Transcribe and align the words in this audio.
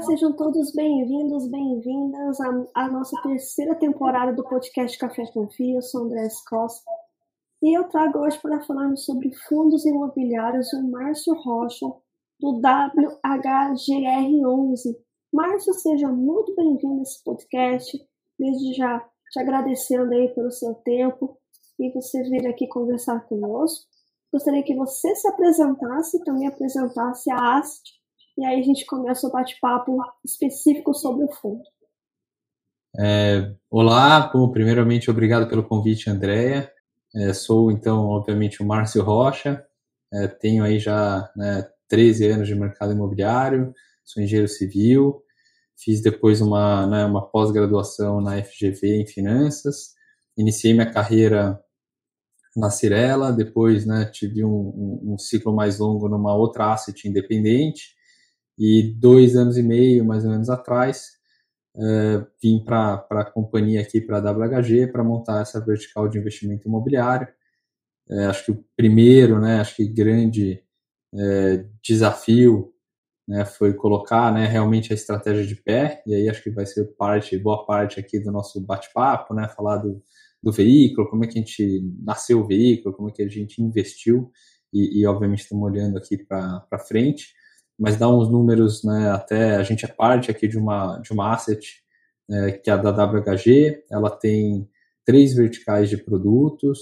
Olá, 0.00 0.06
sejam 0.06 0.32
todos 0.32 0.72
bem-vindos, 0.72 1.46
bem-vindas 1.50 2.38
à, 2.74 2.88
nossa 2.88 3.14
terceira 3.22 3.74
temporada 3.74 4.32
do 4.32 4.42
podcast 4.42 4.96
Café 4.96 5.30
com 5.30 5.46
Fio. 5.50 5.76
Eu 5.76 5.82
sou 5.82 6.04
André 6.04 6.26
Costa 6.48 6.90
e 7.62 7.76
eu 7.76 7.84
trago 7.84 8.20
hoje 8.20 8.40
para 8.40 8.62
falarmos 8.62 9.04
sobre 9.04 9.30
fundos 9.46 9.84
imobiliários 9.84 10.72
o 10.72 10.90
Márcio 10.90 11.34
Rocha, 11.34 11.84
do 12.40 12.62
WHGR11. 12.62 14.96
Márcio, 15.30 15.74
seja 15.74 16.08
muito 16.08 16.56
bem-vindo 16.56 17.00
a 17.00 17.02
esse 17.02 17.22
podcast. 17.22 18.02
Desde 18.38 18.72
já 18.72 19.06
te 19.30 19.38
agradecendo 19.38 20.14
aí 20.14 20.34
pelo 20.34 20.50
seu 20.50 20.76
tempo 20.76 21.36
e 21.78 21.92
você 21.92 22.22
vir 22.22 22.48
aqui 22.48 22.66
conversar 22.68 23.20
conosco. 23.28 23.84
Gostaria 24.32 24.62
que 24.62 24.74
você 24.74 25.14
se 25.14 25.28
apresentasse 25.28 26.16
e 26.16 26.24
também 26.24 26.48
apresentasse 26.48 27.30
a 27.30 27.58
AST 27.58 27.99
e 28.40 28.44
aí 28.44 28.58
a 28.58 28.62
gente 28.62 28.86
começa 28.86 29.26
o 29.26 29.30
bate-papo 29.30 29.98
específico 30.24 30.94
sobre 30.94 31.26
o 31.26 31.30
fundo. 31.30 31.62
É, 32.98 33.54
olá, 33.70 34.30
bom, 34.32 34.50
primeiramente 34.50 35.10
obrigado 35.10 35.46
pelo 35.46 35.62
convite, 35.62 36.08
Andréia. 36.08 36.72
É, 37.14 37.34
sou 37.34 37.70
então, 37.70 38.06
obviamente, 38.06 38.62
o 38.62 38.66
Márcio 38.66 39.02
Rocha, 39.02 39.62
é, 40.10 40.26
tenho 40.26 40.64
aí 40.64 40.78
já 40.78 41.30
né, 41.36 41.68
13 41.86 42.28
anos 42.28 42.48
de 42.48 42.54
mercado 42.54 42.92
imobiliário, 42.92 43.74
sou 44.06 44.22
engenheiro 44.22 44.48
civil, 44.48 45.22
fiz 45.76 46.00
depois 46.00 46.40
uma, 46.40 46.86
né, 46.86 47.04
uma 47.04 47.30
pós-graduação 47.30 48.22
na 48.22 48.42
FGV 48.42 49.02
em 49.02 49.06
finanças, 49.06 49.90
iniciei 50.34 50.72
minha 50.72 50.90
carreira 50.90 51.60
na 52.56 52.70
Cirela, 52.70 53.34
depois 53.34 53.84
né, 53.84 54.06
tive 54.06 54.42
um, 54.46 54.48
um, 54.50 55.12
um 55.12 55.18
ciclo 55.18 55.54
mais 55.54 55.78
longo 55.78 56.08
numa 56.08 56.34
outra 56.34 56.72
asset 56.72 57.06
independente, 57.06 57.99
e 58.60 58.82
dois 58.82 59.36
anos 59.36 59.56
e 59.56 59.62
meio, 59.62 60.04
mais 60.04 60.22
ou 60.22 60.30
menos 60.30 60.50
atrás, 60.50 61.12
uh, 61.76 62.26
vim 62.42 62.62
para 62.62 63.06
a 63.10 63.24
companhia 63.24 63.80
aqui, 63.80 64.02
para 64.02 64.18
a 64.18 64.32
WHG, 64.32 64.88
para 64.88 65.02
montar 65.02 65.40
essa 65.40 65.64
vertical 65.64 66.06
de 66.10 66.18
investimento 66.18 66.68
imobiliário. 66.68 67.26
Uh, 68.06 68.28
acho 68.28 68.44
que 68.44 68.50
o 68.50 68.64
primeiro, 68.76 69.40
né, 69.40 69.60
acho 69.60 69.76
que 69.76 69.88
grande 69.88 70.62
uh, 71.14 71.66
desafio 71.82 72.70
né, 73.26 73.46
foi 73.46 73.72
colocar 73.72 74.30
né, 74.30 74.46
realmente 74.46 74.92
a 74.92 74.94
estratégia 74.94 75.46
de 75.46 75.54
pé, 75.54 76.02
e 76.06 76.14
aí 76.14 76.28
acho 76.28 76.42
que 76.42 76.50
vai 76.50 76.66
ser 76.66 76.84
parte, 76.98 77.38
boa 77.38 77.64
parte 77.64 77.98
aqui 77.98 78.20
do 78.20 78.30
nosso 78.30 78.60
bate-papo, 78.60 79.32
né, 79.32 79.48
falar 79.56 79.78
do, 79.78 80.02
do 80.42 80.52
veículo, 80.52 81.08
como 81.08 81.24
é 81.24 81.26
que 81.26 81.38
a 81.38 81.40
gente 81.40 81.82
nasceu 82.02 82.40
o 82.40 82.46
veículo, 82.46 82.94
como 82.94 83.08
é 83.08 83.12
que 83.12 83.22
a 83.22 83.28
gente 83.28 83.62
investiu, 83.62 84.30
e, 84.70 85.00
e 85.00 85.06
obviamente 85.06 85.44
estamos 85.44 85.64
olhando 85.64 85.96
aqui 85.96 86.18
para 86.18 86.78
frente 86.86 87.39
mas 87.80 87.96
dá 87.96 88.06
uns 88.10 88.28
números, 88.30 88.84
né, 88.84 89.10
até 89.10 89.56
a 89.56 89.62
gente 89.62 89.86
é 89.86 89.88
parte 89.88 90.30
aqui 90.30 90.46
de 90.46 90.58
uma, 90.58 90.98
de 90.98 91.12
uma 91.12 91.32
asset 91.32 91.82
né, 92.28 92.52
que 92.52 92.68
é 92.68 92.74
a 92.74 92.76
da 92.76 92.90
WHG, 92.90 93.84
ela 93.90 94.10
tem 94.10 94.68
três 95.02 95.32
verticais 95.32 95.88
de 95.88 95.96
produtos, 95.96 96.78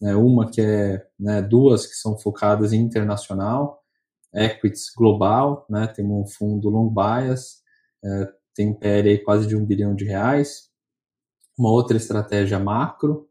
né, 0.00 0.16
uma 0.16 0.50
que 0.50 0.60
é, 0.60 1.06
né, 1.18 1.40
duas 1.40 1.86
que 1.86 1.94
são 1.94 2.18
focadas 2.18 2.72
em 2.72 2.80
internacional, 2.80 3.84
equities 4.34 4.92
global, 4.96 5.64
né, 5.70 5.86
tem 5.86 6.04
um 6.04 6.26
fundo 6.26 6.68
long 6.68 6.92
bias, 6.92 7.62
é, 8.04 8.32
tem 8.52 8.68
um 8.70 8.74
PL 8.74 9.10
aí 9.10 9.18
quase 9.18 9.46
de 9.46 9.54
um 9.54 9.64
bilhão 9.64 9.94
de 9.94 10.04
reais, 10.04 10.70
uma 11.56 11.70
outra 11.70 11.96
estratégia 11.96 12.58
macro, 12.58 13.28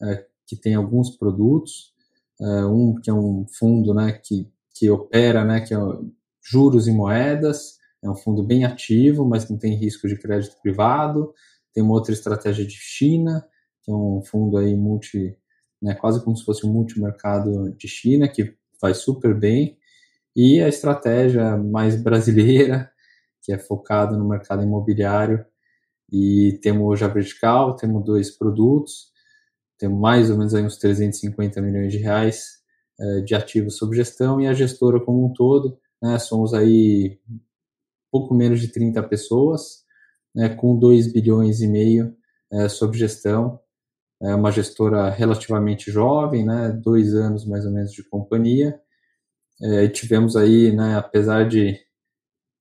é, 0.00 0.24
que 0.46 0.54
tem 0.54 0.76
alguns 0.76 1.10
produtos, 1.10 1.92
é, 2.40 2.64
um 2.66 2.94
que 2.94 3.10
é 3.10 3.12
um 3.12 3.44
fundo, 3.58 3.92
né, 3.92 4.12
que, 4.12 4.48
que 4.72 4.88
opera, 4.88 5.44
né, 5.44 5.60
que 5.60 5.74
é 5.74 5.78
juros 6.42 6.88
em 6.88 6.94
moedas, 6.94 7.78
é 8.02 8.10
um 8.10 8.16
fundo 8.16 8.42
bem 8.42 8.64
ativo, 8.64 9.24
mas 9.24 9.48
não 9.48 9.56
tem 9.56 9.76
risco 9.76 10.08
de 10.08 10.18
crédito 10.18 10.60
privado. 10.60 11.32
Tem 11.72 11.82
uma 11.82 11.94
outra 11.94 12.12
estratégia 12.12 12.66
de 12.66 12.74
China, 12.74 13.46
que 13.82 13.90
é 13.90 13.94
um 13.94 14.20
fundo 14.22 14.56
aí 14.58 14.74
multi, 14.76 15.36
né, 15.80 15.94
quase 15.94 16.22
como 16.22 16.36
se 16.36 16.44
fosse 16.44 16.66
um 16.66 16.72
multimercado 16.72 17.72
de 17.76 17.86
China, 17.86 18.28
que 18.28 18.56
vai 18.80 18.92
super 18.92 19.34
bem. 19.38 19.78
E 20.34 20.60
a 20.60 20.68
estratégia 20.68 21.56
mais 21.56 22.00
brasileira, 22.02 22.90
que 23.42 23.52
é 23.52 23.58
focada 23.58 24.16
no 24.16 24.28
mercado 24.28 24.62
imobiliário. 24.62 25.44
E 26.10 26.58
temos 26.62 26.98
já 26.98 27.08
vertical, 27.08 27.76
temos 27.76 28.04
dois 28.04 28.30
produtos, 28.30 29.12
temos 29.78 29.98
mais 30.00 30.30
ou 30.30 30.36
menos 30.36 30.54
aí 30.54 30.64
uns 30.64 30.76
350 30.76 31.60
milhões 31.62 31.92
de 31.92 31.98
reais 31.98 32.58
eh, 33.00 33.20
de 33.22 33.34
ativos 33.34 33.76
sob 33.78 33.96
gestão 33.96 34.40
e 34.40 34.46
a 34.46 34.52
gestora 34.52 35.00
como 35.00 35.24
um 35.26 35.32
todo 35.32 35.78
né, 36.02 36.18
somos 36.18 36.52
aí 36.52 37.18
pouco 38.10 38.34
menos 38.34 38.60
de 38.60 38.68
30 38.68 39.02
pessoas, 39.04 39.84
né, 40.34 40.50
com 40.50 40.78
2 40.78 41.12
bilhões 41.12 41.60
e 41.60 41.68
meio 41.68 42.14
é, 42.52 42.68
sob 42.68 42.96
gestão, 42.96 43.60
é 44.20 44.34
uma 44.34 44.52
gestora 44.52 45.10
relativamente 45.10 45.90
jovem, 45.90 46.44
né, 46.44 46.70
dois 46.70 47.14
anos 47.14 47.46
mais 47.46 47.64
ou 47.66 47.72
menos 47.72 47.92
de 47.92 48.02
companhia, 48.04 48.80
é, 49.62 49.88
tivemos 49.88 50.36
aí, 50.36 50.74
né, 50.74 50.96
apesar 50.96 51.48
de 51.48 51.78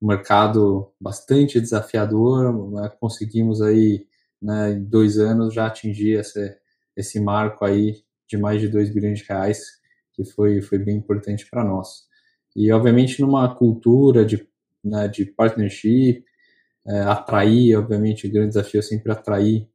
um 0.01 0.07
mercado 0.07 0.91
bastante 0.99 1.59
desafiador, 1.61 2.71
né, 2.71 2.89
conseguimos 2.99 3.61
aí, 3.61 4.07
né, 4.41 4.71
em 4.71 4.83
dois 4.83 5.17
anos 5.17 5.53
já 5.53 5.67
atingir 5.67 6.19
esse, 6.19 6.57
esse 6.95 7.19
marco 7.19 7.65
aí 7.65 8.03
de 8.27 8.37
mais 8.37 8.61
de 8.61 8.67
2 8.67 8.89
bilhões 8.89 9.19
de 9.19 9.25
reais, 9.25 9.61
que 10.13 10.23
foi, 10.25 10.61
foi 10.61 10.79
bem 10.79 10.97
importante 10.97 11.47
para 11.49 11.63
nós. 11.63 12.09
E, 12.55 12.71
obviamente, 12.71 13.21
numa 13.21 13.53
cultura 13.55 14.25
de, 14.25 14.47
né, 14.83 15.07
de 15.07 15.25
partnership, 15.25 16.23
é, 16.85 16.99
atrair, 17.01 17.77
obviamente, 17.77 18.27
o 18.27 18.31
grande 18.31 18.49
desafio 18.49 18.79
é 18.79 18.81
sempre 18.81 19.11
atrair 19.11 19.69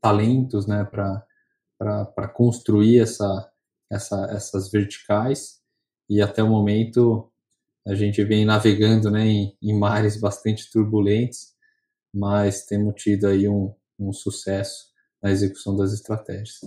talentos 0.00 0.66
né, 0.66 0.84
para 0.84 2.28
construir 2.28 3.00
essa, 3.00 3.50
essa, 3.90 4.26
essas 4.30 4.70
verticais. 4.70 5.60
E 6.08 6.20
até 6.22 6.42
o 6.42 6.48
momento 6.48 7.30
a 7.86 7.94
gente 7.94 8.22
vem 8.22 8.44
navegando 8.44 9.10
né, 9.10 9.26
em, 9.26 9.56
em 9.62 9.78
mares 9.78 10.20
bastante 10.20 10.70
turbulentos, 10.70 11.54
mas 12.12 12.66
temos 12.66 13.00
tido 13.02 13.26
aí 13.26 13.48
um, 13.48 13.74
um 13.98 14.12
sucesso 14.12 14.88
na 15.22 15.30
execução 15.30 15.76
das 15.76 15.92
estratégias. 15.92 16.60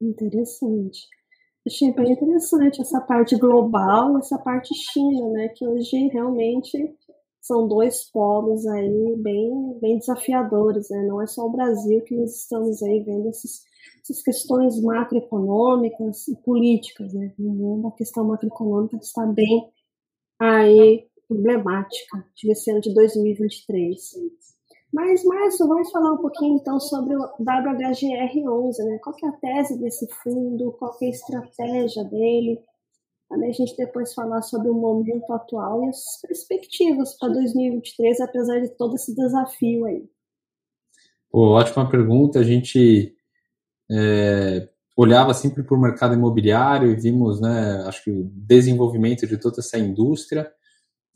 Interessante. 0.00 1.06
Achei 1.68 1.92
bem 1.92 2.12
interessante 2.12 2.80
essa 2.80 2.98
parte 2.98 3.36
global 3.36 4.16
e 4.16 4.20
essa 4.20 4.38
parte 4.38 4.74
China, 4.74 5.28
né? 5.32 5.48
Que 5.48 5.66
hoje 5.66 6.08
realmente 6.08 6.96
são 7.42 7.68
dois 7.68 8.10
polos 8.10 8.66
aí 8.66 9.14
bem, 9.18 9.78
bem 9.78 9.98
desafiadores, 9.98 10.88
né? 10.88 11.02
Não 11.06 11.20
é 11.20 11.26
só 11.26 11.44
o 11.44 11.52
Brasil 11.52 12.00
que 12.04 12.16
nós 12.16 12.34
estamos 12.34 12.82
aí 12.82 13.02
vendo 13.04 13.28
esses, 13.28 13.64
essas 14.02 14.22
questões 14.22 14.80
macroeconômicas 14.80 16.26
e 16.28 16.36
políticas, 16.36 17.12
né? 17.12 17.34
No 17.38 17.50
mundo 17.50 17.88
a 17.88 17.92
questão 17.92 18.24
macroeconômica 18.24 18.96
está 18.96 19.26
bem 19.26 19.70
aí 20.40 21.06
problemática, 21.28 22.24
esse 22.46 22.70
ano 22.70 22.80
de 22.80 22.94
2023. 22.94 24.14
Mas, 24.92 25.22
Márcio, 25.22 25.68
vamos 25.68 25.90
falar 25.90 26.12
um 26.12 26.18
pouquinho 26.18 26.56
então 26.56 26.80
sobre 26.80 27.14
o 27.14 27.20
WHGR11, 27.40 28.84
né? 28.84 28.98
Qual 29.02 29.14
que 29.14 29.26
é 29.26 29.28
a 29.28 29.32
tese 29.32 29.78
desse 29.78 30.08
fundo, 30.22 30.72
qual 30.78 30.96
que 30.96 31.04
é 31.04 31.08
a 31.08 31.10
estratégia 31.10 32.04
dele, 32.04 32.58
para 33.28 33.46
a 33.46 33.52
gente 33.52 33.76
depois 33.76 34.14
falar 34.14 34.40
sobre 34.40 34.70
o 34.70 34.74
momento 34.74 35.30
atual 35.32 35.84
e 35.84 35.88
as 35.90 36.20
perspectivas 36.22 37.18
para 37.18 37.28
2023, 37.28 38.20
apesar 38.20 38.60
de 38.60 38.70
todo 38.70 38.94
esse 38.94 39.14
desafio 39.14 39.84
aí. 39.84 40.08
Pô, 41.30 41.50
ótima 41.50 41.88
pergunta. 41.88 42.38
A 42.38 42.42
gente 42.42 43.14
é, 43.90 44.68
olhava 44.96 45.34
sempre 45.34 45.62
para 45.62 45.76
o 45.76 45.80
mercado 45.80 46.14
imobiliário 46.14 46.90
e 46.90 46.96
vimos, 46.96 47.40
né, 47.40 47.84
acho 47.86 48.04
que 48.04 48.10
o 48.10 48.30
desenvolvimento 48.32 49.26
de 49.26 49.36
toda 49.36 49.60
essa 49.60 49.78
indústria 49.78 50.50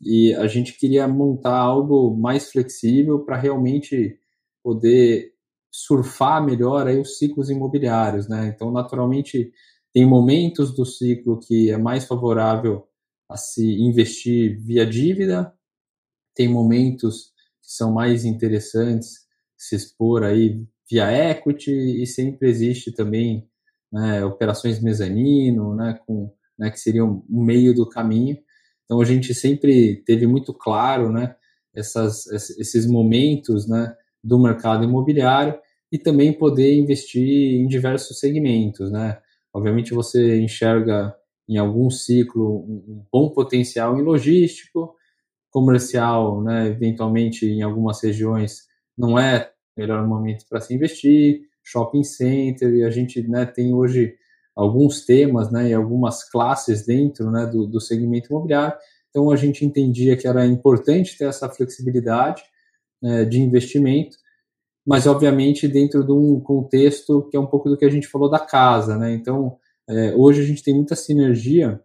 e 0.05 0.33
a 0.35 0.47
gente 0.47 0.77
queria 0.77 1.07
montar 1.07 1.57
algo 1.57 2.15
mais 2.17 2.51
flexível 2.51 3.19
para 3.19 3.37
realmente 3.37 4.17
poder 4.63 5.33
surfar 5.71 6.43
melhor 6.45 6.87
aí 6.87 6.99
os 6.99 7.17
ciclos 7.17 7.49
imobiliários, 7.49 8.27
né? 8.29 8.47
Então, 8.53 8.71
naturalmente, 8.71 9.51
tem 9.93 10.05
momentos 10.05 10.73
do 10.75 10.85
ciclo 10.85 11.39
que 11.39 11.69
é 11.71 11.77
mais 11.77 12.05
favorável 12.05 12.87
a 13.29 13.37
se 13.37 13.65
investir 13.81 14.59
via 14.61 14.85
dívida, 14.85 15.53
tem 16.35 16.47
momentos 16.47 17.31
que 17.61 17.71
são 17.71 17.91
mais 17.93 18.25
interessantes 18.25 19.23
se 19.57 19.75
expor 19.75 20.23
aí 20.23 20.65
via 20.89 21.11
equity 21.31 21.71
e 21.71 22.05
sempre 22.05 22.49
existe 22.49 22.91
também 22.91 23.47
né, 23.91 24.25
operações 24.25 24.81
mezanino, 24.81 25.75
né, 25.75 25.99
com, 26.05 26.31
né, 26.57 26.69
que 26.69 26.79
seriam 26.79 27.23
um 27.29 27.43
meio 27.43 27.73
do 27.73 27.87
caminho. 27.87 28.37
Então 28.85 29.01
a 29.01 29.05
gente 29.05 29.33
sempre 29.33 30.03
teve 30.05 30.27
muito 30.27 30.53
claro, 30.53 31.11
né, 31.11 31.35
essas, 31.75 32.27
esses 32.27 32.85
momentos, 32.87 33.67
né, 33.67 33.95
do 34.23 34.39
mercado 34.39 34.83
imobiliário 34.83 35.59
e 35.91 35.97
também 35.97 36.33
poder 36.33 36.73
investir 36.75 37.55
em 37.61 37.67
diversos 37.67 38.19
segmentos, 38.19 38.91
né? 38.91 39.19
Obviamente 39.53 39.93
você 39.93 40.39
enxerga 40.41 41.15
em 41.47 41.57
algum 41.57 41.89
ciclo 41.89 42.59
um 42.61 43.05
bom 43.11 43.29
potencial 43.29 43.99
em 43.99 44.01
logístico, 44.01 44.95
comercial, 45.51 46.43
né, 46.43 46.67
eventualmente 46.67 47.45
em 47.45 47.61
algumas 47.61 48.01
regiões 48.03 48.63
não 48.97 49.19
é 49.19 49.51
o 49.77 49.81
melhor 49.81 50.07
momento 50.07 50.45
para 50.49 50.61
se 50.61 50.73
investir, 50.73 51.41
shopping 51.63 52.03
center, 52.03 52.73
e 52.73 52.83
a 52.83 52.89
gente 52.89 53.21
né, 53.27 53.45
tem 53.45 53.73
hoje 53.73 54.15
alguns 54.55 55.05
temas 55.05 55.51
né, 55.51 55.69
e 55.69 55.73
algumas 55.73 56.29
classes 56.29 56.85
dentro 56.85 57.31
né, 57.31 57.45
do, 57.45 57.65
do 57.67 57.81
segmento 57.81 58.29
imobiliário. 58.29 58.77
Então 59.09 59.29
a 59.31 59.35
gente 59.35 59.65
entendia 59.65 60.17
que 60.17 60.27
era 60.27 60.45
importante 60.45 61.17
ter 61.17 61.25
essa 61.25 61.49
flexibilidade 61.49 62.43
né, 63.01 63.25
de 63.25 63.41
investimento, 63.41 64.17
mas 64.85 65.07
obviamente 65.07 65.67
dentro 65.67 66.03
de 66.03 66.11
um 66.11 66.39
contexto 66.39 67.27
que 67.29 67.37
é 67.37 67.39
um 67.39 67.47
pouco 67.47 67.69
do 67.69 67.77
que 67.77 67.85
a 67.85 67.89
gente 67.89 68.07
falou 68.07 68.29
da 68.29 68.39
casa. 68.39 68.97
Né? 68.97 69.13
Então 69.13 69.57
é, 69.87 70.15
hoje 70.15 70.41
a 70.41 70.45
gente 70.45 70.63
tem 70.63 70.73
muita 70.73 70.95
sinergia 70.95 71.81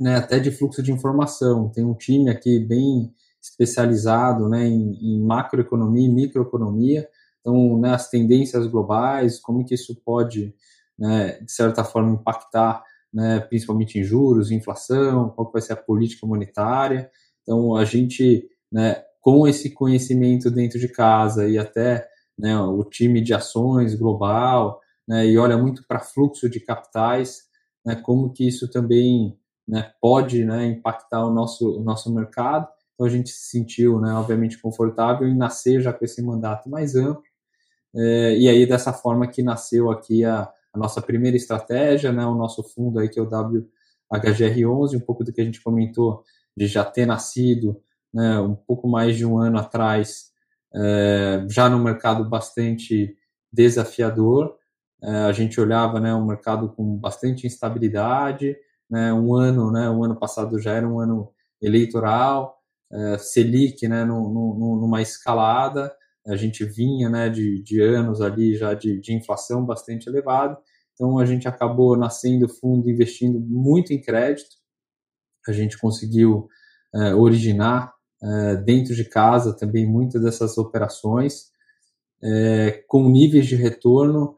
né, 0.00 0.16
até 0.16 0.38
de 0.38 0.50
fluxo 0.50 0.82
de 0.82 0.92
informação. 0.92 1.70
Tem 1.70 1.84
um 1.84 1.94
time 1.94 2.30
aqui 2.30 2.58
bem 2.58 3.12
especializado 3.40 4.48
né, 4.48 4.66
em, 4.66 4.94
em 5.00 5.22
macroeconomia 5.22 6.06
e 6.06 6.12
microeconomia, 6.12 7.08
então 7.40 7.78
né, 7.78 7.94
as 7.94 8.08
tendências 8.08 8.66
globais, 8.66 9.38
como 9.40 9.64
que 9.64 9.74
isso 9.74 9.94
pode, 10.04 10.54
né, 10.98 11.38
de 11.40 11.52
certa 11.52 11.84
forma, 11.84 12.14
impactar 12.14 12.82
né, 13.12 13.40
principalmente 13.40 13.98
em 13.98 14.04
juros, 14.04 14.50
inflação, 14.50 15.30
qual 15.30 15.50
vai 15.50 15.62
ser 15.62 15.72
a 15.72 15.76
política 15.76 16.26
monetária. 16.26 17.10
Então 17.42 17.76
a 17.76 17.84
gente, 17.84 18.48
né, 18.70 19.02
com 19.20 19.46
esse 19.46 19.70
conhecimento 19.70 20.50
dentro 20.50 20.78
de 20.78 20.88
casa 20.88 21.48
e 21.48 21.58
até 21.58 22.06
né, 22.38 22.58
o 22.58 22.84
time 22.84 23.20
de 23.20 23.34
ações 23.34 23.94
global, 23.94 24.80
né, 25.06 25.26
e 25.26 25.38
olha 25.38 25.56
muito 25.56 25.84
para 25.86 26.00
fluxo 26.00 26.48
de 26.48 26.60
capitais, 26.60 27.42
né, 27.84 27.96
como 27.96 28.32
que 28.32 28.46
isso 28.46 28.70
também 28.70 29.38
né, 29.66 29.92
pode 30.00 30.44
né, 30.44 30.66
impactar 30.66 31.26
o 31.26 31.32
nosso, 31.32 31.78
o 31.78 31.82
nosso 31.82 32.14
mercado. 32.14 32.68
Então 32.94 33.06
a 33.06 33.10
gente 33.10 33.30
se 33.30 33.50
sentiu, 33.50 34.00
né, 34.00 34.12
obviamente, 34.12 34.60
confortável 34.60 35.26
em 35.28 35.36
nascer 35.36 35.80
já 35.80 35.92
com 35.92 36.04
esse 36.04 36.22
mandato 36.22 36.68
mais 36.68 36.94
amplo. 36.94 37.22
É, 37.96 38.36
e 38.36 38.48
aí 38.48 38.66
dessa 38.66 38.92
forma 38.92 39.26
que 39.26 39.42
nasceu 39.42 39.90
aqui 39.90 40.24
a, 40.24 40.50
a, 40.72 40.78
nossa 40.78 41.00
primeira 41.00 41.36
estratégia, 41.36 42.12
né, 42.12 42.24
o 42.26 42.34
nosso 42.34 42.62
fundo 42.62 42.98
aí 42.98 43.08
que 43.08 43.18
é 43.18 43.22
o 43.22 43.28
WHGR11, 43.28 44.96
um 44.96 45.00
pouco 45.00 45.24
do 45.24 45.32
que 45.32 45.40
a 45.40 45.44
gente 45.44 45.62
comentou 45.62 46.22
de 46.56 46.66
já 46.66 46.84
ter 46.84 47.06
nascido 47.06 47.80
né, 48.12 48.40
um 48.40 48.54
pouco 48.54 48.88
mais 48.88 49.16
de 49.16 49.24
um 49.24 49.38
ano 49.38 49.58
atrás, 49.58 50.30
é, 50.74 51.44
já 51.48 51.68
no 51.68 51.78
mercado 51.78 52.28
bastante 52.28 53.16
desafiador. 53.52 54.56
É, 55.02 55.10
a 55.10 55.32
gente 55.32 55.60
olhava 55.60 56.00
né, 56.00 56.14
um 56.14 56.26
mercado 56.26 56.70
com 56.70 56.96
bastante 56.96 57.46
instabilidade, 57.46 58.56
né, 58.90 59.12
um 59.12 59.34
ano, 59.34 59.70
né, 59.70 59.88
o 59.88 60.04
ano 60.04 60.16
passado 60.16 60.58
já 60.58 60.72
era 60.72 60.88
um 60.88 60.98
ano 60.98 61.30
eleitoral, 61.60 62.58
é, 62.90 63.18
Selic, 63.18 63.86
né, 63.86 64.04
no, 64.04 64.28
no, 64.28 64.80
numa 64.80 65.02
escalada, 65.02 65.92
a 66.26 66.36
gente 66.36 66.64
vinha, 66.64 67.08
né, 67.08 67.28
de, 67.28 67.62
de 67.62 67.80
anos 67.80 68.20
ali 68.20 68.54
já 68.54 68.74
de, 68.74 69.00
de 69.00 69.14
inflação 69.14 69.64
bastante 69.64 70.08
elevada, 70.08 70.58
então 70.92 71.18
a 71.18 71.24
gente 71.24 71.46
acabou 71.46 71.96
nascendo 71.96 72.48
fundo 72.48 72.90
investindo 72.90 73.40
muito 73.40 73.92
em 73.92 74.00
crédito, 74.00 74.56
a 75.46 75.52
gente 75.52 75.78
conseguiu 75.78 76.48
é, 76.94 77.14
originar 77.14 77.94
é, 78.22 78.56
dentro 78.56 78.94
de 78.94 79.04
casa 79.04 79.56
também 79.56 79.86
muitas 79.86 80.20
dessas 80.20 80.58
operações, 80.58 81.52
é, 82.22 82.84
com 82.88 83.08
níveis 83.08 83.46
de 83.46 83.54
retorno 83.54 84.34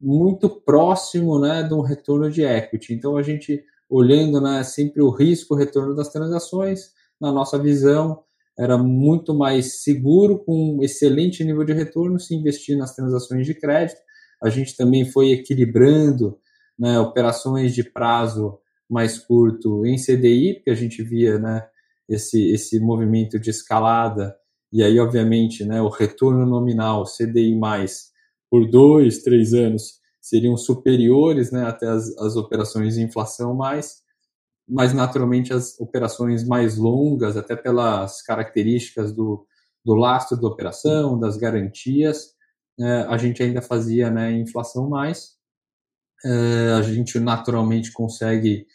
muito 0.00 0.48
próximo 0.48 1.38
né, 1.38 1.62
de 1.62 1.74
um 1.74 1.80
retorno 1.80 2.30
de 2.30 2.42
equity. 2.42 2.94
Então, 2.94 3.16
a 3.16 3.22
gente, 3.22 3.62
olhando 3.88 4.40
né, 4.40 4.62
sempre 4.62 5.02
o 5.02 5.10
risco, 5.10 5.54
o 5.54 5.56
retorno 5.56 5.94
das 5.94 6.08
transações, 6.08 6.92
na 7.20 7.30
nossa 7.30 7.58
visão, 7.58 8.23
era 8.58 8.78
muito 8.78 9.34
mais 9.34 9.82
seguro, 9.82 10.38
com 10.38 10.76
um 10.76 10.82
excelente 10.82 11.42
nível 11.44 11.64
de 11.64 11.72
retorno, 11.72 12.20
se 12.20 12.34
investir 12.34 12.76
nas 12.76 12.94
transações 12.94 13.46
de 13.46 13.54
crédito. 13.54 14.00
A 14.42 14.48
gente 14.48 14.76
também 14.76 15.04
foi 15.04 15.32
equilibrando 15.32 16.38
né, 16.78 16.98
operações 16.98 17.74
de 17.74 17.82
prazo 17.82 18.58
mais 18.88 19.18
curto 19.18 19.84
em 19.84 19.96
CDI, 19.96 20.54
porque 20.54 20.70
a 20.70 20.74
gente 20.74 21.02
via 21.02 21.38
né, 21.38 21.66
esse, 22.08 22.50
esse 22.52 22.78
movimento 22.78 23.38
de 23.38 23.50
escalada, 23.50 24.36
e 24.72 24.82
aí, 24.82 24.98
obviamente, 24.98 25.64
né, 25.64 25.80
o 25.80 25.88
retorno 25.88 26.44
nominal 26.44 27.04
CDI 27.04 27.56
mais 27.56 28.12
por 28.50 28.68
dois, 28.68 29.22
três 29.22 29.54
anos 29.54 30.00
seriam 30.20 30.56
superiores 30.56 31.52
né, 31.52 31.64
até 31.64 31.86
as, 31.86 32.16
as 32.18 32.34
operações 32.34 32.94
de 32.94 33.02
inflação 33.02 33.54
mais, 33.54 34.02
mas 34.68 34.92
naturalmente 34.94 35.52
as 35.52 35.78
operações 35.78 36.46
mais 36.46 36.76
longas, 36.76 37.36
até 37.36 37.54
pelas 37.54 38.22
características 38.22 39.12
do, 39.12 39.46
do 39.84 39.94
lastro 39.94 40.40
da 40.40 40.48
operação, 40.48 41.18
das 41.18 41.36
garantias, 41.36 42.34
é, 42.80 43.02
a 43.02 43.16
gente 43.16 43.42
ainda 43.42 43.60
fazia 43.62 44.10
né, 44.10 44.32
inflação 44.32 44.88
mais. 44.88 45.34
É, 46.24 46.72
a 46.78 46.82
gente 46.82 47.18
naturalmente 47.20 47.92
consegue 47.92 48.66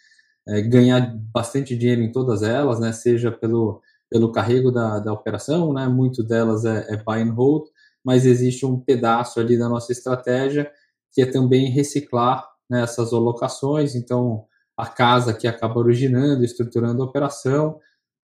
é, 0.47 0.61
ganhar 0.61 1.15
bastante 1.33 1.75
dinheiro 1.75 2.01
em 2.01 2.11
todas 2.11 2.43
elas, 2.43 2.79
né, 2.79 2.91
seja 2.91 3.31
pelo, 3.31 3.81
pelo 4.09 4.31
carrego 4.31 4.71
da, 4.71 4.99
da 4.99 5.11
operação, 5.13 5.73
né, 5.73 5.87
muito 5.87 6.23
delas 6.23 6.65
é, 6.65 6.93
é 6.93 6.97
buy 6.97 7.21
and 7.21 7.33
hold, 7.33 7.67
mas 8.03 8.25
existe 8.25 8.65
um 8.65 8.79
pedaço 8.79 9.39
ali 9.39 9.57
da 9.57 9.67
nossa 9.67 9.91
estratégia 9.91 10.71
que 11.11 11.21
é 11.21 11.25
também 11.25 11.69
reciclar 11.69 12.47
né, 12.69 12.83
essas 12.83 13.11
alocações. 13.13 13.95
Então, 13.95 14.45
a 14.79 14.85
casa 14.87 15.33
que 15.33 15.45
acaba 15.45 15.77
originando, 15.77 16.45
estruturando 16.45 17.03
a 17.03 17.05
operação, 17.05 17.79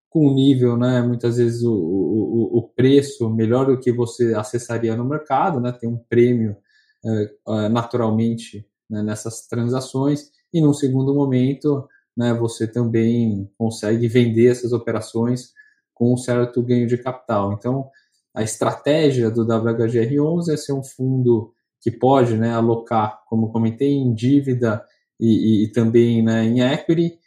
com 0.08 0.28
um 0.28 0.34
nível, 0.34 0.76
né, 0.76 1.02
muitas 1.02 1.36
vezes 1.36 1.64
o, 1.64 1.74
o, 1.74 2.58
o 2.58 2.62
preço 2.62 3.28
melhor 3.28 3.66
do 3.66 3.80
que 3.80 3.90
você 3.90 4.32
acessaria 4.34 4.94
no 4.94 5.04
mercado, 5.04 5.60
né, 5.60 5.72
tem 5.72 5.88
um 5.88 5.98
prêmio 6.08 6.56
é, 7.04 7.68
naturalmente 7.68 8.64
né, 8.88 9.02
nessas 9.02 9.48
transações, 9.48 10.30
e 10.52 10.60
num 10.60 10.72
segundo 10.72 11.12
momento, 11.12 11.88
né, 12.16 12.32
você 12.32 12.68
também 12.68 13.50
consegue 13.58 14.06
vender 14.06 14.52
essas 14.52 14.72
operações 14.72 15.52
com 15.92 16.14
um 16.14 16.16
certo 16.16 16.62
ganho 16.62 16.86
de 16.86 16.96
capital. 16.96 17.52
Então, 17.52 17.90
a 18.32 18.44
estratégia 18.44 19.28
do 19.28 19.44
WHGR11 19.44 20.52
é 20.52 20.56
ser 20.56 20.72
um 20.72 20.84
fundo 20.84 21.52
que 21.80 21.90
pode 21.90 22.36
né, 22.36 22.52
alocar, 22.52 23.24
como 23.26 23.50
comentei, 23.50 23.90
em 23.90 24.14
dívida 24.14 24.84
e, 25.24 25.64
e, 25.64 25.68
também 25.68 26.22
né, 26.22 26.44
em 26.44 26.60
equity 26.60 27.18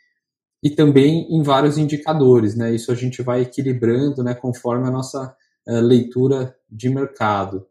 e 0.64 0.70
também 0.70 1.28
em 1.30 1.42
vários 1.42 1.78
indicadores. 1.78 2.56
Né? 2.56 2.74
Isso 2.76 2.92
a 2.92 2.96
gente 2.96 3.22
vai 3.22 3.42
equilibrando 3.42 4.24
né, 4.24 4.34
conforme 4.34 4.88
a 4.88 4.92
nossa 4.92 5.36
uh, 5.68 5.82
leitura 5.82 6.56
de 6.70 6.90
mercado. 6.90 7.66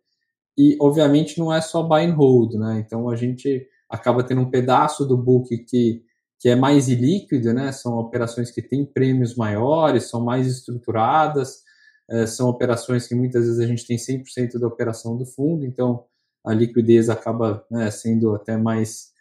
E, 0.59 0.77
obviamente, 0.81 1.39
não 1.39 1.53
é 1.53 1.61
só 1.61 1.83
buy 1.83 2.05
and 2.05 2.15
hold. 2.15 2.55
Né? 2.55 2.83
Então, 2.85 3.09
a 3.09 3.17
gente 3.17 3.67
acaba 3.89 4.25
tendo 4.25 4.41
um 4.41 4.51
pedaço 4.51 5.05
do 5.05 5.17
book 5.17 5.57
que, 5.59 6.03
que 6.41 6.49
é 6.49 6.57
mais 6.57 6.89
ilíquido, 6.89 7.53
né? 7.53 7.71
são 7.73 7.99
operações 7.99 8.51
que 8.51 8.63
têm 8.63 8.85
prêmios 8.85 9.37
maiores, 9.37 10.09
são 10.09 10.25
mais 10.25 10.47
estruturadas, 10.47 11.67
é, 12.09 12.27
são 12.27 12.49
operações 12.49 13.07
que 13.07 13.15
muitas 13.15 13.45
vezes 13.45 13.61
a 13.61 13.67
gente 13.67 13.87
tem 13.87 13.97
100% 13.97 14.59
da 14.59 14.67
operação 14.67 15.17
do 15.17 15.27
fundo, 15.27 15.65
então 15.65 16.05
a 16.45 16.55
liquidez 16.55 17.11
acaba 17.11 17.65
né, 17.69 17.91
sendo 17.91 18.35
até 18.35 18.57
mais 18.57 19.09
uh, 19.09 19.16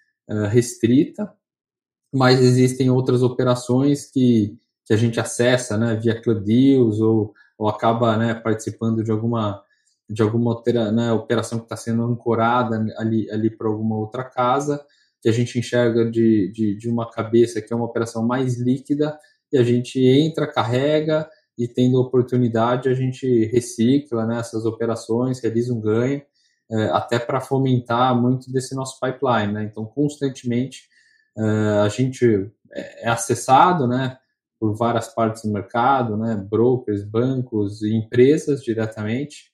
restrita, 0.50 1.32
mas 2.14 2.40
existem 2.40 2.90
outras 2.90 3.22
operações 3.22 4.10
que, 4.10 4.58
que 4.86 4.94
a 4.94 4.98
gente 4.98 5.20
acessa 5.20 5.78
né, 5.78 5.96
via 5.96 6.22
Club 6.22 6.44
Deals 6.44 7.00
ou, 7.00 7.34
ou 7.58 7.68
acaba 7.68 8.16
né, 8.18 8.34
participando 8.34 9.04
de 9.04 9.12
alguma 9.12 9.62
de 10.08 10.22
alguma 10.22 10.52
opera, 10.52 10.92
né, 10.92 11.12
operação 11.12 11.58
que 11.58 11.66
está 11.66 11.76
sendo 11.76 12.04
ancorada 12.04 12.86
ali, 12.98 13.30
ali 13.32 13.50
para 13.50 13.68
alguma 13.68 13.98
outra 13.98 14.24
casa, 14.24 14.86
que 15.20 15.28
a 15.28 15.32
gente 15.32 15.58
enxerga 15.58 16.10
de, 16.10 16.52
de, 16.52 16.78
de 16.78 16.88
uma 16.88 17.10
cabeça 17.10 17.60
que 17.60 17.74
é 17.74 17.76
uma 17.76 17.88
operação 17.88 18.24
mais 18.24 18.60
líquida, 18.60 19.18
e 19.52 19.58
a 19.58 19.64
gente 19.64 20.00
entra, 20.00 20.46
carrega, 20.46 21.28
e 21.58 21.68
tendo 21.68 22.00
oportunidade 22.00 22.90
a 22.90 22.94
gente 22.94 23.46
recicla 23.46 24.26
né, 24.26 24.40
essas 24.40 24.66
operações, 24.66 25.42
realiza 25.42 25.74
um 25.74 25.82
ganho, 25.82 26.22
até 26.94 27.20
para 27.20 27.40
fomentar 27.40 28.20
muito 28.20 28.52
desse 28.52 28.76
nosso 28.76 29.00
pipeline. 29.00 29.54
Né? 29.54 29.64
Então, 29.64 29.86
constantemente 29.86 30.84
é, 31.38 31.42
a 31.84 31.90
gente 31.90 32.50
é, 32.74 33.08
é 33.08 33.10
acessado 33.10 33.88
né, 33.88 34.18
por 34.60 34.74
várias 34.76 35.14
partes 35.14 35.44
do 35.44 35.52
mercado, 35.52 36.18
né, 36.18 36.36
brokers, 36.36 37.04
bancos 37.04 37.82
e 37.82 37.94
empresas 37.94 38.64
diretamente, 38.64 39.52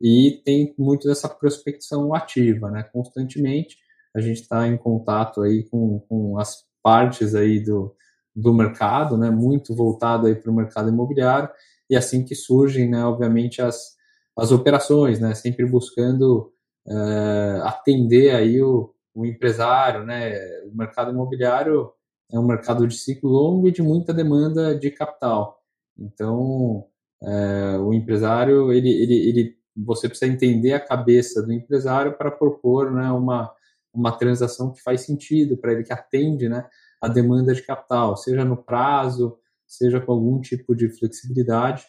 e 0.00 0.42
tem 0.44 0.74
muito 0.76 1.06
dessa 1.06 1.28
prospecção 1.28 2.12
ativa, 2.12 2.68
né? 2.72 2.82
Constantemente 2.82 3.76
a 4.12 4.20
gente 4.20 4.40
está 4.40 4.66
em 4.66 4.76
contato 4.76 5.42
aí 5.42 5.62
com, 5.70 6.00
com 6.00 6.38
as 6.38 6.64
partes 6.82 7.36
aí 7.36 7.60
do, 7.60 7.94
do 8.34 8.52
mercado, 8.52 9.16
né, 9.16 9.30
muito 9.30 9.74
voltado 9.76 10.26
aí 10.26 10.34
para 10.34 10.50
o 10.50 10.54
mercado 10.54 10.88
imobiliário, 10.88 11.48
e 11.88 11.96
assim 11.96 12.24
que 12.24 12.34
surgem, 12.34 12.90
né, 12.90 13.04
obviamente, 13.04 13.62
as, 13.62 13.96
as 14.36 14.52
operações, 14.52 15.20
né, 15.20 15.34
sempre 15.34 15.66
buscando 15.66 16.52
uh, 16.86 17.62
atender 17.64 18.34
aí 18.34 18.62
o, 18.62 18.94
o 19.14 19.26
empresário, 19.26 20.04
né, 20.04 20.34
o 20.64 20.76
mercado 20.76 21.10
imobiliário 21.10 21.90
é 22.32 22.38
um 22.38 22.46
mercado 22.46 22.88
de 22.88 22.96
ciclo 22.96 23.30
longo 23.30 23.68
e 23.68 23.72
de 23.72 23.82
muita 23.82 24.14
demanda 24.14 24.74
de 24.74 24.90
capital. 24.90 25.60
Então, 25.98 26.86
é, 27.22 27.78
o 27.78 27.92
empresário, 27.92 28.72
ele, 28.72 28.88
ele, 28.88 29.14
ele, 29.28 29.56
você 29.76 30.08
precisa 30.08 30.32
entender 30.32 30.72
a 30.72 30.80
cabeça 30.80 31.42
do 31.42 31.52
empresário 31.52 32.16
para 32.16 32.30
propor 32.30 32.90
né, 32.90 33.10
uma, 33.12 33.52
uma 33.92 34.12
transação 34.16 34.72
que 34.72 34.82
faz 34.82 35.02
sentido 35.02 35.58
para 35.58 35.72
ele, 35.72 35.84
que 35.84 35.92
atende 35.92 36.48
né, 36.48 36.66
a 37.00 37.06
demanda 37.06 37.54
de 37.54 37.62
capital, 37.62 38.16
seja 38.16 38.44
no 38.44 38.56
prazo, 38.56 39.38
seja 39.66 40.00
com 40.00 40.12
algum 40.12 40.40
tipo 40.40 40.74
de 40.74 40.88
flexibilidade. 40.88 41.84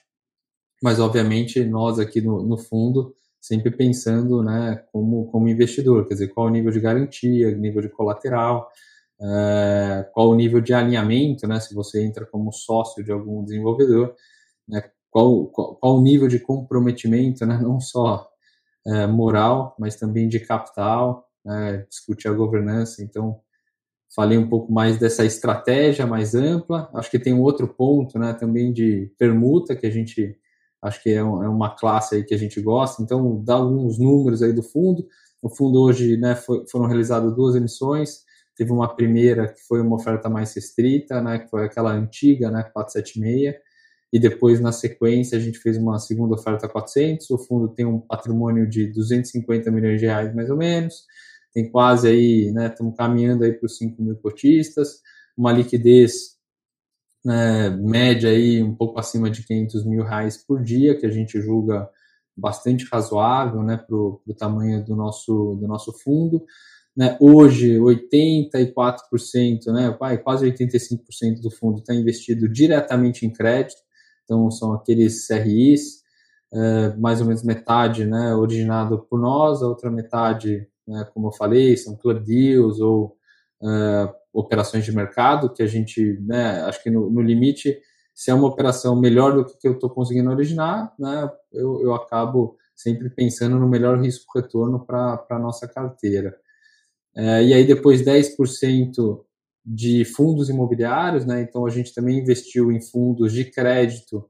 Mas, 0.83 0.99
obviamente, 0.99 1.63
nós 1.63 1.97
aqui 1.97 2.19
no, 2.19 2.43
no 2.43 2.57
fundo, 2.57 3.15
sempre 3.39 3.71
pensando 3.71 4.43
né, 4.43 4.83
como, 4.91 5.27
como 5.31 5.47
investidor, 5.47 6.05
quer 6.05 6.15
dizer, 6.15 6.27
qual 6.27 6.47
o 6.47 6.49
nível 6.49 6.73
de 6.73 6.81
garantia, 6.81 7.55
nível 7.55 7.81
de 7.81 7.87
colateral, 7.87 8.69
é, 9.21 10.05
qual 10.11 10.29
o 10.29 10.35
nível 10.35 10.59
de 10.59 10.73
alinhamento, 10.73 11.47
né, 11.47 11.57
se 11.61 11.73
você 11.73 12.03
entra 12.03 12.25
como 12.25 12.51
sócio 12.51 13.01
de 13.01 13.13
algum 13.13 13.45
desenvolvedor, 13.45 14.13
né, 14.67 14.83
qual, 15.09 15.47
qual, 15.47 15.75
qual, 15.77 15.97
o 15.99 16.01
nível 16.01 16.27
de 16.27 16.39
comprometimento, 16.39 17.45
né, 17.45 17.57
não 17.63 17.79
só 17.79 18.27
é, 18.85 19.07
moral, 19.07 19.77
mas 19.79 19.95
também 19.95 20.27
de 20.27 20.41
capital, 20.41 21.29
né, 21.45 21.85
discutir 21.89 22.27
a 22.27 22.33
governança. 22.33 23.01
Então, 23.01 23.39
falei 24.13 24.37
um 24.37 24.49
pouco 24.49 24.69
mais 24.73 24.97
dessa 24.97 25.23
estratégia 25.23 26.05
mais 26.05 26.35
ampla. 26.35 26.89
Acho 26.93 27.09
que 27.09 27.19
tem 27.19 27.33
um 27.33 27.41
outro 27.41 27.69
ponto 27.69 28.19
né, 28.19 28.33
também 28.33 28.73
de 28.73 29.13
permuta, 29.17 29.77
que 29.77 29.87
a 29.87 29.89
gente 29.89 30.42
acho 30.83 31.01
que 31.01 31.09
é, 31.09 31.17
é 31.17 31.23
uma 31.23 31.75
classe 31.75 32.15
aí 32.15 32.23
que 32.23 32.33
a 32.33 32.37
gente 32.37 32.61
gosta. 32.61 33.01
Então, 33.01 33.41
dá 33.43 33.55
alguns 33.55 33.97
números 33.97 34.43
aí 34.43 34.53
do 34.53 34.61
fundo. 34.61 35.07
O 35.41 35.49
fundo 35.49 35.81
hoje 35.81 36.17
né, 36.17 36.35
foi, 36.35 36.63
foram 36.69 36.85
realizadas 36.85 37.35
duas 37.35 37.55
emissões. 37.55 38.19
Teve 38.55 38.71
uma 38.71 38.93
primeira 38.95 39.47
que 39.47 39.61
foi 39.67 39.81
uma 39.81 39.95
oferta 39.95 40.29
mais 40.29 40.53
restrita, 40.53 41.21
né, 41.21 41.39
que 41.39 41.49
foi 41.49 41.65
aquela 41.65 41.91
antiga, 41.91 42.51
né, 42.51 42.63
476 42.63 43.55
e 44.13 44.19
depois 44.19 44.59
na 44.59 44.71
sequência 44.71 45.35
a 45.35 45.41
gente 45.41 45.57
fez 45.57 45.75
uma 45.75 45.97
segunda 45.97 46.35
oferta 46.35 46.69
400, 46.69 47.27
o 47.31 47.37
fundo 47.39 47.67
tem 47.69 47.83
um 47.83 47.99
patrimônio 47.99 48.69
de 48.69 48.85
250 48.93 49.71
milhões 49.71 49.99
de 49.99 50.05
reais 50.05 50.33
mais 50.35 50.51
ou 50.51 50.55
menos, 50.55 51.05
tem 51.51 51.67
quase 51.71 52.07
aí, 52.07 52.51
né, 52.51 52.67
estamos 52.67 52.95
caminhando 52.95 53.43
aí 53.43 53.53
para 53.53 53.65
os 53.65 53.75
5 53.75 53.99
mil 54.03 54.15
cotistas, 54.17 54.99
uma 55.35 55.51
liquidez 55.51 56.32
né, 57.23 57.69
média 57.69 58.29
aí 58.29 58.61
um 58.61 58.75
pouco 58.75 58.99
acima 58.99 59.29
de 59.29 59.43
500 59.43 59.85
mil 59.85 60.03
reais 60.03 60.37
por 60.37 60.61
dia, 60.61 60.97
que 60.97 61.05
a 61.05 61.11
gente 61.11 61.39
julga 61.41 61.89
bastante 62.35 62.85
razoável, 62.91 63.63
né, 63.63 63.77
para 63.77 63.95
o 63.95 64.19
tamanho 64.37 64.83
do 64.83 64.95
nosso, 64.95 65.55
do 65.55 65.67
nosso 65.67 65.93
fundo. 65.93 66.43
Né, 66.95 67.17
hoje, 67.19 67.77
84%, 67.79 69.65
né, 69.67 69.91
quase 70.23 70.45
85% 70.51 71.41
do 71.41 71.49
fundo 71.49 71.79
está 71.79 71.93
investido 71.93 72.47
diretamente 72.47 73.25
em 73.25 73.33
crédito, 73.33 73.81
então 74.23 74.51
são 74.51 74.73
aqueles 74.73 75.25
CRIs, 75.25 76.03
é, 76.53 76.95
mais 76.97 77.19
ou 77.19 77.25
menos 77.25 77.43
metade 77.43 78.05
né, 78.05 78.35
originado 78.35 78.99
por 79.09 79.19
nós, 79.19 79.63
a 79.63 79.67
outra 79.67 79.89
metade, 79.89 80.67
né, 80.87 81.03
como 81.13 81.29
eu 81.29 81.31
falei, 81.31 81.75
são 81.75 81.95
club 81.95 82.23
deals 82.23 82.79
ou 82.79 83.17
é, 83.63 84.13
operações 84.33 84.85
de 84.85 84.91
mercado, 84.91 85.51
que 85.53 85.63
a 85.63 85.67
gente, 85.67 86.19
né, 86.21 86.61
acho 86.61 86.81
que 86.83 86.89
no, 86.89 87.09
no, 87.09 87.21
limite, 87.21 87.79
se 88.13 88.31
é 88.31 88.33
uma 88.33 88.47
operação 88.47 88.99
melhor 88.99 89.35
do 89.35 89.45
que 89.45 89.67
eu 89.67 89.73
estou 89.73 89.89
conseguindo 89.89 90.29
originar, 90.29 90.93
né, 90.99 91.31
eu, 91.51 91.81
eu 91.81 91.93
acabo 91.93 92.57
sempre 92.75 93.09
pensando 93.09 93.59
no 93.59 93.67
melhor 93.67 93.99
risco-retorno 93.99 94.85
para 94.85 95.25
a 95.29 95.39
nossa 95.39 95.67
carteira. 95.67 96.35
É, 97.15 97.43
e 97.43 97.53
aí 97.53 97.65
depois 97.65 98.03
10% 98.03 99.23
de 99.65 100.03
fundos 100.03 100.49
imobiliários, 100.49 101.25
né? 101.25 101.41
Então 101.41 101.65
a 101.65 101.69
gente 101.69 101.93
também 101.93 102.19
investiu 102.19 102.71
em 102.71 102.81
fundos 102.81 103.31
de 103.31 103.45
crédito 103.45 104.29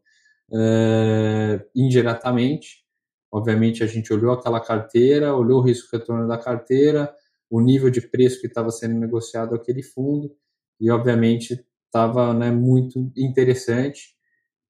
uh, 0.52 1.66
indiretamente. 1.76 2.84
Obviamente 3.32 3.84
a 3.84 3.88
gente 3.88 4.14
olhou 4.14 4.34
aquela 4.34 4.60
carteira, 4.60 5.36
olhou 5.36 5.60
o 5.60 5.64
risco 5.64 5.96
retorno 5.96 6.28
da 6.28 6.38
carteira, 6.38 7.12
o 7.54 7.62
nível 7.62 7.92
de 7.92 8.02
preço 8.02 8.42
que 8.42 8.48
estava 8.48 8.72
sendo 8.72 9.00
negociado 9.00 9.54
aquele 9.54 9.84
fundo 9.84 10.36
e 10.82 10.90
obviamente 10.90 11.64
estava 11.86 12.34
né, 12.34 12.50
muito 12.50 13.12
interessante. 13.16 14.16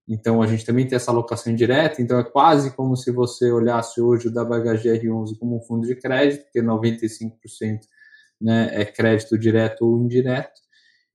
Então 0.05 0.41
a 0.41 0.47
gente 0.47 0.65
também 0.65 0.85
tem 0.85 0.97
essa 0.97 1.09
alocação 1.09 1.53
indireta, 1.53 2.01
então 2.01 2.19
é 2.19 2.25
quase 2.25 2.75
como 2.75 2.97
se 2.97 3.09
você 3.09 3.49
olhasse 3.49 4.01
hoje 4.01 4.27
o 4.27 4.33
WHGR11 4.33 5.37
como 5.39 5.55
um 5.55 5.61
fundo 5.61 5.87
de 5.87 5.95
crédito, 5.95 6.43
porque 6.43 6.61
95% 6.61 7.31
né, 8.41 8.69
é 8.73 8.83
crédito 8.83 9.39
direto 9.39 9.85
ou 9.85 10.03
indireto, 10.03 10.59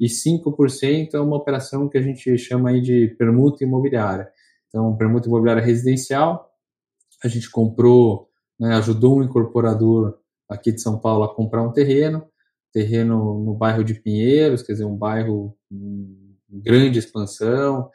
e 0.00 0.06
5% 0.06 1.10
é 1.12 1.20
uma 1.20 1.36
operação 1.36 1.86
que 1.86 1.98
a 1.98 2.02
gente 2.02 2.38
chama 2.38 2.70
aí 2.70 2.80
de 2.80 3.14
permuta 3.18 3.62
imobiliária. 3.62 4.32
Então, 4.68 4.96
permuta 4.96 5.28
imobiliária 5.28 5.62
residencial, 5.62 6.50
a 7.22 7.28
gente 7.28 7.50
comprou, 7.50 8.30
né, 8.58 8.74
ajudou 8.76 9.18
um 9.18 9.22
incorporador 9.22 10.17
aqui 10.48 10.72
de 10.72 10.80
São 10.80 10.98
Paulo 10.98 11.24
a 11.24 11.34
comprar 11.34 11.62
um 11.62 11.72
terreno, 11.72 12.26
terreno 12.72 13.42
no 13.44 13.54
bairro 13.54 13.84
de 13.84 13.94
Pinheiros, 13.94 14.62
quer 14.62 14.72
dizer, 14.72 14.84
um 14.84 14.96
bairro 14.96 15.56
em 15.70 16.28
grande 16.50 16.98
expansão, 16.98 17.90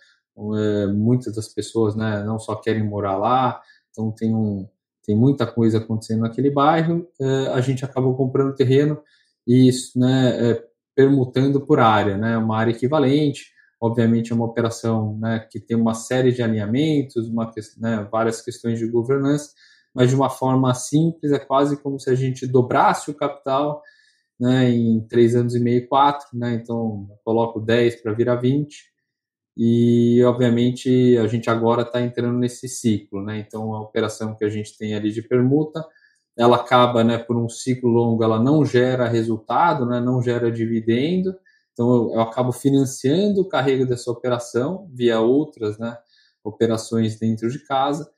é, 0.56 0.88
muitas 0.88 1.36
das 1.36 1.48
pessoas 1.48 1.96
né, 1.96 2.24
não 2.24 2.40
só 2.40 2.56
querem 2.56 2.84
morar 2.84 3.18
lá, 3.18 3.62
então 3.92 4.12
tem, 4.12 4.34
um, 4.34 4.68
tem 5.06 5.16
muita 5.16 5.46
coisa 5.46 5.78
acontecendo 5.78 6.22
naquele 6.22 6.50
bairro, 6.50 7.08
é, 7.20 7.48
a 7.48 7.62
gente 7.62 7.86
acabou 7.86 8.16
comprando 8.16 8.56
terreno 8.56 9.00
e 9.48 9.70
né, 9.96 10.52
é, 10.52 10.64
permutando 10.96 11.62
por 11.62 11.80
área, 11.80 12.18
né, 12.18 12.38
uma 12.38 12.58
área 12.58 12.72
equivalente, 12.72 13.52
obviamente 13.80 14.32
é 14.32 14.36
uma 14.36 14.46
operação 14.46 15.18
né, 15.20 15.46
que 15.52 15.60
tem 15.60 15.78
uma 15.78 15.94
série 15.94 16.32
de 16.32 16.42
alinhamentos, 16.42 17.28
uma, 17.28 17.52
né, 17.78 18.08
várias 18.12 18.42
questões 18.42 18.80
de 18.80 18.88
governança, 18.88 19.52
mas 19.94 20.10
de 20.10 20.16
uma 20.16 20.30
forma 20.30 20.74
simples, 20.74 21.32
é 21.32 21.40
quase 21.40 21.82
como 21.82 22.00
se 22.00 22.10
a 22.10 22.16
gente 22.16 22.48
dobrasse 22.48 23.12
o 23.12 23.14
capital 23.14 23.82
né, 24.40 24.70
em 24.70 25.00
três 25.08 25.36
anos 25.36 25.56
e 25.56 25.60
meio, 25.60 25.88
quatro, 25.88 26.28
né, 26.34 26.56
então 26.56 27.08
coloco 27.24 27.60
10 27.60 28.02
para 28.02 28.14
virar 28.14 28.36
20, 28.36 28.92
e 29.56 30.24
obviamente 30.24 31.18
a 31.18 31.28
gente 31.28 31.50
agora 31.50 31.84
está 31.84 32.02
entrando 32.02 32.38
nesse 32.40 32.68
ciclo, 32.68 33.24
né, 33.24 33.40
então 33.40 33.74
a 33.74 33.82
operação 33.82 34.36
que 34.36 34.44
a 34.44 34.50
gente 34.50 34.78
tem 34.78 34.96
ali 34.96 35.12
de 35.12 35.22
permuta, 35.22 35.86
ela 36.36 36.58
acaba, 36.58 37.04
né, 37.04 37.20
por 37.20 37.38
um 37.38 37.48
ciclo 37.48 37.90
longo, 37.90 38.24
ela 38.24 38.42
não 38.42 38.66
gera 38.66 39.08
resultado, 39.08 39.86
né, 39.86 40.00
não 40.00 40.22
gera 40.22 40.52
dividendo, 40.52 41.36
então 41.72 41.90
eu, 41.94 42.14
eu 42.16 42.22
acabo 42.22 42.52
financiando 42.52 43.42
o 43.42 43.48
carrego 43.48 43.86
dessa 43.86 44.12
operação 44.12 44.90
via 44.92 45.20
outras, 45.20 45.78
né, 45.78 45.96
operações 46.44 47.18
dentro 47.18 47.50
de 47.50 47.64
casa 47.66 48.10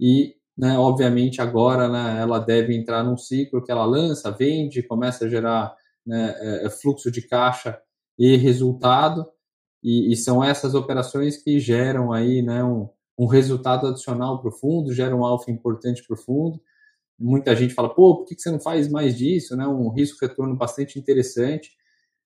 e, 0.00 0.34
né, 0.56 0.78
obviamente 0.78 1.40
agora, 1.40 1.88
né, 1.88 2.20
ela 2.20 2.38
deve 2.38 2.74
entrar 2.76 3.02
num 3.02 3.16
ciclo 3.16 3.62
que 3.62 3.72
ela 3.72 3.84
lança, 3.84 4.30
vende, 4.30 4.82
começa 4.82 5.24
a 5.24 5.28
gerar 5.28 5.74
né, 6.06 6.34
é, 6.38 6.66
é 6.66 6.70
fluxo 6.70 7.10
de 7.10 7.22
caixa 7.22 7.78
e 8.18 8.36
resultado 8.36 9.26
e, 9.82 10.12
e, 10.12 10.16
são 10.16 10.42
essas 10.42 10.74
operações 10.74 11.36
que 11.36 11.58
geram 11.58 12.12
aí, 12.12 12.40
né, 12.42 12.62
um, 12.64 12.88
um 13.18 13.26
resultado 13.26 13.88
adicional 13.88 14.40
para 14.40 14.48
o 14.48 14.52
fundo, 14.52 14.92
geram 14.92 15.20
um 15.20 15.24
alfa 15.24 15.50
importante 15.50 16.02
para 16.06 16.14
o 16.14 16.18
fundo 16.18 16.60
muita 17.18 17.54
gente 17.54 17.74
fala, 17.74 17.92
pô, 17.92 18.16
por 18.16 18.26
que 18.26 18.38
você 18.38 18.50
não 18.50 18.60
faz 18.60 18.88
mais 18.88 19.16
disso, 19.16 19.56
né? 19.56 19.66
Um 19.66 19.88
risco-retorno 19.90 20.56
bastante 20.56 20.98
interessante, 20.98 21.70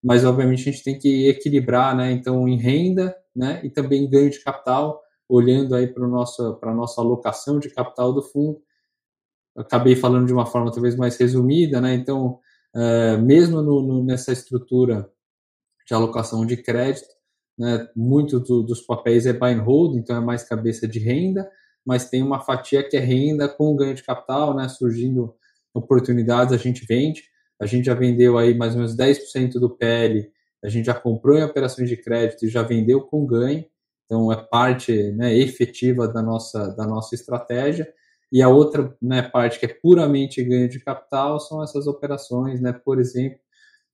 mas 0.02 0.24
obviamente 0.24 0.68
a 0.68 0.72
gente 0.72 0.84
tem 0.84 0.98
que 0.98 1.28
equilibrar, 1.28 1.96
né? 1.96 2.12
Então, 2.12 2.48
em 2.48 2.56
renda, 2.56 3.14
né? 3.34 3.60
E 3.64 3.70
também 3.70 4.08
ganho 4.08 4.30
de 4.30 4.42
capital, 4.42 5.00
olhando 5.28 5.74
aí 5.74 5.86
para 5.86 6.06
para 6.60 6.74
nossa 6.74 7.00
alocação 7.00 7.58
de 7.58 7.70
capital 7.70 8.12
do 8.12 8.22
fundo. 8.22 8.60
acabei 9.56 9.96
falando 9.96 10.26
de 10.26 10.32
uma 10.32 10.46
forma 10.46 10.72
talvez 10.72 10.96
mais 10.96 11.16
resumida, 11.16 11.80
né? 11.80 11.94
Então, 11.94 12.38
uh, 12.74 13.18
mesmo 13.22 13.62
no, 13.62 13.82
no, 13.82 14.04
nessa 14.04 14.32
estrutura 14.32 15.10
de 15.86 15.94
alocação 15.94 16.46
de 16.46 16.56
crédito, 16.56 17.08
né? 17.58 17.88
Muito 17.96 18.40
do, 18.40 18.62
dos 18.62 18.80
papéis 18.82 19.26
é 19.26 19.32
buy 19.32 19.52
and 19.52 19.62
hold, 19.62 19.96
então 19.96 20.16
é 20.16 20.20
mais 20.20 20.44
cabeça 20.44 20.86
de 20.88 20.98
renda 20.98 21.48
mas 21.88 22.10
tem 22.10 22.22
uma 22.22 22.38
fatia 22.38 22.86
que 22.86 22.98
é 22.98 23.00
renda 23.00 23.48
com 23.48 23.74
ganho 23.74 23.94
de 23.94 24.02
capital, 24.02 24.54
né, 24.54 24.68
surgindo 24.68 25.34
oportunidades, 25.72 26.52
a 26.52 26.58
gente 26.58 26.84
vende. 26.84 27.22
A 27.58 27.64
gente 27.64 27.86
já 27.86 27.94
vendeu 27.94 28.36
aí 28.36 28.54
mais 28.54 28.74
ou 28.74 28.80
menos 28.80 28.94
10% 28.94 29.52
do 29.54 29.70
PL, 29.70 30.30
a 30.62 30.68
gente 30.68 30.84
já 30.84 30.92
comprou 30.92 31.38
em 31.38 31.42
operações 31.42 31.88
de 31.88 31.96
crédito 31.96 32.44
e 32.44 32.48
já 32.50 32.62
vendeu 32.62 33.00
com 33.00 33.24
ganho. 33.24 33.64
Então 34.08 34.32
é 34.32 34.36
parte 34.36 35.12
né, 35.12 35.36
efetiva 35.36 36.08
da 36.08 36.22
nossa, 36.22 36.68
da 36.68 36.86
nossa 36.86 37.14
estratégia. 37.14 37.86
E 38.32 38.42
a 38.42 38.48
outra 38.48 38.96
né, 39.00 39.22
parte 39.22 39.60
que 39.60 39.66
é 39.66 39.68
puramente 39.68 40.42
ganho 40.42 40.68
de 40.68 40.80
capital 40.80 41.38
são 41.38 41.62
essas 41.62 41.86
operações, 41.86 42.60
né, 42.60 42.72
por 42.72 42.98
exemplo, 42.98 43.38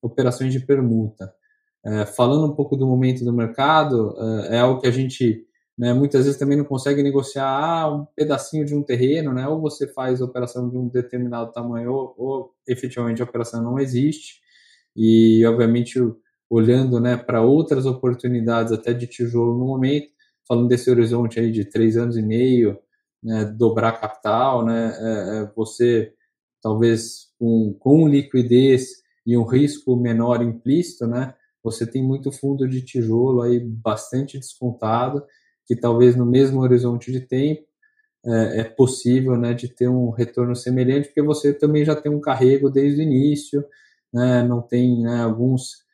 operações 0.01 0.53
de 0.53 0.61
permuta. 0.61 1.33
É, 1.85 2.07
falando 2.07 2.47
um 2.47 2.55
pouco 2.55 2.77
do 2.77 2.87
momento 2.87 3.25
do 3.25 3.33
mercado, 3.33 4.15
é, 4.49 4.57
é 4.57 4.61
algo 4.61 4.81
que 4.81 4.87
a 4.87 4.91
gente 4.91 5.47
né? 5.77 5.93
Muitas 5.93 6.25
vezes 6.25 6.39
também 6.39 6.57
não 6.57 6.65
consegue 6.65 7.03
negociar 7.03 7.49
ah, 7.49 7.93
um 7.93 8.05
pedacinho 8.17 8.65
de 8.65 8.75
um 8.75 8.83
terreno, 8.83 9.33
né? 9.33 9.47
ou 9.49 9.61
você 9.61 9.89
faz 9.89 10.21
operação 10.21 10.71
de 10.71 10.79
um 10.79 10.89
determinado 10.89 11.53
tamanho, 11.53 11.93
ou, 11.93 12.15
ou 12.17 12.55
efetivamente 12.67 13.21
a 13.21 13.25
operação 13.25 13.63
não 13.63 13.79
existe. 13.79 14.41
E, 14.97 15.45
obviamente, 15.47 15.99
olhando 16.55 17.01
né, 17.01 17.17
para 17.17 17.43
outras 17.43 17.85
oportunidades, 17.85 18.73
até 18.73 18.93
de 18.93 19.09
tijolo 19.09 19.59
no 19.59 19.67
momento, 19.67 20.09
falando 20.47 20.69
desse 20.69 20.89
horizonte 20.89 21.41
aí 21.41 21.51
de 21.51 21.65
três 21.65 21.97
anos 21.97 22.17
e 22.17 22.23
meio, 22.23 22.79
né, 23.21 23.45
dobrar 23.45 24.01
capital, 24.01 24.65
né, 24.65 24.95
é, 24.97 25.39
é, 25.39 25.53
você 25.57 26.13
talvez 26.63 27.33
com, 27.39 27.75
com 27.79 28.07
liquidez 28.07 29.03
e 29.27 29.37
um 29.37 29.45
risco 29.45 29.97
menor 29.97 30.43
implícito, 30.43 31.09
né, 31.09 31.35
você 31.61 31.85
tem 31.85 32.05
muito 32.05 32.31
fundo 32.31 32.69
de 32.69 32.83
tijolo 32.83 33.43
aí 33.43 33.59
bastante 33.59 34.39
descontado, 34.39 35.25
que 35.67 35.75
talvez 35.75 36.15
no 36.15 36.25
mesmo 36.25 36.61
horizonte 36.61 37.11
de 37.11 37.21
tempo 37.21 37.65
é, 38.25 38.61
é 38.61 38.65
possível 38.65 39.37
né, 39.37 39.55
de 39.55 39.67
ter 39.67 39.89
um 39.89 40.11
retorno 40.11 40.55
semelhante, 40.55 41.09
porque 41.09 41.23
você 41.23 41.53
também 41.53 41.85
já 41.85 41.97
tem 41.97 42.13
um 42.13 42.21
carrego 42.21 42.71
desde 42.71 43.01
o 43.01 43.03
início, 43.03 43.65
né, 44.13 44.45
não 44.45 44.63
tem 44.63 45.03
né, 45.03 45.21
alguns, 45.23 45.85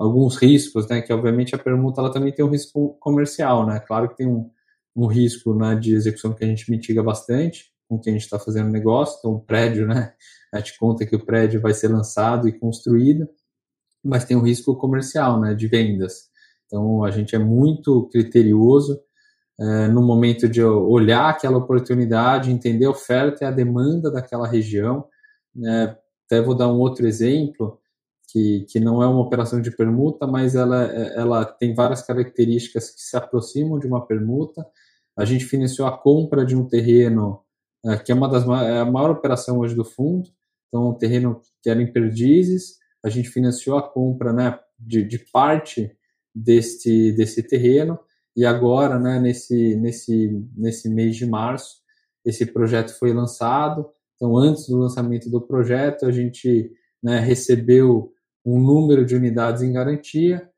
alguns 0.00 0.36
riscos, 0.36 0.88
né, 0.88 1.02
que 1.02 1.12
obviamente 1.12 1.54
a 1.54 1.58
permuta 1.58 2.00
ela 2.00 2.10
também 2.10 2.32
tem 2.32 2.42
um 2.42 2.48
risco 2.48 2.96
comercial, 2.98 3.66
né, 3.66 3.78
claro 3.80 4.08
que 4.08 4.16
tem 4.16 4.26
um, 4.26 4.50
um 4.96 5.06
risco 5.06 5.54
né, 5.54 5.74
de 5.74 5.94
execução 5.94 6.32
que 6.32 6.42
a 6.42 6.46
gente 6.46 6.70
mitiga 6.70 7.02
bastante, 7.02 7.70
com 7.86 7.98
quem 7.98 8.14
a 8.14 8.16
gente 8.16 8.24
está 8.24 8.38
fazendo 8.38 8.70
negócio, 8.70 9.18
então 9.18 9.32
o 9.32 9.40
prédio, 9.40 9.86
né, 9.86 10.14
a 10.54 10.58
gente 10.58 10.78
conta 10.78 11.04
que 11.04 11.14
o 11.14 11.24
prédio 11.24 11.60
vai 11.60 11.74
ser 11.74 11.88
lançado 11.88 12.48
e 12.48 12.58
construído, 12.58 13.28
mas 14.02 14.24
tem 14.24 14.36
um 14.36 14.42
risco 14.42 14.74
comercial, 14.74 15.38
né, 15.38 15.54
de 15.54 15.68
vendas. 15.68 16.30
Então 16.64 17.04
a 17.04 17.10
gente 17.10 17.36
é 17.36 17.38
muito 17.38 18.08
criterioso 18.10 18.98
é, 19.60 19.88
no 19.88 20.02
momento 20.02 20.48
de 20.48 20.62
olhar 20.62 21.28
aquela 21.28 21.58
oportunidade, 21.58 22.50
entender 22.50 22.86
a 22.86 22.90
oferta 22.90 23.44
e 23.44 23.46
a 23.46 23.50
demanda 23.50 24.10
daquela 24.10 24.48
região. 24.48 25.04
Né? 25.54 25.94
Até 26.24 26.40
vou 26.40 26.54
dar 26.56 26.68
um 26.68 26.78
outro 26.78 27.06
exemplo 27.06 27.79
que, 28.30 28.66
que 28.68 28.80
não 28.80 29.02
é 29.02 29.06
uma 29.06 29.20
operação 29.20 29.60
de 29.60 29.70
permuta, 29.70 30.26
mas 30.26 30.54
ela, 30.54 30.84
ela 30.84 31.44
tem 31.44 31.74
várias 31.74 32.02
características 32.02 32.90
que 32.90 33.00
se 33.00 33.16
aproximam 33.16 33.78
de 33.78 33.86
uma 33.86 34.06
permuta. 34.06 34.64
A 35.16 35.24
gente 35.24 35.44
financiou 35.44 35.88
a 35.88 35.96
compra 35.96 36.44
de 36.44 36.56
um 36.56 36.66
terreno 36.66 37.42
é, 37.84 37.96
que 37.96 38.12
é 38.12 38.14
uma 38.14 38.28
das 38.28 38.46
é 38.46 38.80
a 38.80 38.84
maior 38.84 39.10
operação 39.10 39.58
hoje 39.58 39.74
do 39.74 39.84
fundo. 39.84 40.28
Então, 40.68 40.90
um 40.90 40.94
terreno 40.94 41.40
que 41.62 41.70
era 41.70 41.82
em 41.82 41.92
Perdizes, 41.92 42.76
a 43.04 43.08
gente 43.08 43.28
financiou 43.28 43.76
a 43.78 43.82
compra 43.82 44.32
né, 44.32 44.58
de, 44.78 45.02
de 45.02 45.18
parte 45.18 45.90
desse, 46.34 47.12
desse 47.12 47.42
terreno 47.42 47.98
e 48.36 48.44
agora, 48.44 48.98
né, 48.98 49.18
nesse, 49.18 49.74
nesse, 49.76 50.46
nesse 50.56 50.88
mês 50.88 51.16
de 51.16 51.26
março, 51.26 51.80
esse 52.24 52.46
projeto 52.46 52.96
foi 52.98 53.12
lançado. 53.12 53.88
Então, 54.14 54.36
antes 54.36 54.68
do 54.68 54.78
lançamento 54.78 55.30
do 55.30 55.40
projeto, 55.40 56.06
a 56.06 56.12
gente 56.12 56.70
né, 57.02 57.18
recebeu 57.18 58.12
um 58.44 58.58
número 58.58 59.04
de 59.04 59.14
unidades 59.14 59.62
em 59.62 59.72
garantia 59.72 60.48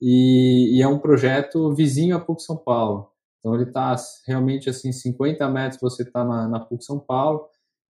e, 0.00 0.76
e 0.76 0.82
é 0.82 0.88
um 0.88 0.98
projeto 0.98 1.74
vizinho 1.74 2.16
a 2.16 2.20
PUC 2.20 2.42
São 2.42 2.56
Paulo. 2.56 3.08
Então, 3.38 3.54
ele 3.54 3.64
está 3.64 3.94
realmente 4.26 4.70
assim, 4.70 4.90
50 4.90 5.48
metros 5.48 5.80
você 5.80 6.02
está 6.02 6.24
na, 6.24 6.48
na 6.48 6.60
PUC 6.60 6.84
São 6.84 6.98
Paulo. 6.98 7.46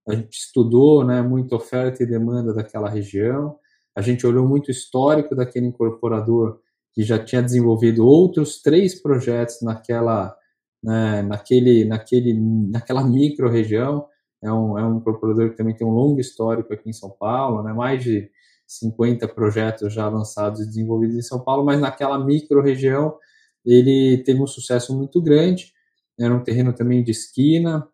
A 0.07 0.13
gente 0.13 0.37
estudou 0.37 1.03
né, 1.03 1.21
muito 1.21 1.55
oferta 1.55 2.03
e 2.03 2.05
demanda 2.05 2.53
daquela 2.53 2.89
região. 2.89 3.57
A 3.95 4.01
gente 4.01 4.27
olhou 4.27 4.47
muito 4.47 4.67
o 4.67 4.71
histórico 4.71 5.35
daquele 5.35 5.67
incorporador 5.67 6.59
que 6.93 7.03
já 7.03 7.17
tinha 7.17 7.41
desenvolvido 7.41 8.05
outros 8.05 8.61
três 8.61 9.01
projetos 9.01 9.61
naquela, 9.61 10.35
né, 10.83 11.21
naquele, 11.21 11.85
naquele, 11.85 12.33
naquela 12.69 13.03
micro-região. 13.03 14.05
É 14.43 14.51
um, 14.51 14.77
é 14.77 14.85
um 14.85 14.97
incorporador 14.97 15.49
que 15.49 15.57
também 15.57 15.75
tem 15.75 15.87
um 15.87 15.91
longo 15.91 16.19
histórico 16.19 16.73
aqui 16.73 16.89
em 16.89 16.93
São 16.93 17.09
Paulo, 17.09 17.63
né, 17.63 17.73
mais 17.73 18.03
de 18.03 18.29
50 18.67 19.27
projetos 19.29 19.93
já 19.93 20.07
lançados 20.09 20.61
e 20.61 20.65
desenvolvidos 20.65 21.15
em 21.15 21.21
São 21.21 21.43
Paulo, 21.43 21.65
mas 21.65 21.79
naquela 21.79 22.17
micro-região 22.23 23.17
ele 23.65 24.23
teve 24.23 24.41
um 24.41 24.47
sucesso 24.47 24.95
muito 24.95 25.21
grande. 25.21 25.73
Era 26.19 26.33
um 26.33 26.43
terreno 26.43 26.73
também 26.73 27.03
de 27.03 27.11
esquina, 27.11 27.87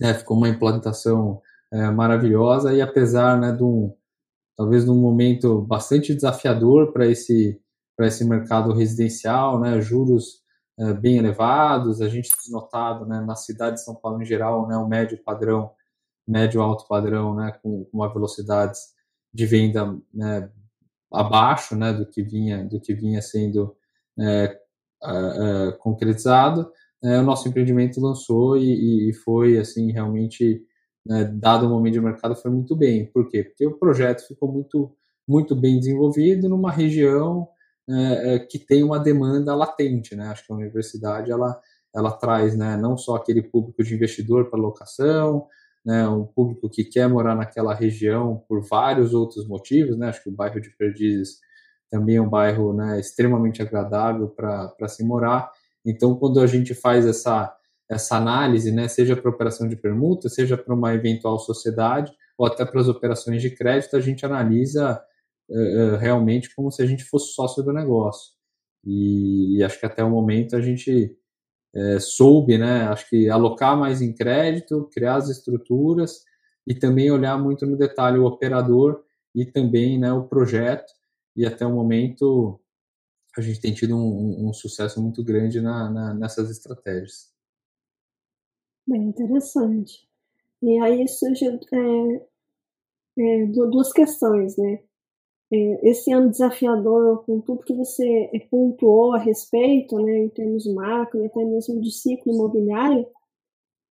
né, 0.00 0.14
ficou 0.14 0.36
uma 0.36 0.48
implantação 0.48 1.40
é, 1.72 1.90
maravilhosa 1.90 2.72
e 2.72 2.80
apesar 2.80 3.38
né, 3.38 3.52
de 3.52 3.62
um, 3.62 3.94
talvez 4.56 4.84
num 4.84 4.96
momento 5.00 5.60
bastante 5.62 6.14
desafiador 6.14 6.92
para 6.92 7.06
esse 7.06 7.60
esse 8.06 8.24
mercado 8.24 8.72
residencial, 8.72 9.60
né, 9.60 9.78
juros 9.78 10.40
é, 10.78 10.94
bem 10.94 11.18
elevados, 11.18 12.00
a 12.00 12.08
gente 12.08 12.30
tem 12.30 12.50
notado, 12.50 13.04
né, 13.06 13.20
na 13.20 13.36
cidade 13.36 13.76
de 13.76 13.84
São 13.84 13.94
Paulo 13.94 14.22
em 14.22 14.24
geral, 14.24 14.66
né, 14.66 14.76
o 14.76 14.88
médio 14.88 15.22
padrão, 15.22 15.70
médio 16.26 16.62
alto 16.62 16.86
padrão, 16.88 17.34
né, 17.34 17.52
com 17.62 17.86
uma 17.92 18.10
velocidade 18.10 18.78
de 19.32 19.46
venda 19.46 19.96
né, 20.12 20.50
abaixo, 21.12 21.76
né, 21.76 21.92
do 21.92 22.06
que 22.06 22.22
vinha 22.22 22.64
do 22.64 22.80
que 22.80 22.94
vinha 22.94 23.22
sendo 23.22 23.76
é, 24.18 24.56
é, 25.02 25.72
concretizado, 25.78 26.70
é, 27.02 27.18
o 27.18 27.22
nosso 27.22 27.48
empreendimento 27.48 28.00
lançou 28.00 28.56
e, 28.56 29.10
e 29.10 29.14
foi 29.14 29.58
assim 29.58 29.90
realmente 29.92 30.62
né, 31.06 31.24
dado 31.24 31.66
o 31.66 31.70
momento 31.70 31.94
de 31.94 32.00
mercado, 32.00 32.36
foi 32.36 32.50
muito 32.50 32.76
bem. 32.76 33.06
Por 33.06 33.28
quê? 33.28 33.44
Porque 33.44 33.66
o 33.66 33.78
projeto 33.78 34.26
ficou 34.26 34.52
muito, 34.52 34.94
muito 35.26 35.56
bem 35.56 35.78
desenvolvido 35.78 36.48
numa 36.48 36.70
região 36.70 37.48
é, 37.88 38.34
é, 38.34 38.38
que 38.38 38.58
tem 38.58 38.82
uma 38.82 38.98
demanda 38.98 39.54
latente. 39.54 40.14
Né? 40.14 40.26
Acho 40.26 40.46
que 40.46 40.52
a 40.52 40.56
universidade 40.56 41.30
ela, 41.30 41.58
ela 41.94 42.12
traz 42.12 42.56
né, 42.56 42.76
não 42.76 42.96
só 42.96 43.16
aquele 43.16 43.42
público 43.42 43.82
de 43.82 43.94
investidor 43.94 44.50
para 44.50 44.60
locação, 44.60 45.46
né, 45.84 46.06
um 46.08 46.24
público 46.24 46.68
que 46.68 46.84
quer 46.84 47.08
morar 47.08 47.34
naquela 47.34 47.74
região 47.74 48.42
por 48.48 48.60
vários 48.66 49.14
outros 49.14 49.46
motivos. 49.46 49.96
Né? 49.96 50.08
Acho 50.08 50.22
que 50.22 50.28
o 50.28 50.34
bairro 50.34 50.60
de 50.60 50.70
Perdizes 50.76 51.38
também 51.90 52.16
é 52.16 52.22
um 52.22 52.28
bairro 52.28 52.72
né, 52.72 53.00
extremamente 53.00 53.62
agradável 53.62 54.28
para 54.28 54.88
se 54.88 55.04
morar. 55.04 55.50
Então, 55.84 56.14
quando 56.14 56.40
a 56.40 56.46
gente 56.46 56.74
faz 56.74 57.06
essa 57.06 57.54
essa 57.90 58.16
análise, 58.16 58.70
né, 58.70 58.86
seja 58.86 59.16
para 59.16 59.28
operação 59.28 59.68
de 59.68 59.74
permuta, 59.74 60.28
seja 60.28 60.56
para 60.56 60.72
uma 60.72 60.94
eventual 60.94 61.40
sociedade, 61.40 62.12
ou 62.38 62.46
até 62.46 62.64
para 62.64 62.80
as 62.80 62.86
operações 62.86 63.42
de 63.42 63.50
crédito, 63.50 63.96
a 63.96 64.00
gente 64.00 64.24
analisa 64.24 65.02
uh, 65.50 65.96
realmente 65.96 66.54
como 66.54 66.70
se 66.70 66.80
a 66.82 66.86
gente 66.86 67.02
fosse 67.02 67.32
sócio 67.32 67.64
do 67.64 67.72
negócio. 67.72 68.32
E, 68.84 69.58
e 69.58 69.64
acho 69.64 69.78
que 69.80 69.86
até 69.86 70.04
o 70.04 70.08
momento 70.08 70.54
a 70.54 70.60
gente 70.60 71.16
é, 71.74 72.00
soube, 72.00 72.58
né, 72.58 72.82
acho 72.88 73.08
que 73.08 73.28
alocar 73.28 73.78
mais 73.78 74.02
em 74.02 74.12
crédito, 74.12 74.88
criar 74.92 75.16
as 75.16 75.28
estruturas 75.28 76.24
e 76.66 76.74
também 76.74 77.10
olhar 77.10 77.38
muito 77.38 77.66
no 77.66 77.76
detalhe 77.76 78.18
o 78.18 78.24
operador 78.24 79.04
e 79.34 79.44
também 79.44 79.98
né, 79.98 80.12
o 80.12 80.26
projeto. 80.26 80.92
E 81.36 81.46
até 81.46 81.64
o 81.66 81.72
momento 81.72 82.60
a 83.36 83.40
gente 83.40 83.60
tem 83.60 83.72
tido 83.72 83.96
um, 83.96 84.48
um 84.48 84.52
sucesso 84.52 85.00
muito 85.00 85.22
grande 85.22 85.60
na, 85.60 85.88
na, 85.88 86.14
nessas 86.14 86.50
estratégias. 86.50 87.32
Bem 88.86 89.02
interessante. 89.02 90.08
E 90.62 90.78
aí 90.80 91.06
surge 91.06 91.46
é, 91.46 92.26
é, 93.18 93.46
duas 93.46 93.92
questões, 93.92 94.56
né? 94.56 94.82
É, 95.52 95.90
esse 95.90 96.12
ano 96.12 96.30
desafiador, 96.30 97.24
com 97.24 97.40
tudo 97.40 97.64
que 97.64 97.74
você 97.74 98.30
pontuou 98.50 99.14
a 99.14 99.18
respeito, 99.18 99.96
né, 99.96 100.18
em 100.18 100.28
termos 100.28 100.64
macro 100.72 101.22
e 101.22 101.26
até 101.26 101.44
mesmo 101.44 101.80
de 101.80 101.90
ciclo 101.90 102.32
imobiliário, 102.32 103.06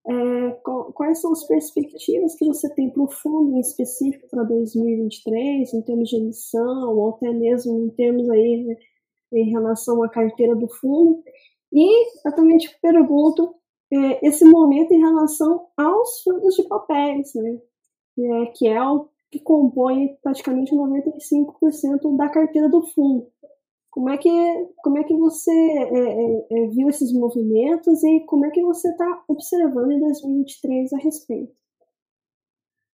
é, 0.08 0.52
quais 0.94 1.20
são 1.22 1.34
as 1.34 1.46
perspectivas 1.46 2.36
que 2.36 2.46
você 2.46 2.74
tem 2.74 2.90
para 2.90 3.04
o 3.04 3.12
fundo 3.12 3.56
em 3.56 3.60
específico 3.60 4.28
para 4.30 4.44
2023, 4.44 5.74
em 5.74 5.82
termos 5.82 6.10
de 6.10 6.16
emissão, 6.18 6.96
ou 6.96 7.10
até 7.10 7.32
mesmo 7.32 7.78
em 7.86 7.90
termos 7.90 8.30
aí 8.30 8.64
né, 8.64 8.76
em 9.34 9.50
relação 9.52 10.02
à 10.04 10.10
carteira 10.10 10.56
do 10.56 10.68
fundo? 10.68 11.22
E 11.72 12.28
eu 12.28 12.36
também 12.36 12.58
te 12.58 12.76
pergunto 12.82 13.54
é, 13.92 14.28
esse 14.28 14.46
momento 14.46 14.94
em 14.94 15.00
relação 15.00 15.68
aos 15.78 16.22
fundos 16.24 16.56
de 16.56 16.64
papéis, 16.64 17.34
né? 17.36 17.60
É, 18.18 18.46
que 18.48 18.68
é 18.68 18.82
o 18.84 19.08
que 19.32 19.40
compõe 19.40 20.18
praticamente 20.24 20.74
95% 20.74 22.18
da 22.18 22.30
carteira 22.30 22.70
do 22.70 22.82
fundo. 22.88 23.28
Como 23.92 24.10
é 24.10 24.18
que, 24.18 24.30
como 24.84 24.98
é 24.98 25.04
que 25.04 25.16
você 25.16 25.52
é, 25.52 25.84
é, 25.84 26.48
é 26.52 26.68
viu 26.68 26.90
esses 26.90 27.12
movimentos 27.12 28.04
e 28.04 28.26
como 28.26 28.46
é 28.46 28.52
que 28.52 28.62
você 28.62 28.90
está 28.90 29.24
observando 29.28 29.92
em 29.92 30.00
2023 30.00 30.94
a 30.94 30.98
respeito? 30.98 31.54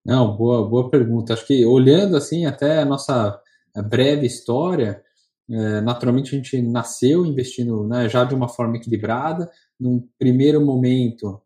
Não, 0.05 0.35
boa, 0.35 0.67
boa 0.67 0.89
pergunta. 0.89 1.33
Acho 1.33 1.45
que 1.45 1.65
olhando 1.65 2.17
assim 2.17 2.45
até 2.45 2.79
a 2.79 2.85
nossa 2.85 3.39
breve 3.87 4.25
história, 4.25 5.01
é, 5.49 5.81
naturalmente 5.81 6.33
a 6.33 6.37
gente 6.37 6.61
nasceu 6.61 7.25
investindo 7.25 7.87
né, 7.87 8.09
já 8.09 8.23
de 8.23 8.33
uma 8.33 8.49
forma 8.49 8.77
equilibrada. 8.77 9.49
Num 9.79 10.07
primeiro 10.17 10.59
momento, 10.59 11.41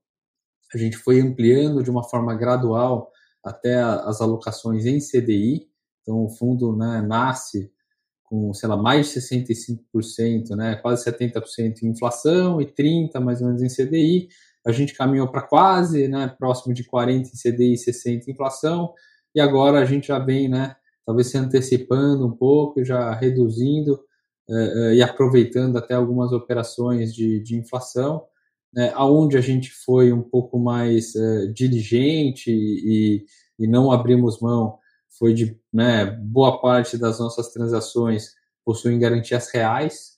a 0.73 0.77
gente 0.77 0.97
foi 0.97 1.21
ampliando 1.21 1.83
de 1.83 1.89
uma 1.89 2.03
forma 2.03 2.33
gradual 2.35 3.11
até 3.45 3.75
as 3.79 4.21
alocações 4.21 4.85
em 4.85 4.97
CDI. 4.97 5.67
Então, 6.01 6.25
o 6.25 6.29
fundo 6.29 6.75
né, 6.75 7.01
nasce 7.01 7.71
com, 8.23 8.51
sei 8.53 8.67
lá, 8.67 8.75
mais 8.75 9.13
de 9.13 9.19
65%, 9.19 10.55
né, 10.55 10.75
quase 10.77 11.05
70% 11.05 11.83
em 11.83 11.89
inflação 11.89 12.59
e 12.59 12.65
30% 12.65 13.19
mais 13.19 13.41
ou 13.41 13.47
menos 13.47 13.61
em 13.61 13.67
CDI. 13.67 14.27
A 14.65 14.71
gente 14.71 14.95
caminhou 14.95 15.27
para 15.27 15.43
quase 15.43 16.07
né, 16.07 16.27
próximo 16.39 16.73
de 16.73 16.83
40% 16.83 17.21
em 17.21 17.23
CDI 17.23 17.73
e 17.73 17.77
60% 17.77 18.27
em 18.27 18.31
inflação. 18.31 18.93
E 19.35 19.39
agora 19.39 19.79
a 19.79 19.85
gente 19.85 20.07
já 20.07 20.17
vem 20.17 20.49
né, 20.49 20.75
talvez 21.05 21.27
se 21.27 21.37
antecipando 21.37 22.25
um 22.25 22.35
pouco, 22.35 22.83
já 22.83 23.13
reduzindo 23.13 23.99
e 24.93 25.01
aproveitando 25.01 25.75
até 25.75 25.95
algumas 25.95 26.31
operações 26.31 27.13
de, 27.13 27.41
de 27.41 27.55
inflação, 27.55 28.23
né, 28.75 28.91
aonde 28.95 29.37
a 29.37 29.41
gente 29.41 29.71
foi 29.71 30.11
um 30.11 30.21
pouco 30.21 30.59
mais 30.59 31.13
diligente 31.53 32.51
e, 32.51 33.25
e 33.57 33.67
não 33.67 33.91
abrimos 33.91 34.39
mão 34.41 34.77
foi 35.17 35.33
de 35.33 35.57
né, 35.71 36.05
boa 36.05 36.59
parte 36.61 36.97
das 36.97 37.19
nossas 37.19 37.51
transações 37.51 38.35
possuem 38.63 38.99
garantias 38.99 39.49
reais. 39.49 40.15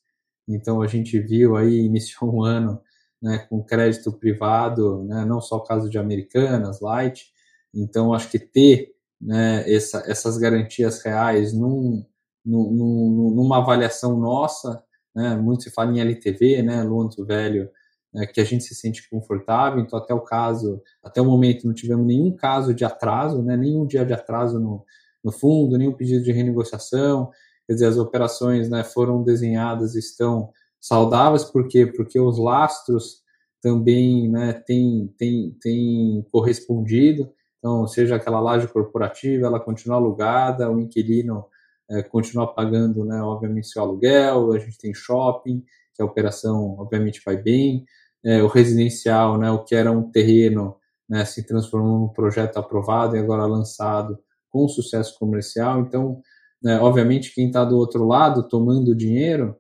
Então 0.48 0.82
a 0.82 0.88
gente 0.88 1.20
viu 1.20 1.56
aí, 1.56 1.80
iniciou 1.86 2.34
um 2.34 2.44
ano 2.44 2.82
né, 3.22 3.40
com 3.50 3.64
crédito 3.64 4.12
privado, 4.12 5.04
né, 5.04 5.26
não 5.26 5.42
só 5.42 5.58
o 5.58 5.64
caso 5.64 5.90
de 5.90 5.98
Americanas, 5.98 6.82
Light. 6.82 7.26
Então 7.74 8.14
acho 8.14 8.30
que 8.30 8.40
ter 8.40 8.94
né, 9.20 9.70
essa, 9.72 10.04
essas 10.08 10.38
garantias 10.38 11.04
reais 11.04 11.54
num, 11.54 12.06
num, 12.46 13.32
numa 13.36 13.58
avaliação 13.58 14.18
nossa, 14.18 14.84
né, 15.16 15.36
muito 15.36 15.64
se 15.64 15.72
fala 15.72 15.92
em 15.92 16.00
LTV, 16.00 16.62
né, 16.64 16.84
Velho, 17.26 17.70
né, 18.18 18.26
que 18.26 18.42
a 18.42 18.44
gente 18.44 18.64
se 18.64 18.74
sente 18.74 19.08
confortável. 19.08 19.80
Então, 19.80 20.00
até 20.00 20.12
o 20.12 20.22
caso, 20.22 20.82
até 21.04 21.22
o 21.22 21.26
momento, 21.26 21.68
não 21.68 21.74
tivemos 21.74 22.04
nenhum 22.04 22.36
caso 22.36 22.74
de 22.74 22.84
atraso, 22.84 23.44
né, 23.44 23.56
nenhum 23.56 23.86
dia 23.86 24.04
de 24.04 24.12
atraso 24.12 24.60
no, 24.60 24.84
no 25.24 25.32
fundo, 25.32 25.78
nenhum 25.78 25.94
pedido 25.94 26.24
de 26.24 26.32
renegociação. 26.32 27.30
Quer 27.68 27.74
dizer, 27.74 27.86
as 27.86 27.98
operações 27.98 28.70
né, 28.70 28.84
foram 28.84 29.24
desenhadas 29.24 29.94
e 29.94 30.00
estão 30.00 30.50
saudáveis, 30.82 31.44
por 31.44 31.68
quê? 31.68 31.86
Porque 31.86 32.20
os 32.20 32.40
lastros 32.40 33.22
também 33.62 34.28
né, 34.32 34.54
têm 34.54 36.26
correspondido. 36.32 37.32
Então, 37.60 37.86
seja 37.86 38.16
aquela 38.16 38.40
laje 38.40 38.68
corporativa, 38.68 39.46
ela 39.46 39.60
continua 39.60 39.98
alugada, 39.98 40.72
o 40.72 40.80
inquilino 40.80 41.46
é, 41.90 42.02
continua 42.02 42.52
pagando, 42.52 43.06
né, 43.06 43.22
obviamente, 43.22 43.68
seu 43.68 43.84
aluguel, 43.84 44.54
a 44.54 44.60
gente 44.60 44.78
tem 44.78 44.94
shopping, 44.94 45.64
que 45.94 46.02
a 46.02 46.06
operação, 46.06 46.76
obviamente, 46.80 47.22
vai 47.26 47.36
bem. 47.36 47.84
É, 48.26 48.42
o 48.44 48.48
residencial, 48.48 49.38
né, 49.38 49.50
o 49.52 49.64
que 49.64 49.76
era 49.76 49.92
um 49.92 50.12
terreno, 50.12 50.76
né, 51.08 51.24
se 51.24 51.46
transformou 51.46 52.00
num 52.00 52.08
projeto 52.10 52.58
aprovado 52.58 53.16
e 53.16 53.20
agora 53.20 53.46
lançado 53.46 54.20
com 54.50 54.68
sucesso 54.68 55.18
comercial. 55.18 55.82
Então, 55.82 56.22
né, 56.62 56.80
obviamente, 56.80 57.34
quem 57.34 57.48
está 57.48 57.64
do 57.64 57.78
outro 57.78 58.06
lado 58.06 58.48
tomando 58.48 58.96
dinheiro, 58.96 59.56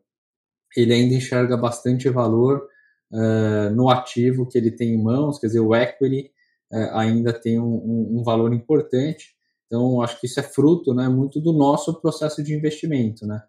ele 0.75 0.93
ainda 0.93 1.15
enxerga 1.15 1.55
bastante 1.55 2.09
valor 2.09 2.67
uh, 3.11 3.69
no 3.73 3.89
ativo 3.89 4.47
que 4.47 4.57
ele 4.57 4.71
tem 4.71 4.93
em 4.93 5.01
mãos, 5.01 5.39
quer 5.39 5.47
dizer, 5.47 5.59
o 5.59 5.75
equity 5.75 6.31
uh, 6.71 6.97
ainda 6.97 7.33
tem 7.33 7.59
um, 7.59 7.75
um, 7.75 8.19
um, 8.19 8.23
valor 8.23 8.53
importante. 8.53 9.35
Então, 9.65 10.01
acho 10.01 10.19
que 10.19 10.27
isso 10.27 10.39
é 10.39 10.43
fruto 10.43 10.93
né, 10.93 11.07
muito 11.07 11.41
do 11.41 11.53
nosso 11.53 11.99
processo 11.99 12.43
de 12.43 12.53
investimento. 12.53 13.25
Né? 13.25 13.41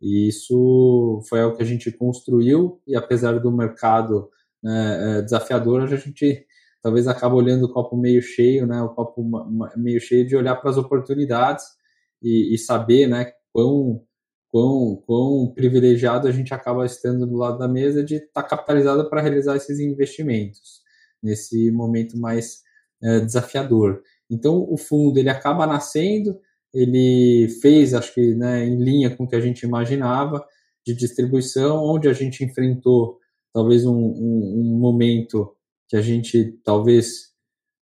E 0.00 0.28
isso 0.28 1.22
foi 1.28 1.40
algo 1.40 1.56
que 1.56 1.62
a 1.62 1.66
gente 1.66 1.90
construiu, 1.92 2.80
e 2.86 2.96
apesar 2.96 3.38
do 3.38 3.52
mercado 3.52 4.28
né, 4.62 5.18
é, 5.18 5.22
desafiador, 5.22 5.82
a 5.82 5.96
gente 5.96 6.46
talvez 6.82 7.06
acaba 7.06 7.34
olhando 7.34 7.64
o 7.64 7.72
copo 7.72 7.96
meio 7.96 8.20
cheio, 8.20 8.66
né, 8.66 8.82
o 8.82 8.90
copo 8.90 9.24
meio 9.76 10.00
cheio 10.00 10.26
de 10.26 10.36
olhar 10.36 10.56
para 10.56 10.70
as 10.70 10.76
oportunidades 10.76 11.64
e, 12.20 12.54
e, 12.54 12.58
saber 12.58 13.06
né, 13.06 13.32
quão, 13.52 14.02
quão, 14.48 15.02
quão 15.06 15.52
privilegiado 15.54 16.26
a 16.26 16.32
gente 16.32 16.52
acaba 16.52 16.84
estando 16.84 17.26
do 17.26 17.36
lado 17.36 17.58
da 17.58 17.68
mesa 17.68 18.02
de 18.04 18.16
estar 18.16 18.42
tá 18.42 18.42
capitalizado 18.42 19.08
para 19.08 19.20
realizar 19.20 19.56
esses 19.56 19.78
investimentos 19.78 20.82
nesse 21.22 21.70
momento 21.70 22.18
mais 22.18 22.62
é, 23.02 23.20
desafiador. 23.20 24.02
Então, 24.28 24.66
o 24.68 24.76
fundo 24.76 25.18
ele 25.18 25.28
acaba 25.28 25.66
nascendo, 25.66 26.38
ele 26.74 27.48
fez, 27.60 27.94
acho 27.94 28.14
que 28.14 28.34
né, 28.34 28.64
em 28.64 28.82
linha 28.82 29.14
com 29.14 29.24
o 29.24 29.28
que 29.28 29.36
a 29.36 29.40
gente 29.40 29.62
imaginava, 29.62 30.44
de 30.84 30.94
distribuição, 30.94 31.76
onde 31.84 32.08
a 32.08 32.12
gente 32.12 32.44
enfrentou 32.44 33.18
talvez 33.52 33.84
um, 33.84 33.94
um, 33.94 34.74
um 34.74 34.78
momento 34.78 35.54
que 35.88 35.96
a 35.96 36.02
gente 36.02 36.58
talvez 36.64 37.32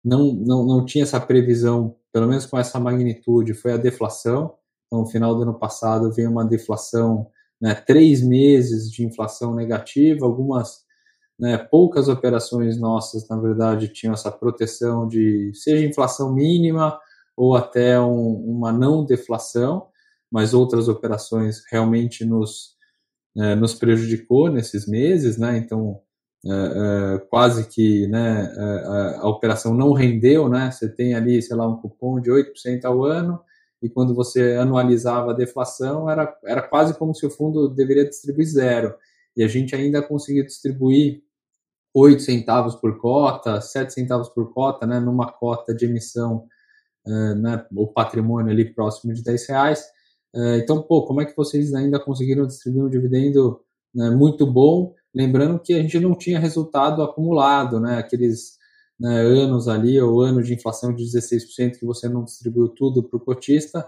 não, 0.05 0.35
não, 0.35 0.67
não 0.67 0.85
tinha 0.85 1.05
essa 1.05 1.19
previsão, 1.19 1.97
pelo 2.13 2.29
menos 2.29 2.45
com 2.45 2.59
essa 2.59 2.79
magnitude, 2.79 3.55
foi 3.55 3.73
a 3.73 3.79
deflação. 3.79 4.55
Então, 4.87 5.01
no 5.01 5.07
final 5.07 5.35
do 5.35 5.43
ano 5.43 5.59
passado 5.59 6.13
veio 6.13 6.31
uma 6.31 6.45
deflação, 6.45 7.27
né, 7.61 7.75
três 7.75 8.23
meses 8.23 8.91
de 8.91 9.05
inflação 9.07 9.55
negativa, 9.55 10.27
algumas 10.27 10.85
né, 11.39 11.57
poucas 11.59 12.09
operações 12.09 12.79
nossas, 12.79 13.29
na 13.29 13.37
verdade, 13.41 13.89
tinham 13.89 14.15
essa 14.15 14.31
proteção 14.31 15.09
de 15.09 15.51
seja 15.55 15.85
inflação 15.85 16.33
mínima 16.33 16.99
ou 17.37 17.57
até 17.57 17.99
um, 17.99 18.35
uma 18.35 18.73
não 18.73 19.05
deflação, 19.05 19.89
mas 20.31 20.55
outras 20.55 20.89
operações 20.89 21.63
realmente 21.71 22.25
nos, 22.25 22.75
é, 23.37 23.55
nos 23.55 23.75
prejudicou 23.75 24.51
nesses 24.51 24.87
meses, 24.87 25.37
né? 25.39 25.57
Então, 25.57 26.01
é, 26.47 26.51
é, 26.51 27.19
quase 27.31 27.69
que 27.69 28.07
né, 28.09 28.53
a, 29.21 29.29
operação 29.29 29.75
não 29.75 29.93
rendeu, 29.93 30.49
né? 30.49 30.71
Você 30.71 30.89
tem 30.89 31.15
ali, 31.15 31.41
sei 31.43 31.57
lá, 31.57 31.67
um 31.67 31.77
cupom 31.77 32.21
de 32.21 32.31
8% 32.31 32.85
ao 32.85 33.05
ano, 33.05 33.41
e 33.83 33.89
quando 33.89 34.15
você 34.15 34.55
anualizava 34.55 35.33
a 35.33 35.35
deflação, 35.35 36.09
era, 36.09 36.35
era 36.45 36.63
quase 36.63 36.95
como 36.99 37.15
se 37.15 37.27
o 37.27 37.31
fundo 37.31 37.69
deveria 37.69 38.09
distribuir 38.09 38.47
zero. 38.47 38.95
E 39.37 39.43
a 39.43 39.49
gente 39.49 39.75
ainda 39.75 40.01
conseguiu 40.01 40.45
distribuir 40.45 41.23
8 41.93 42.23
centavos 42.23 42.75
por 42.75 42.99
cota, 42.99 43.61
7 43.61 43.93
centavos 43.93 44.29
por 44.29 44.53
cota, 44.53 44.87
né, 44.87 44.99
numa 44.99 45.31
cota 45.31 45.75
de 45.75 45.85
emissão 45.85 46.47
uh, 47.07 47.35
né, 47.37 47.65
o 47.75 47.87
patrimônio 47.87 48.51
ali 48.51 48.65
próximo 48.65 49.13
de 49.13 49.23
10 49.23 49.49
reais. 49.49 49.85
Uh, 50.35 50.57
então, 50.57 50.83
pô, 50.83 51.07
como 51.07 51.21
é 51.21 51.25
que 51.25 51.37
vocês 51.37 51.73
ainda 51.75 51.99
conseguiram 52.01 52.47
distribuir 52.47 52.85
um 52.85 52.91
dividendo 52.91 53.61
né, 53.95 54.11
muito 54.11 54.47
bom? 54.47 54.95
Lembrando 55.15 55.61
que 55.61 55.73
a 55.73 55.81
gente 55.81 55.99
não 56.01 56.17
tinha 56.17 56.41
resultado 56.41 57.03
acumulado, 57.03 57.79
né, 57.79 57.99
aqueles 57.99 58.59
né, 58.99 59.21
anos 59.21 59.69
ali, 59.69 60.01
ou 60.01 60.21
ano 60.21 60.43
de 60.43 60.55
inflação 60.55 60.93
de 60.95 61.05
16% 61.05 61.79
que 61.79 61.87
você 61.87 62.09
não 62.09 62.25
distribuiu 62.25 62.69
tudo 62.69 63.03
para 63.03 63.17
o 63.17 63.21
cotista, 63.21 63.87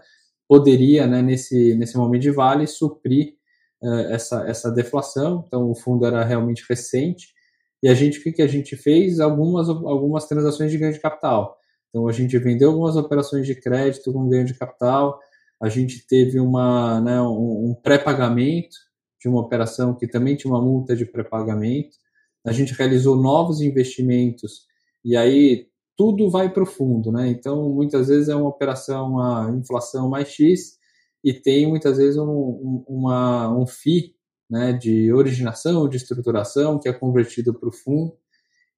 poderia, 0.48 1.06
né, 1.06 1.20
nesse, 1.20 1.74
nesse 1.74 1.96
momento 1.96 2.22
de 2.22 2.30
vale, 2.30 2.66
suprir 2.66 3.34
uh, 3.82 4.12
essa, 4.12 4.48
essa 4.48 4.70
deflação. 4.70 5.44
Então, 5.46 5.68
o 5.70 5.74
fundo 5.74 6.06
era 6.06 6.24
realmente 6.24 6.64
recente. 6.68 7.34
E 7.82 7.88
a 7.88 7.94
gente, 7.94 8.20
o 8.20 8.22
que, 8.22 8.32
que 8.32 8.42
a 8.42 8.46
gente 8.46 8.76
fez? 8.76 9.18
Algumas, 9.18 9.68
algumas 9.68 10.26
transações 10.26 10.70
de 10.70 10.78
ganho 10.78 10.92
de 10.92 11.00
capital. 11.00 11.58
Então 11.96 12.06
a 12.08 12.12
gente 12.12 12.36
vendeu 12.36 12.70
algumas 12.70 12.94
operações 12.94 13.46
de 13.46 13.54
crédito 13.54 14.12
com 14.12 14.28
ganho 14.28 14.44
de 14.44 14.52
capital, 14.52 15.18
a 15.62 15.68
gente 15.68 16.06
teve 16.06 16.38
uma, 16.38 17.00
né, 17.00 17.20
um, 17.20 17.70
um 17.70 17.74
pré-pagamento 17.82 18.76
de 19.20 19.28
uma 19.28 19.40
operação 19.40 19.94
que 19.94 20.06
também 20.06 20.36
tinha 20.36 20.52
uma 20.52 20.62
multa 20.62 20.94
de 20.94 21.06
pré-pagamento, 21.06 21.96
a 22.44 22.52
gente 22.52 22.74
realizou 22.74 23.16
novos 23.16 23.60
investimentos 23.60 24.66
e 25.04 25.16
aí 25.16 25.66
tudo 25.96 26.30
vai 26.30 26.52
para 26.52 26.62
o 26.62 26.66
fundo, 26.66 27.10
né? 27.10 27.28
Então 27.28 27.70
muitas 27.70 28.08
vezes 28.08 28.28
é 28.28 28.36
uma 28.36 28.48
operação 28.48 29.18
a 29.18 29.50
inflação 29.50 30.08
mais 30.08 30.28
X 30.28 30.76
e 31.24 31.32
tem 31.32 31.66
muitas 31.66 31.96
vezes 31.96 32.18
um, 32.18 32.28
um, 32.28 32.84
uma, 32.86 33.56
um 33.56 33.66
FII 33.66 34.14
né, 34.48 34.72
de 34.74 35.12
originação, 35.12 35.88
de 35.88 35.96
estruturação 35.96 36.78
que 36.78 36.88
é 36.88 36.92
convertido 36.92 37.52
para 37.54 37.68
o 37.68 37.72
fundo. 37.72 38.12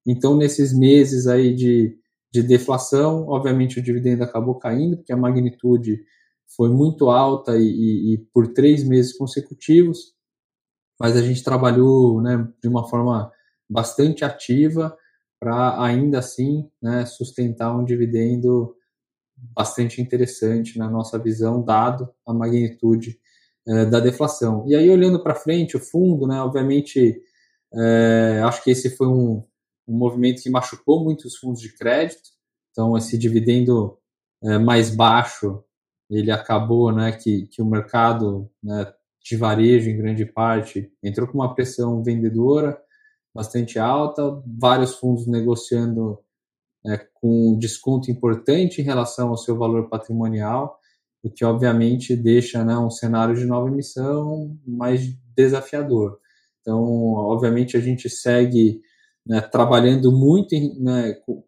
Então 0.07 0.35
nesses 0.35 0.73
meses 0.73 1.27
aí 1.27 1.53
de 1.53 1.99
de 2.31 2.43
deflação. 2.43 3.27
Obviamente, 3.27 3.79
o 3.79 3.83
dividendo 3.83 4.23
acabou 4.23 4.55
caindo, 4.55 4.97
porque 4.97 5.13
a 5.13 5.17
magnitude 5.17 6.03
foi 6.55 6.69
muito 6.69 7.09
alta 7.09 7.57
e, 7.57 7.63
e, 7.63 8.13
e 8.13 8.17
por 8.33 8.53
três 8.53 8.83
meses 8.83 9.15
consecutivos, 9.15 10.13
mas 10.99 11.15
a 11.15 11.21
gente 11.21 11.43
trabalhou 11.43 12.21
né, 12.21 12.47
de 12.61 12.67
uma 12.67 12.87
forma 12.87 13.31
bastante 13.69 14.25
ativa 14.25 14.95
para 15.39 15.81
ainda 15.81 16.19
assim 16.19 16.69
né, 16.81 17.05
sustentar 17.05 17.75
um 17.75 17.85
dividendo 17.85 18.75
bastante 19.55 20.01
interessante 20.01 20.77
na 20.77 20.89
nossa 20.89 21.17
visão, 21.17 21.63
dado 21.63 22.09
a 22.27 22.33
magnitude 22.33 23.17
é, 23.67 23.85
da 23.85 23.99
deflação. 23.99 24.65
E 24.67 24.75
aí, 24.75 24.89
olhando 24.89 25.21
para 25.23 25.35
frente, 25.35 25.77
o 25.77 25.79
fundo, 25.79 26.27
né, 26.27 26.41
obviamente, 26.41 27.21
é, 27.73 28.41
acho 28.43 28.63
que 28.63 28.71
esse 28.71 28.89
foi 28.97 29.07
um, 29.07 29.43
um 29.87 29.97
movimento 29.97 30.41
que 30.41 30.49
machucou 30.49 31.03
muitos 31.03 31.37
fundos 31.37 31.61
de 31.61 31.73
crédito. 31.73 32.29
Então, 32.71 32.97
esse 32.97 33.17
dividendo 33.17 33.97
é, 34.43 34.57
mais 34.57 34.93
baixo, 34.93 35.63
ele 36.09 36.31
acabou 36.31 36.91
né, 36.91 37.11
que, 37.11 37.47
que 37.47 37.61
o 37.61 37.65
mercado 37.65 38.49
né, 38.63 38.91
de 39.23 39.35
varejo, 39.35 39.89
em 39.89 39.97
grande 39.97 40.25
parte, 40.25 40.91
entrou 41.03 41.27
com 41.27 41.37
uma 41.37 41.53
pressão 41.53 42.01
vendedora 42.03 42.77
bastante 43.33 43.77
alta, 43.77 44.41
vários 44.45 44.95
fundos 44.95 45.27
negociando 45.27 46.19
é, 46.85 46.97
com 47.13 47.57
desconto 47.59 48.09
importante 48.09 48.81
em 48.81 48.85
relação 48.85 49.29
ao 49.29 49.37
seu 49.37 49.57
valor 49.57 49.89
patrimonial, 49.89 50.79
o 51.21 51.29
que 51.29 51.43
obviamente 51.43 52.15
deixa 52.15 52.63
né, 52.63 52.77
um 52.77 52.89
cenário 52.89 53.35
de 53.35 53.45
nova 53.45 53.67
emissão 53.67 54.57
mais 54.65 55.13
desafiador. 55.35 56.17
Então, 56.61 56.81
obviamente, 56.81 57.77
a 57.77 57.79
gente 57.79 58.09
segue 58.09 58.81
né, 59.25 59.41
trabalhando 59.41 60.11
muito 60.11 60.55
em, 60.55 60.79
né, 60.79 61.13
com, 61.25 61.41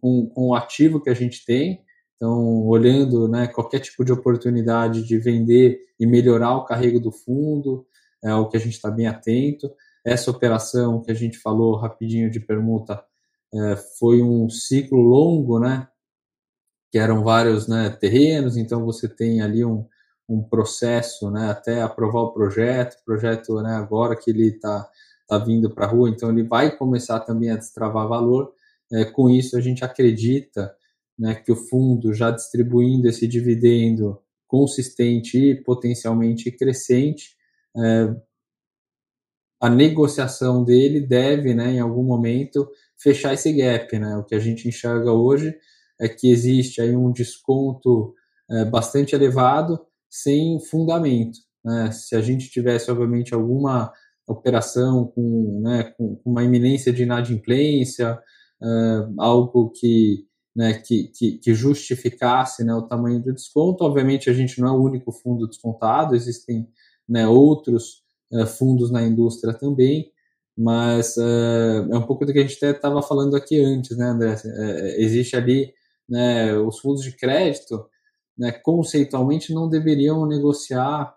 com, 0.00 0.30
com, 0.34 0.48
o 0.48 0.54
ativo 0.54 1.00
que 1.00 1.10
a 1.10 1.14
gente 1.14 1.44
tem, 1.44 1.80
então 2.18 2.66
olhando 2.66 3.28
né, 3.28 3.46
qualquer 3.46 3.78
tipo 3.78 4.04
de 4.04 4.12
oportunidade 4.12 5.02
de 5.04 5.18
vender 5.18 5.78
e 5.98 6.06
melhorar 6.06 6.56
o 6.56 6.64
carrego 6.64 6.98
do 6.98 7.12
fundo, 7.12 7.86
é 8.22 8.34
o 8.34 8.48
que 8.48 8.56
a 8.56 8.60
gente 8.60 8.74
está 8.74 8.90
bem 8.90 9.06
atento. 9.06 9.70
Essa 10.04 10.30
operação 10.30 11.00
que 11.00 11.12
a 11.12 11.14
gente 11.14 11.38
falou 11.38 11.76
rapidinho 11.76 12.28
de 12.28 12.40
permuta 12.40 13.02
é, 13.54 13.76
foi 13.98 14.20
um 14.20 14.50
ciclo 14.50 15.00
longo, 15.00 15.60
né? 15.60 15.86
Que 16.90 16.98
eram 16.98 17.22
vários 17.22 17.68
né, 17.68 17.88
terrenos, 17.90 18.56
então 18.56 18.84
você 18.84 19.08
tem 19.08 19.40
ali 19.40 19.64
um, 19.64 19.86
um 20.28 20.42
processo, 20.42 21.30
né? 21.30 21.50
Até 21.50 21.82
aprovar 21.82 22.22
o 22.22 22.32
projeto, 22.32 22.94
o 22.94 23.04
projeto, 23.04 23.62
né? 23.62 23.76
Agora 23.76 24.16
que 24.16 24.30
ele 24.30 24.48
está 24.48 24.88
tá 25.28 25.38
vindo 25.38 25.70
para 25.70 25.86
a 25.86 25.88
rua, 25.88 26.10
então 26.10 26.30
ele 26.30 26.42
vai 26.42 26.76
começar 26.76 27.20
também 27.20 27.50
a 27.50 27.56
destravar 27.56 28.08
valor. 28.08 28.52
É, 28.92 29.04
com 29.04 29.30
isso, 29.30 29.56
a 29.56 29.60
gente 29.60 29.84
acredita 29.84 30.74
né, 31.18 31.34
que 31.34 31.50
o 31.50 31.56
fundo 31.56 32.12
já 32.12 32.30
distribuindo 32.30 33.08
esse 33.08 33.26
dividendo 33.26 34.18
consistente 34.46 35.38
e 35.38 35.62
potencialmente 35.62 36.50
crescente, 36.50 37.36
é, 37.76 38.14
a 39.60 39.68
negociação 39.68 40.64
dele 40.64 41.00
deve, 41.00 41.52
né, 41.52 41.72
em 41.74 41.80
algum 41.80 42.04
momento, 42.04 42.68
fechar 42.96 43.34
esse 43.34 43.52
gap. 43.52 43.98
Né? 43.98 44.16
O 44.16 44.24
que 44.24 44.34
a 44.34 44.38
gente 44.38 44.68
enxerga 44.68 45.12
hoje 45.12 45.54
é 46.00 46.08
que 46.08 46.30
existe 46.30 46.80
aí 46.80 46.94
um 46.96 47.10
desconto 47.10 48.14
é, 48.50 48.64
bastante 48.64 49.14
elevado 49.14 49.78
sem 50.08 50.60
fundamento. 50.60 51.38
Né? 51.64 51.90
Se 51.90 52.14
a 52.14 52.20
gente 52.20 52.48
tivesse, 52.48 52.90
obviamente, 52.90 53.34
alguma 53.34 53.92
operação 54.28 55.06
com, 55.06 55.60
né, 55.62 55.92
com 55.96 56.20
uma 56.24 56.44
iminência 56.44 56.92
de 56.92 57.02
inadimplência, 57.02 58.18
uh, 58.60 59.14
algo 59.20 59.70
que, 59.70 60.26
né, 60.58 60.74
que, 60.74 61.04
que, 61.16 61.38
que, 61.38 61.54
justificasse 61.54 62.64
né, 62.64 62.74
o 62.74 62.82
tamanho 62.82 63.22
do 63.22 63.32
desconto. 63.32 63.84
Obviamente, 63.84 64.28
a 64.28 64.32
gente 64.32 64.60
não 64.60 64.66
é 64.66 64.72
o 64.72 64.82
único 64.82 65.12
fundo 65.12 65.46
descontado, 65.46 66.16
existem 66.16 66.68
né, 67.08 67.28
outros 67.28 68.02
uh, 68.32 68.44
fundos 68.44 68.90
na 68.90 69.04
indústria 69.04 69.54
também, 69.54 70.10
mas 70.56 71.16
uh, 71.16 71.92
é 71.92 71.96
um 71.96 72.04
pouco 72.04 72.26
do 72.26 72.32
que 72.32 72.40
a 72.40 72.42
gente 72.42 72.56
até 72.56 72.72
estava 72.72 73.00
falando 73.00 73.36
aqui 73.36 73.60
antes, 73.60 73.96
né, 73.96 74.06
André? 74.06 74.34
existe 74.96 75.36
ali 75.36 75.72
né, 76.08 76.58
os 76.58 76.80
fundos 76.80 77.04
de 77.04 77.12
crédito, 77.12 77.86
né, 78.36 78.50
conceitualmente 78.50 79.54
não 79.54 79.68
deveriam 79.68 80.26
negociar 80.26 81.14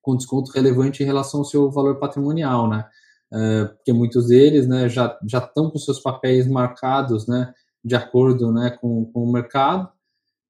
com 0.00 0.16
desconto 0.16 0.50
relevante 0.50 1.02
em 1.02 1.06
relação 1.06 1.40
ao 1.40 1.44
seu 1.44 1.70
valor 1.70 1.98
patrimonial, 1.98 2.70
né? 2.70 2.86
Uh, 3.30 3.68
porque 3.74 3.92
muitos 3.92 4.28
deles, 4.28 4.66
né, 4.66 4.88
já 4.88 5.18
já 5.26 5.40
estão 5.40 5.70
com 5.70 5.78
seus 5.78 6.00
papéis 6.00 6.46
marcados, 6.46 7.26
né, 7.26 7.52
de 7.86 7.94
acordo, 7.94 8.52
né, 8.52 8.76
com, 8.80 9.04
com 9.12 9.22
o 9.22 9.32
mercado. 9.32 9.88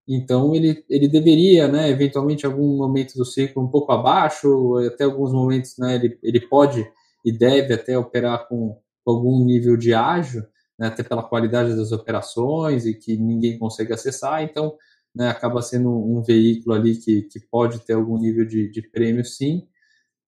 Então 0.08 0.54
ele 0.54 0.84
ele 0.88 1.08
deveria, 1.08 1.68
né, 1.68 1.90
eventualmente 1.90 2.46
algum 2.46 2.76
momento 2.76 3.14
do 3.14 3.24
ciclo 3.24 3.62
um 3.62 3.68
pouco 3.68 3.92
abaixo, 3.92 4.78
até 4.86 5.04
alguns 5.04 5.32
momentos, 5.32 5.76
né, 5.78 5.96
ele 5.96 6.18
ele 6.22 6.40
pode 6.40 6.86
e 7.24 7.32
deve 7.32 7.74
até 7.74 7.98
operar 7.98 8.48
com, 8.48 8.80
com 9.04 9.10
algum 9.10 9.44
nível 9.44 9.76
de 9.76 9.92
ágio, 9.92 10.46
né, 10.78 10.86
até 10.88 11.02
pela 11.02 11.22
qualidade 11.22 11.76
das 11.76 11.92
operações 11.92 12.86
e 12.86 12.94
que 12.94 13.16
ninguém 13.16 13.58
consegue 13.58 13.92
acessar. 13.92 14.42
Então 14.42 14.74
né, 15.14 15.28
acaba 15.28 15.60
sendo 15.62 15.90
um 15.90 16.22
veículo 16.22 16.74
ali 16.74 16.96
que, 16.96 17.22
que 17.22 17.40
pode 17.50 17.80
ter 17.80 17.94
algum 17.94 18.18
nível 18.18 18.46
de, 18.46 18.70
de 18.70 18.82
prêmio, 18.82 19.24
sim, 19.24 19.66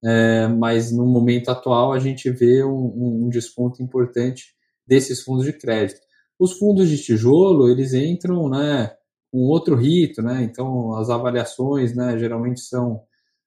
é, 0.05 0.47
mas 0.49 0.93
no 0.93 1.07
momento 1.07 1.51
atual 1.51 1.93
a 1.93 1.99
gente 1.99 2.31
vê 2.31 2.65
um, 2.65 3.25
um, 3.25 3.29
desconto 3.29 3.83
importante 3.83 4.55
desses 4.87 5.23
fundos 5.23 5.45
de 5.45 5.53
crédito. 5.53 6.01
Os 6.39 6.53
fundos 6.59 6.89
de 6.89 7.03
tijolo, 7.03 7.69
eles 7.69 7.93
entram 7.93 8.49
né, 8.49 8.93
com 9.31 9.39
outro 9.41 9.75
rito, 9.75 10.23
né, 10.23 10.43
então 10.43 10.95
as 10.95 11.11
avaliações 11.11 11.95
né, 11.95 12.19
geralmente 12.19 12.61
são 12.61 13.03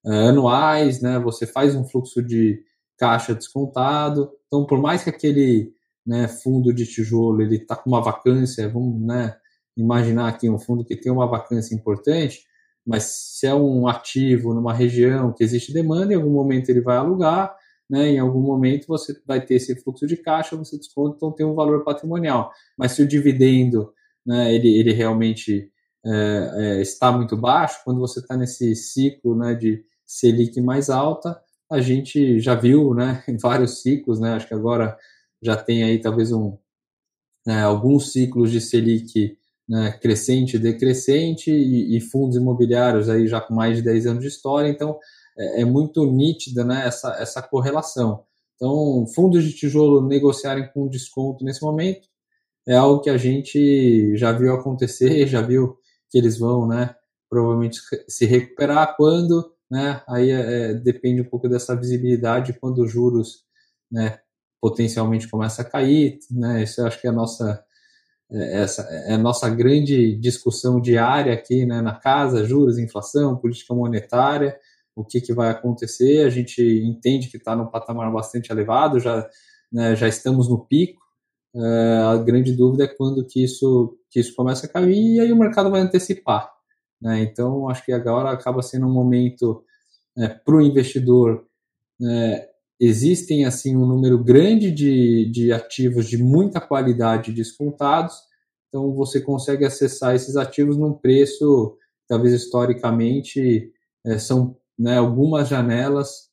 é, 0.05 0.27
anuais, 0.27 1.01
né, 1.01 1.19
você 1.19 1.47
faz 1.47 1.75
um 1.75 1.83
fluxo 1.83 2.21
de 2.21 2.61
caixa 2.97 3.33
descontado, 3.33 4.31
então 4.47 4.65
por 4.65 4.79
mais 4.79 5.03
que 5.03 5.09
aquele 5.09 5.73
né, 6.05 6.27
fundo 6.27 6.73
de 6.73 6.85
tijolo 6.85 7.41
ele 7.41 7.57
está 7.57 7.75
com 7.75 7.89
uma 7.89 8.01
vacância, 8.01 8.67
vamos, 8.69 9.01
né, 9.01 9.35
imaginar 9.75 10.27
aqui 10.27 10.49
um 10.49 10.59
fundo 10.59 10.83
que 10.83 10.95
tem 10.95 11.11
uma 11.11 11.27
vacância 11.27 11.73
importante, 11.73 12.41
mas 12.85 13.03
se 13.03 13.47
é 13.47 13.53
um 13.53 13.87
ativo 13.87 14.53
numa 14.53 14.73
região 14.73 15.31
que 15.33 15.43
existe 15.43 15.73
demanda, 15.73 16.13
em 16.13 16.17
algum 16.17 16.31
momento 16.31 16.69
ele 16.69 16.81
vai 16.81 16.97
alugar, 16.97 17.55
né, 17.91 18.07
em 18.11 18.19
algum 18.19 18.39
momento 18.39 18.87
você 18.87 19.13
vai 19.27 19.45
ter 19.45 19.55
esse 19.55 19.75
fluxo 19.75 20.07
de 20.07 20.15
caixa, 20.15 20.55
você 20.55 20.77
desconta, 20.77 21.17
então 21.17 21.29
tem 21.29 21.45
um 21.45 21.53
valor 21.53 21.83
patrimonial. 21.83 22.49
Mas 22.77 22.93
se 22.93 23.03
o 23.03 23.07
dividendo 23.07 23.93
né, 24.25 24.55
ele, 24.55 24.69
ele 24.79 24.93
realmente 24.93 25.69
é, 26.05 26.51
é, 26.55 26.81
está 26.81 27.11
muito 27.11 27.35
baixo, 27.35 27.81
quando 27.83 27.99
você 27.99 28.21
está 28.21 28.37
nesse 28.37 28.73
ciclo 28.75 29.35
né, 29.35 29.53
de 29.55 29.83
Selic 30.05 30.61
mais 30.61 30.89
alta, 30.89 31.37
a 31.69 31.81
gente 31.81 32.39
já 32.39 32.55
viu 32.55 32.93
né, 32.93 33.23
em 33.27 33.35
vários 33.35 33.81
ciclos, 33.81 34.21
né, 34.21 34.35
acho 34.35 34.47
que 34.47 34.53
agora 34.53 34.97
já 35.41 35.57
tem 35.57 35.83
aí 35.83 35.99
talvez 35.99 36.31
um, 36.31 36.57
né, 37.45 37.61
alguns 37.61 38.13
ciclos 38.13 38.51
de 38.51 38.61
Selic 38.61 39.37
né, 39.67 39.91
crescente 40.01 40.55
e 40.55 40.59
decrescente, 40.59 41.51
e, 41.51 41.97
e, 41.97 41.99
fundos 41.99 42.37
imobiliários 42.37 43.09
aí 43.09 43.27
já 43.27 43.41
com 43.41 43.53
mais 43.53 43.77
de 43.77 43.83
10 43.83 44.07
anos 44.07 44.21
de 44.21 44.29
história, 44.29 44.69
então 44.69 44.97
é, 45.37 45.61
é 45.61 45.65
muito 45.65 46.05
nítida 46.05 46.63
né, 46.63 46.85
essa, 46.85 47.15
essa 47.19 47.41
correlação. 47.41 48.23
Então, 48.55 49.05
fundos 49.15 49.43
de 49.43 49.53
tijolo 49.53 50.07
negociarem 50.07 50.69
com 50.71 50.87
desconto 50.87 51.43
nesse 51.43 51.63
momento 51.63 52.07
é 52.67 52.75
algo 52.75 53.01
que 53.01 53.09
a 53.09 53.17
gente 53.17 54.15
já 54.15 54.31
viu 54.31 54.53
acontecer, 54.53 55.25
já 55.27 55.41
viu 55.41 55.77
que 56.09 56.17
eles 56.17 56.37
vão, 56.37 56.67
né, 56.67 56.95
provavelmente 57.29 57.79
se 58.07 58.25
recuperar 58.25 58.95
quando, 58.95 59.51
né, 59.69 60.03
aí 60.07 60.29
é, 60.29 60.71
é 60.71 60.73
depende 60.73 61.21
um 61.21 61.29
pouco 61.29 61.47
dessa 61.49 61.75
visibilidade 61.75 62.53
quando 62.59 62.83
os 62.83 62.91
juros, 62.91 63.45
né, 63.91 64.19
potencialmente 64.61 65.27
começa 65.27 65.63
a 65.63 65.65
cair, 65.65 66.19
né, 66.29 66.61
isso 66.63 66.81
eu 66.81 66.87
acho 66.87 67.01
que 67.01 67.07
é 67.07 67.09
a 67.09 67.13
nossa 67.13 67.63
é, 68.31 68.61
essa 68.61 68.83
é 68.83 69.13
a 69.13 69.17
nossa 69.17 69.49
grande 69.49 70.15
discussão 70.17 70.79
diária 70.79 71.33
aqui 71.33 71.65
né, 71.65 71.81
na 71.81 71.95
casa, 71.95 72.45
juros, 72.45 72.77
inflação, 72.77 73.37
política 73.37 73.73
monetária, 73.73 74.57
o 74.95 75.03
que, 75.03 75.21
que 75.21 75.33
vai 75.33 75.49
acontecer. 75.49 76.25
A 76.25 76.29
gente 76.29 76.61
entende 76.61 77.29
que 77.29 77.37
está 77.37 77.55
num 77.55 77.67
patamar 77.67 78.11
bastante 78.11 78.51
elevado, 78.51 78.99
já, 78.99 79.27
né, 79.71 79.95
já 79.95 80.07
estamos 80.07 80.49
no 80.49 80.65
pico. 80.65 81.01
É, 81.53 81.97
a 82.13 82.17
grande 82.17 82.53
dúvida 82.53 82.85
é 82.85 82.87
quando 82.87 83.25
que 83.25 83.43
isso, 83.43 83.97
que 84.09 84.19
isso 84.19 84.33
começa 84.35 84.65
a 84.65 84.69
cair 84.69 85.15
e 85.15 85.19
aí 85.19 85.31
o 85.31 85.37
mercado 85.37 85.69
vai 85.69 85.81
antecipar. 85.81 86.49
Né? 87.01 87.21
Então, 87.23 87.67
acho 87.69 87.83
que 87.83 87.91
agora 87.91 88.31
acaba 88.31 88.61
sendo 88.61 88.85
um 88.87 88.93
momento 88.93 89.63
né, 90.15 90.29
para 90.45 90.55
o 90.55 90.61
investidor. 90.61 91.45
Né, 91.99 92.47
existem 92.79 93.45
assim 93.45 93.75
um 93.75 93.85
número 93.85 94.23
grande 94.23 94.71
de, 94.71 95.29
de 95.31 95.51
ativos 95.51 96.07
de 96.07 96.17
muita 96.17 96.59
qualidade 96.59 97.31
descontados, 97.31 98.15
então 98.67 98.95
você 98.95 99.21
consegue 99.21 99.65
acessar 99.65 100.15
esses 100.15 100.35
ativos 100.35 100.77
num 100.77 100.93
preço, 100.93 101.77
talvez 102.07 102.33
historicamente, 102.33 103.71
é, 104.05 104.17
são 104.17 104.57
né, 104.81 104.97
algumas 104.97 105.47
janelas 105.47 106.29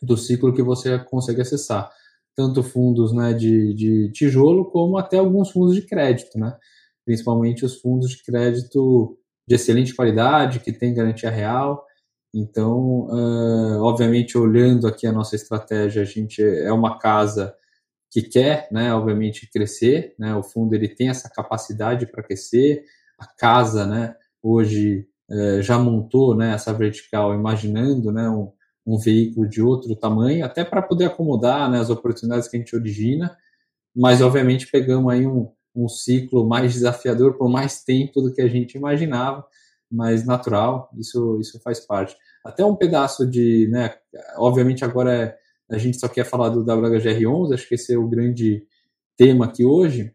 do 0.00 0.16
ciclo 0.16 0.54
que 0.54 0.62
você 0.62 0.98
consegue 0.98 1.40
acessar, 1.40 1.90
tanto 2.34 2.62
fundos 2.62 3.12
né, 3.12 3.32
de, 3.32 3.74
de 3.74 4.12
tijolo 4.12 4.70
como 4.70 4.96
até 4.96 5.18
alguns 5.18 5.50
fundos 5.50 5.74
de 5.74 5.82
crédito, 5.82 6.38
né? 6.38 6.56
principalmente 7.04 7.64
os 7.64 7.80
fundos 7.80 8.10
de 8.10 8.22
crédito 8.22 9.18
de 9.46 9.56
excelente 9.56 9.94
qualidade, 9.94 10.60
que 10.60 10.72
tem 10.72 10.94
garantia 10.94 11.30
real, 11.30 11.84
então, 12.34 13.06
uh, 13.10 13.82
obviamente, 13.82 14.38
olhando 14.38 14.86
aqui 14.86 15.06
a 15.06 15.12
nossa 15.12 15.36
estratégia, 15.36 16.02
a 16.02 16.04
gente 16.04 16.42
é 16.42 16.72
uma 16.72 16.98
casa 16.98 17.54
que 18.10 18.22
quer, 18.22 18.68
né, 18.70 18.94
obviamente, 18.94 19.50
crescer, 19.50 20.14
né, 20.18 20.34
o 20.34 20.42
fundo 20.42 20.74
ele 20.74 20.88
tem 20.88 21.08
essa 21.08 21.30
capacidade 21.30 22.06
para 22.06 22.22
crescer, 22.22 22.84
a 23.18 23.26
casa, 23.26 23.86
né, 23.86 24.14
hoje 24.42 25.06
já 25.62 25.78
montou, 25.78 26.36
né, 26.36 26.54
essa 26.54 26.72
vertical, 26.72 27.34
imaginando, 27.34 28.12
né, 28.12 28.28
um, 28.28 28.52
um 28.86 28.98
veículo 28.98 29.48
de 29.48 29.62
outro 29.62 29.94
tamanho, 29.96 30.44
até 30.44 30.64
para 30.64 30.82
poder 30.82 31.06
acomodar, 31.06 31.70
né, 31.70 31.78
as 31.78 31.90
oportunidades 31.90 32.48
que 32.48 32.56
a 32.56 32.60
gente 32.60 32.74
origina, 32.76 33.36
mas, 33.94 34.20
obviamente, 34.20 34.70
pegamos 34.70 35.12
aí 35.12 35.26
um, 35.26 35.50
um 35.74 35.88
ciclo 35.88 36.46
mais 36.46 36.72
desafiador 36.72 37.34
por 37.34 37.48
mais 37.48 37.82
tempo 37.82 38.20
do 38.20 38.32
que 38.32 38.42
a 38.42 38.48
gente 38.48 38.76
imaginava, 38.76 39.44
mais 39.90 40.24
natural, 40.24 40.90
isso, 40.98 41.38
isso 41.38 41.60
faz 41.60 41.80
parte. 41.80 42.16
Até 42.44 42.64
um 42.64 42.74
pedaço 42.74 43.26
de, 43.26 43.68
né, 43.70 43.94
obviamente 44.36 44.84
agora 44.84 45.12
é, 45.12 45.36
a 45.70 45.78
gente 45.78 45.98
só 45.98 46.08
quer 46.08 46.24
falar 46.24 46.48
do 46.48 46.64
WHGR11, 46.64 47.54
acho 47.54 47.68
que 47.68 47.74
esse 47.74 47.94
é 47.94 47.98
o 47.98 48.08
grande 48.08 48.66
tema 49.16 49.44
aqui 49.44 49.64
hoje, 49.64 50.12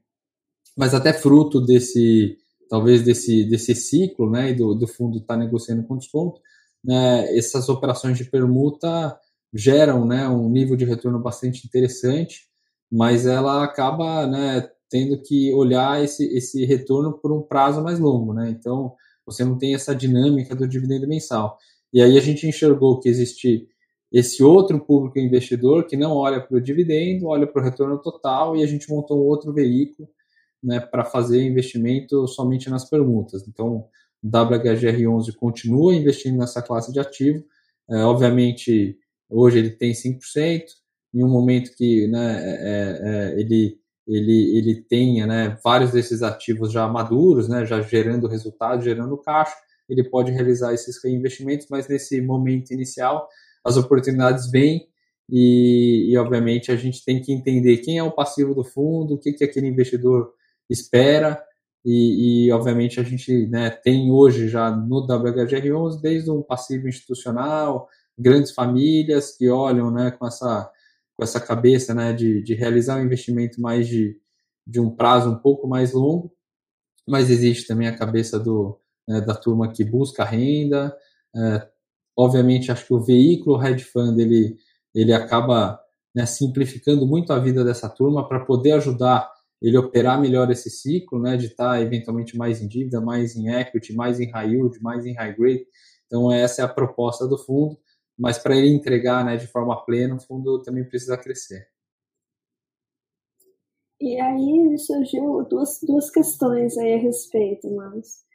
mas 0.76 0.94
até 0.94 1.14
fruto 1.14 1.62
desse, 1.62 2.38
talvez 2.70 3.04
desse, 3.04 3.44
desse 3.46 3.76
ciclo, 3.76 4.30
né, 4.30 4.52
e 4.52 4.54
do, 4.54 4.74
do 4.74 4.88
fundo 4.88 5.18
estar 5.18 5.36
tá 5.36 5.40
negociando 5.40 5.84
com 5.84 5.98
desconto, 5.98 6.42
né, 6.84 7.36
essas 7.38 7.70
operações 7.70 8.18
de 8.18 8.26
permuta 8.26 9.18
geram, 9.54 10.06
né, 10.06 10.28
um 10.28 10.50
nível 10.50 10.76
de 10.76 10.86
retorno 10.86 11.20
bastante 11.20 11.66
interessante, 11.66 12.48
mas 12.92 13.26
ela 13.26 13.64
acaba, 13.64 14.28
né, 14.28 14.70
tendo 14.90 15.22
que 15.22 15.54
olhar 15.54 16.04
esse, 16.04 16.26
esse 16.36 16.66
retorno 16.66 17.14
por 17.14 17.32
um 17.32 17.42
prazo 17.42 17.82
mais 17.84 18.00
longo, 18.00 18.34
né, 18.34 18.50
então 18.50 18.94
você 19.26 19.44
não 19.44 19.58
tem 19.58 19.76
essa 19.76 19.94
dinâmica 19.94 20.56
do 20.56 20.68
dividendo 20.68 21.08
mensal. 21.08 21.58
E 21.94 22.02
aí 22.02 22.18
a 22.18 22.22
gente 22.22 22.48
enxergou 22.48 23.00
que 23.00 23.10
existe 23.10 23.68
esse 24.12 24.42
outro 24.42 24.80
público 24.80 25.20
investidor 25.20 25.86
que 25.86 25.98
não 25.98 26.14
olha 26.14 26.40
para 26.40 26.58
o 26.58 26.62
dividendo, 26.62 27.28
olha 27.28 27.46
para 27.46 27.62
o 27.62 27.66
retorno 27.66 28.02
total 28.02 28.56
e 28.56 28.64
a 28.64 28.68
gente 28.68 28.90
montou 28.90 29.18
um 29.18 29.28
outro 29.28 29.54
veículo 29.54 30.08
né, 30.64 30.80
para 30.80 31.06
fazer 31.06 31.42
investimento 31.44 32.28
somente 32.28 32.70
nas 32.70 32.90
perguntas. 32.90 33.48
Então, 33.48 33.86
o 34.24 34.28
WHGR11 34.30 35.36
continua 35.36 35.96
investindo 35.96 36.38
nessa 36.38 36.62
classe 36.62 36.92
de 36.92 37.00
ativo. 37.00 37.44
É, 37.90 37.98
obviamente, 38.04 38.98
hoje 39.30 39.60
ele 39.60 39.70
tem 39.72 39.92
5%, 39.92 40.64
em 41.14 41.24
um 41.24 41.30
momento 41.30 41.72
que 41.76 42.08
né, 42.08 42.42
é, 42.44 42.50
é, 42.50 43.00
é, 43.02 43.40
ele, 43.40 43.80
ele, 44.08 44.58
ele 44.58 44.82
tenha 44.82 45.26
né, 45.26 45.58
vários 45.64 45.92
desses 45.92 46.22
ativos 46.22 46.72
já 46.72 46.88
maduros, 46.88 47.48
né, 47.48 47.66
já 47.66 47.82
gerando 47.82 48.28
resultado, 48.28 48.84
gerando 48.84 49.18
caixa, 49.18 49.56
ele 49.90 50.04
pode 50.04 50.32
realizar 50.32 50.74
esses 50.74 51.02
reinvestimentos, 51.02 51.68
mas 51.70 51.88
nesse 51.88 52.20
momento 52.22 52.72
inicial, 52.72 53.28
as 53.64 53.78
oportunidades 53.78 54.52
vêm 54.52 54.88
e, 55.30 56.10
e, 56.12 56.18
obviamente, 56.18 56.72
a 56.72 56.76
gente 56.76 57.04
tem 57.04 57.22
que 57.22 57.34
entender 57.34 57.78
quem 57.78 57.98
é 57.98 58.04
o 58.04 58.12
passivo 58.12 58.54
do 58.54 58.64
fundo, 58.64 59.16
o 59.16 59.18
que, 59.18 59.34
que 59.34 59.44
aquele 59.44 59.68
investidor 59.68 60.34
espera, 60.70 61.42
e, 61.86 62.48
e, 62.48 62.52
obviamente 62.52 63.00
a 63.00 63.04
gente 63.04 63.48
né, 63.48 63.70
tem 63.70 64.12
hoje 64.12 64.50
já 64.50 64.70
no 64.70 65.08
WHGR11 65.08 66.02
desde 66.02 66.30
um 66.30 66.42
passivo 66.42 66.88
institucional, 66.88 67.88
grandes 68.18 68.52
famílias 68.52 69.38
que 69.38 69.50
olham 69.50 69.90
né, 69.92 70.12
com, 70.12 70.28
essa, 70.28 70.70
com 71.16 71.24
essa 71.24 71.40
cabeça 71.40 71.94
né, 71.94 72.12
de, 72.12 72.42
de 72.42 72.54
realizar 72.56 72.98
um 72.98 73.06
investimento 73.06 73.62
mais 73.62 73.88
de, 73.88 74.20
de 74.66 74.82
um 74.82 74.90
prazo 74.90 75.30
um 75.30 75.38
pouco 75.38 75.68
mais 75.68 75.94
longo, 75.94 76.34
mas 77.08 77.30
existe 77.30 77.68
também 77.68 77.88
a 77.88 77.98
cabeça 77.98 78.38
do, 78.38 78.78
né, 79.08 79.22
da 79.22 79.34
turma 79.34 79.72
que 79.72 79.86
busca 79.86 80.26
renda. 80.26 80.94
É, 81.34 81.68
obviamente, 82.18 82.70
acho 82.72 82.86
que 82.86 82.94
o 82.94 83.00
veículo 83.00 83.64
hedge 83.66 83.86
fund 83.86 84.20
ele, 84.20 84.58
ele 84.94 85.14
acaba 85.14 85.80
né, 86.14 86.26
simplificando 86.26 87.08
muito 87.08 87.32
a 87.32 87.40
vida 87.40 87.64
dessa 87.64 87.88
turma 87.88 88.28
para 88.28 88.44
poder 88.44 88.74
ajudar 88.74 89.32
ele 89.62 89.78
operar 89.78 90.20
melhor 90.20 90.50
esse 90.52 90.70
ciclo, 90.70 91.20
né, 91.20 91.36
de 91.36 91.48
estar 91.48 91.82
eventualmente 91.82 92.38
mais 92.38 92.62
em 92.62 92.68
dívida, 92.68 93.02
mais 93.02 93.36
em 93.36 93.50
equity, 93.50 93.94
mais 93.94 94.20
em 94.20 94.30
high 94.30 94.50
yield, 94.50 94.80
mais 94.82 95.06
em 95.06 95.14
high 95.14 95.36
grade. 95.36 95.66
Então 96.06 96.32
essa 96.32 96.62
é 96.62 96.66
a 96.66 96.70
proposta 96.70 97.28
do 97.28 97.38
fundo, 97.38 97.78
mas 98.18 98.38
para 98.38 98.56
ele 98.56 98.70
entregar, 98.70 99.26
né, 99.26 99.36
de 99.36 99.48
forma 99.48 99.84
plena, 99.86 100.16
o 100.16 100.20
fundo 100.20 100.62
também 100.62 100.84
precisa 100.84 101.18
crescer. 101.18 101.68
E 104.00 104.20
aí 104.22 104.78
surgiu 104.78 105.44
duas, 105.50 105.80
duas 105.82 106.12
questões 106.12 106.78
aí 106.78 106.94
a 106.94 107.00
respeito, 107.00 107.70
mas 107.76 108.26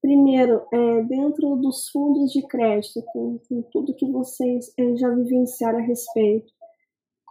primeiro, 0.00 0.62
é, 0.72 1.02
dentro 1.04 1.54
dos 1.56 1.88
fundos 1.90 2.32
de 2.32 2.44
crédito, 2.48 3.00
com, 3.12 3.38
com 3.48 3.62
tudo 3.70 3.94
que 3.94 4.10
vocês 4.10 4.72
é, 4.76 4.96
já 4.96 5.08
vivenciaram 5.10 5.78
a 5.78 5.82
respeito, 5.82 6.52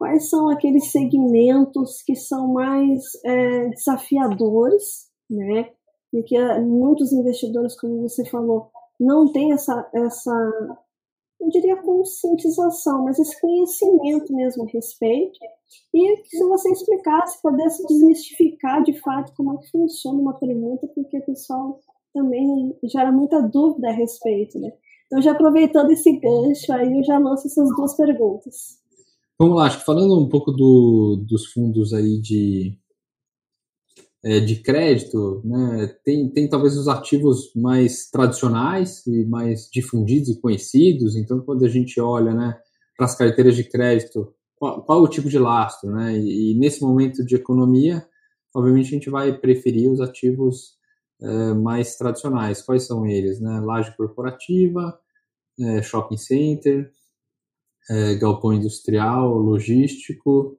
quais 0.02 0.32
são 0.32 0.50
aqueles 0.50 0.92
segmentos 0.92 2.02
que 2.02 2.16
são 2.16 2.52
mais 2.52 3.04
é, 3.24 3.68
desafiadores, 3.68 5.12
né? 5.30 5.70
E 6.12 6.24
que 6.24 6.36
é, 6.36 6.60
muitos 6.60 7.14
investidores, 7.14 7.80
como 7.80 8.02
você 8.02 8.28
falou, 8.28 8.72
não 9.00 9.32
têm 9.32 9.54
essa, 9.54 9.88
essa, 9.94 10.32
eu 11.40 11.50
diria 11.50 11.84
conscientização, 11.84 13.04
mas 13.04 13.20
esse 13.20 13.40
conhecimento 13.40 14.34
mesmo 14.34 14.64
a 14.64 14.72
respeito. 14.72 15.38
E 15.94 16.24
se 16.26 16.44
você 16.46 16.72
explicasse, 16.72 17.40
pudesse 17.40 17.86
desmistificar 17.86 18.82
de 18.82 19.00
fato 19.02 19.32
como 19.38 19.54
é 19.54 19.58
que 19.60 19.70
funciona 19.70 20.20
uma 20.20 20.34
pergunta, 20.34 20.88
porque 20.96 21.20
o 21.20 21.26
pessoal 21.26 21.80
também 22.12 22.76
gera 22.86 23.12
muita 23.12 23.40
dúvida 23.40 23.90
a 23.90 23.94
respeito, 23.94 24.60
né? 24.60 24.74
Então, 25.06 25.22
já 25.22 25.34
aproveitando 25.34 25.92
esse 25.92 26.12
gancho, 26.18 26.74
aí 26.74 26.92
eu 26.92 27.04
já 27.04 27.20
lanço 27.20 27.46
essas 27.46 27.70
duas 27.76 27.96
perguntas. 27.96 28.81
Vamos 29.42 29.58
lá, 29.58 29.66
acho 29.66 29.80
que 29.80 29.86
falando 29.86 30.20
um 30.20 30.30
pouco 30.30 30.52
do, 30.52 31.16
dos 31.28 31.48
fundos 31.48 31.96
aí 31.96 32.22
de, 32.22 32.78
é, 34.24 34.40
de 34.40 34.58
crédito, 34.58 35.42
né, 35.44 35.88
tem, 36.06 36.30
tem 36.30 36.48
talvez 36.48 36.78
os 36.78 36.88
ativos 36.88 37.52
mais 37.56 38.08
tradicionais 38.12 39.04
e 39.08 39.26
mais 39.26 39.68
difundidos 39.74 40.30
e 40.30 40.40
conhecidos. 40.40 41.16
Então, 41.16 41.40
quando 41.40 41.66
a 41.66 41.68
gente 41.68 42.00
olha 42.00 42.36
né, 42.36 42.56
para 42.96 43.08
as 43.08 43.16
carteiras 43.16 43.56
de 43.56 43.64
crédito, 43.64 44.32
qual, 44.56 44.84
qual, 44.84 45.02
o 45.02 45.08
tipo 45.08 45.28
de 45.28 45.40
lastro? 45.40 45.90
Né? 45.90 46.20
E, 46.20 46.52
e, 46.52 46.60
nesse 46.60 46.80
momento 46.84 47.26
de 47.26 47.34
economia, 47.34 48.06
obviamente 48.56 48.90
a 48.90 48.94
gente 48.94 49.10
vai 49.10 49.36
preferir 49.36 49.90
os 49.90 50.02
ativos 50.02 50.76
é, 51.20 51.54
mais 51.56 51.96
tradicionais. 51.96 52.62
Quais 52.62 52.86
são 52.86 53.08
eles? 53.08 53.40
Né? 53.40 53.60
Laje 53.60 53.92
corporativa, 53.98 55.00
é, 55.60 55.82
shopping 55.82 56.18
center, 56.18 56.92
é, 57.90 58.16
galpão 58.16 58.54
industrial, 58.54 59.38
logístico 59.38 60.58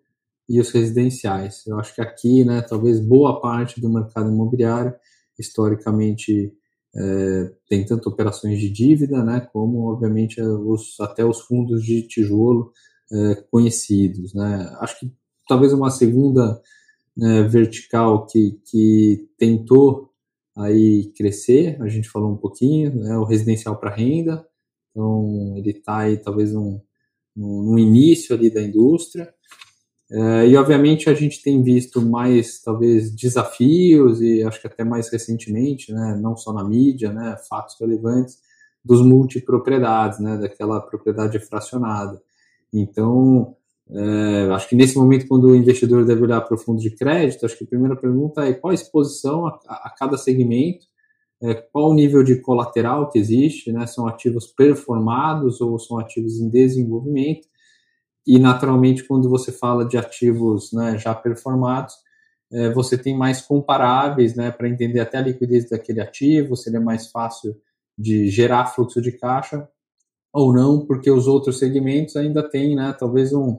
e 0.48 0.60
os 0.60 0.70
residenciais. 0.70 1.66
Eu 1.66 1.78
acho 1.78 1.94
que 1.94 2.00
aqui, 2.00 2.44
né, 2.44 2.62
talvez 2.62 3.00
boa 3.00 3.40
parte 3.40 3.80
do 3.80 3.88
mercado 3.88 4.30
imobiliário, 4.30 4.94
historicamente, 5.38 6.52
é, 6.94 7.52
tem 7.68 7.84
tanto 7.86 8.08
operações 8.08 8.60
de 8.60 8.68
dívida, 8.70 9.24
né, 9.24 9.48
como, 9.52 9.90
obviamente, 9.90 10.40
os, 10.40 10.98
até 11.00 11.24
os 11.24 11.40
fundos 11.40 11.82
de 11.84 12.02
tijolo 12.06 12.72
é, 13.10 13.34
conhecidos. 13.50 14.34
Né. 14.34 14.70
Acho 14.80 15.00
que 15.00 15.12
talvez 15.48 15.72
uma 15.72 15.90
segunda 15.90 16.60
né, 17.16 17.42
vertical 17.44 18.26
que, 18.26 18.60
que 18.70 19.28
tentou 19.38 20.10
aí 20.56 21.10
crescer, 21.16 21.80
a 21.80 21.88
gente 21.88 22.08
falou 22.08 22.30
um 22.30 22.36
pouquinho, 22.36 22.94
né, 22.94 23.16
o 23.16 23.24
residencial 23.24 23.78
para 23.78 23.94
renda, 23.94 24.46
então 24.90 25.54
ele 25.56 25.70
está 25.70 26.00
aí 26.00 26.18
talvez 26.18 26.54
um, 26.54 26.78
no, 27.36 27.78
início 27.78 28.34
ali 28.34 28.50
da 28.50 28.62
indústria. 28.62 29.32
É, 30.10 30.48
e 30.48 30.56
obviamente 30.56 31.08
a 31.08 31.14
gente 31.14 31.42
tem 31.42 31.62
visto 31.62 32.02
mais 32.02 32.60
talvez 32.60 33.10
desafios 33.14 34.20
e 34.20 34.42
acho 34.42 34.60
que 34.60 34.66
até 34.66 34.84
mais 34.84 35.10
recentemente, 35.10 35.92
né, 35.92 36.18
não 36.20 36.36
só 36.36 36.52
na 36.52 36.62
mídia, 36.62 37.12
né, 37.12 37.36
fatos 37.48 37.76
relevantes 37.80 38.38
dos 38.84 39.00
multipropriedades, 39.00 40.18
né, 40.18 40.36
daquela 40.36 40.80
propriedade 40.80 41.38
fracionada. 41.38 42.20
Então, 42.72 43.56
é, 43.90 44.50
acho 44.52 44.68
que 44.68 44.76
nesse 44.76 44.96
momento, 44.96 45.26
quando 45.26 45.44
o 45.44 45.56
investidor 45.56 46.04
deve 46.04 46.22
olhar 46.22 46.40
para 46.42 46.54
o 46.54 46.58
fundo 46.58 46.80
de 46.80 46.90
crédito, 46.90 47.46
acho 47.46 47.56
que 47.56 47.64
a 47.64 47.68
primeira 47.68 47.96
pergunta 47.96 48.42
é 48.44 48.52
qual 48.52 48.70
a 48.70 48.74
exposição 48.74 49.46
a, 49.46 49.58
a 49.66 49.94
cada 49.98 50.18
segmento 50.18 50.91
é, 51.42 51.54
qual 51.54 51.90
o 51.90 51.94
nível 51.94 52.22
de 52.22 52.40
colateral 52.40 53.10
que 53.10 53.18
existe, 53.18 53.72
né? 53.72 53.86
São 53.86 54.06
ativos 54.06 54.46
performados 54.46 55.60
ou 55.60 55.78
são 55.78 55.98
ativos 55.98 56.40
em 56.40 56.48
desenvolvimento? 56.48 57.48
E 58.26 58.38
naturalmente, 58.38 59.04
quando 59.04 59.28
você 59.28 59.50
fala 59.50 59.84
de 59.84 59.98
ativos 59.98 60.72
né, 60.72 60.96
já 60.96 61.12
performados, 61.14 61.94
é, 62.52 62.70
você 62.70 62.96
tem 62.96 63.16
mais 63.16 63.42
comparáveis, 63.42 64.36
né, 64.36 64.50
para 64.52 64.68
entender 64.68 65.00
até 65.00 65.18
a 65.18 65.22
liquidez 65.22 65.68
daquele 65.68 66.00
ativo, 66.00 66.56
se 66.56 66.70
ele 66.70 66.76
é 66.76 66.80
mais 66.80 67.10
fácil 67.10 67.56
de 67.98 68.28
gerar 68.28 68.66
fluxo 68.66 69.00
de 69.02 69.12
caixa 69.12 69.68
ou 70.32 70.52
não, 70.52 70.86
porque 70.86 71.10
os 71.10 71.26
outros 71.26 71.58
segmentos 71.58 72.14
ainda 72.14 72.48
têm, 72.48 72.76
né, 72.76 72.94
talvez 72.96 73.32
um 73.32 73.58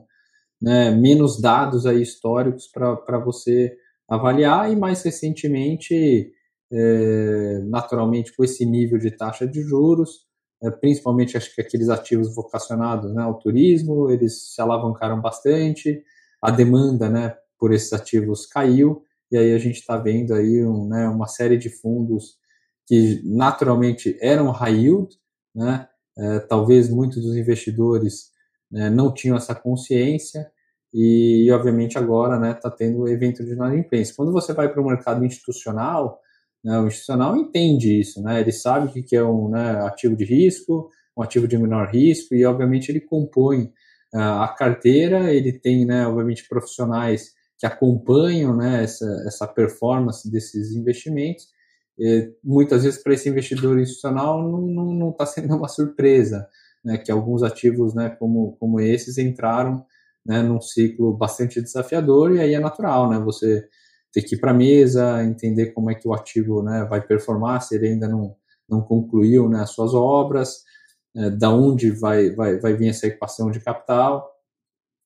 né, 0.60 0.90
menos 0.90 1.40
dados 1.40 1.84
aí 1.84 2.00
históricos 2.00 2.66
para 2.68 3.18
você 3.18 3.76
avaliar 4.08 4.72
e 4.72 4.76
mais 4.76 5.02
recentemente 5.02 6.32
é, 6.72 7.60
naturalmente 7.64 8.34
com 8.34 8.44
esse 8.44 8.64
nível 8.64 8.98
de 8.98 9.10
taxa 9.10 9.46
de 9.46 9.62
juros, 9.62 10.26
é, 10.62 10.70
principalmente 10.70 11.36
acho 11.36 11.54
que 11.54 11.60
aqueles 11.60 11.88
ativos 11.88 12.34
vocacionados 12.34 13.12
né, 13.14 13.22
ao 13.22 13.38
turismo, 13.38 14.10
eles 14.10 14.54
se 14.54 14.60
alavancaram 14.60 15.20
bastante, 15.20 16.02
a 16.40 16.50
demanda 16.50 17.08
né, 17.08 17.36
por 17.58 17.72
esses 17.72 17.92
ativos 17.92 18.46
caiu, 18.46 19.02
e 19.30 19.36
aí 19.36 19.52
a 19.52 19.58
gente 19.58 19.76
está 19.76 19.96
vendo 19.96 20.34
aí 20.34 20.64
um, 20.64 20.88
né, 20.88 21.08
uma 21.08 21.26
série 21.26 21.56
de 21.56 21.68
fundos 21.68 22.36
que 22.86 23.20
naturalmente 23.24 24.16
eram 24.20 24.50
high 24.50 24.74
yield, 24.74 25.16
né, 25.54 25.88
é, 26.16 26.38
talvez 26.40 26.88
muitos 26.88 27.22
dos 27.22 27.36
investidores 27.36 28.30
né, 28.70 28.90
não 28.90 29.12
tinham 29.12 29.36
essa 29.36 29.54
consciência, 29.54 30.50
e, 30.96 31.50
obviamente 31.50 31.98
agora 31.98 32.36
está 32.52 32.68
né, 32.68 32.74
tendo 32.78 33.08
evento 33.08 33.44
de 33.44 33.50
inadimplência. 33.50 34.14
Quando 34.16 34.30
você 34.30 34.52
vai 34.52 34.72
para 34.72 34.80
o 34.80 34.86
mercado 34.86 35.24
institucional, 35.24 36.20
né? 36.64 36.78
O 36.78 36.86
institucional 36.86 37.36
entende 37.36 38.00
isso, 38.00 38.22
né? 38.22 38.40
ele 38.40 38.52
sabe 38.52 38.88
o 38.88 39.04
que 39.04 39.14
é 39.14 39.22
um 39.22 39.50
né, 39.50 39.72
ativo 39.84 40.16
de 40.16 40.24
risco, 40.24 40.90
um 41.16 41.22
ativo 41.22 41.46
de 41.46 41.58
menor 41.58 41.90
risco, 41.90 42.34
e 42.34 42.44
obviamente 42.44 42.90
ele 42.90 43.00
compõe 43.00 43.64
uh, 44.14 44.42
a 44.42 44.48
carteira, 44.48 45.32
ele 45.32 45.52
tem, 45.52 45.84
né, 45.84 46.06
obviamente, 46.06 46.48
profissionais 46.48 47.32
que 47.58 47.66
acompanham 47.66 48.56
né, 48.56 48.82
essa, 48.82 49.06
essa 49.26 49.46
performance 49.46 50.28
desses 50.30 50.72
investimentos. 50.72 51.46
E, 51.98 52.32
muitas 52.42 52.82
vezes, 52.82 53.00
para 53.00 53.14
esse 53.14 53.28
investidor 53.28 53.78
institucional, 53.78 54.42
não 54.42 55.10
está 55.10 55.26
sendo 55.26 55.54
uma 55.54 55.68
surpresa 55.68 56.48
né, 56.84 56.98
que 56.98 57.12
alguns 57.12 57.42
ativos 57.42 57.94
né, 57.94 58.10
como, 58.18 58.56
como 58.58 58.80
esses 58.80 59.18
entraram 59.18 59.84
né, 60.26 60.42
num 60.42 60.60
ciclo 60.60 61.16
bastante 61.16 61.60
desafiador, 61.60 62.34
e 62.34 62.40
aí 62.40 62.54
é 62.54 62.58
natural, 62.60 63.08
né, 63.10 63.18
você 63.20 63.68
ter 64.14 64.22
que 64.22 64.36
ir 64.36 64.38
para 64.38 64.52
a 64.52 64.54
mesa, 64.54 65.24
entender 65.24 65.72
como 65.72 65.90
é 65.90 65.94
que 65.94 66.06
o 66.06 66.14
ativo 66.14 66.62
né, 66.62 66.86
vai 66.88 67.04
performar, 67.04 67.60
se 67.60 67.74
ele 67.74 67.88
ainda 67.88 68.06
não, 68.06 68.36
não 68.68 68.80
concluiu 68.80 69.48
né, 69.48 69.60
as 69.60 69.70
suas 69.70 69.92
obras. 69.92 70.62
é, 71.16 71.30
da 71.30 71.50
onde 71.50 71.90
vai, 71.90 72.30
vai, 72.30 72.58
vai 72.58 72.74
vir 72.74 72.88
essa 72.88 73.06
equação 73.06 73.50
de 73.50 73.60
capital, 73.60 74.30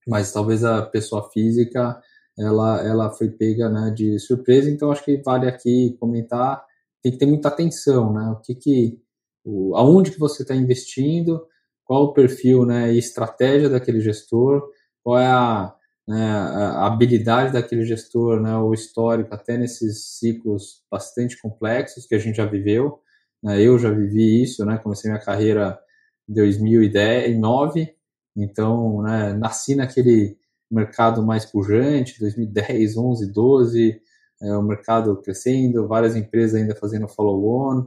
mas 0.06 0.32
talvez 0.32 0.64
a 0.64 0.82
pessoa 0.82 1.28
física 1.30 2.00
ela, 2.38 2.80
ela 2.86 3.10
foi 3.10 3.30
pega 3.30 3.68
né, 3.68 3.90
de 3.90 4.18
surpresa, 4.18 4.70
então 4.70 4.90
acho 4.90 5.04
que 5.04 5.20
vale 5.22 5.48
aqui 5.48 5.96
comentar, 5.98 6.64
tem 7.02 7.12
que 7.12 7.18
ter 7.18 7.26
muita 7.26 7.48
atenção, 7.48 8.12
né, 8.12 8.30
o 8.30 8.36
que 8.40 8.54
que, 8.54 9.00
o, 9.44 9.76
aonde 9.76 10.12
que 10.12 10.18
você 10.20 10.42
está 10.42 10.54
investindo, 10.54 11.44
qual 11.84 12.04
o 12.04 12.12
perfil 12.12 12.64
né, 12.64 12.92
e 12.92 12.98
estratégia 12.98 13.68
daquele 13.68 14.00
gestor, 14.00 14.62
qual 15.02 15.18
é 15.18 15.26
a, 15.26 15.74
né, 16.08 16.24
a 16.26 16.86
habilidade 16.86 17.52
daquele 17.52 17.84
gestor, 17.84 18.40
né, 18.40 18.56
o 18.56 18.72
histórico, 18.72 19.34
até 19.34 19.58
nesses 19.58 20.18
ciclos 20.18 20.82
bastante 20.90 21.38
complexos 21.38 22.06
que 22.06 22.14
a 22.14 22.18
gente 22.18 22.36
já 22.36 22.46
viveu. 22.46 22.98
Né, 23.42 23.60
eu 23.60 23.78
já 23.78 23.90
vivi 23.90 24.42
isso, 24.42 24.64
né, 24.64 24.78
comecei 24.78 25.10
minha 25.10 25.22
carreira 25.22 25.78
em 26.26 26.32
2009, 26.32 27.94
então 28.34 29.02
né, 29.02 29.34
nasci 29.34 29.74
naquele 29.74 30.38
mercado 30.70 31.22
mais 31.22 31.44
pujante, 31.44 32.18
2010, 32.18 32.96
11, 32.96 33.30
12, 33.30 34.00
é, 34.40 34.56
o 34.56 34.62
mercado 34.62 35.14
crescendo, 35.20 35.86
várias 35.86 36.16
empresas 36.16 36.58
ainda 36.58 36.74
fazendo 36.74 37.06
follow-on. 37.06 37.86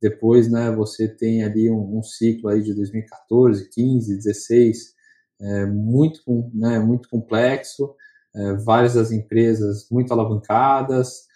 Depois, 0.00 0.50
né, 0.50 0.70
você 0.70 1.06
tem 1.06 1.44
ali 1.44 1.70
um, 1.70 1.98
um, 1.98 2.02
ciclo 2.02 2.48
aí 2.48 2.62
de 2.62 2.72
2014, 2.72 3.68
15, 3.68 4.16
16, 4.16 4.94
é, 5.40 5.66
muito, 5.66 6.50
né, 6.52 6.78
muito 6.78 7.08
complexo, 7.08 7.94
é, 8.34 8.54
várias 8.54 8.94
das 8.94 9.10
empresas 9.10 9.86
muito 9.90 10.12
alavancadas, 10.12 11.26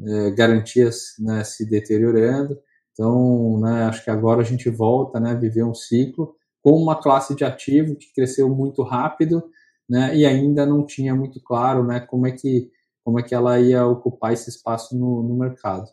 é, 0.00 0.30
garantias 0.30 1.14
né, 1.18 1.44
se 1.44 1.68
deteriorando. 1.68 2.58
Então, 2.92 3.60
né, 3.60 3.84
acho 3.84 4.04
que 4.04 4.10
agora 4.10 4.40
a 4.40 4.44
gente 4.44 4.68
volta 4.68 5.18
né, 5.20 5.30
a 5.30 5.34
viver 5.34 5.64
um 5.64 5.74
ciclo 5.74 6.34
com 6.62 6.72
uma 6.72 7.00
classe 7.00 7.34
de 7.34 7.44
ativo 7.44 7.96
que 7.96 8.12
cresceu 8.14 8.48
muito 8.48 8.82
rápido 8.82 9.42
né, 9.88 10.16
e 10.16 10.24
ainda 10.24 10.64
não 10.64 10.84
tinha 10.86 11.14
muito 11.14 11.40
claro 11.42 11.84
né, 11.84 12.00
como, 12.00 12.26
é 12.26 12.32
que, 12.32 12.70
como 13.04 13.18
é 13.18 13.22
que 13.22 13.34
ela 13.34 13.58
ia 13.60 13.86
ocupar 13.86 14.32
esse 14.32 14.50
espaço 14.50 14.96
no, 14.96 15.22
no 15.22 15.36
mercado. 15.36 15.88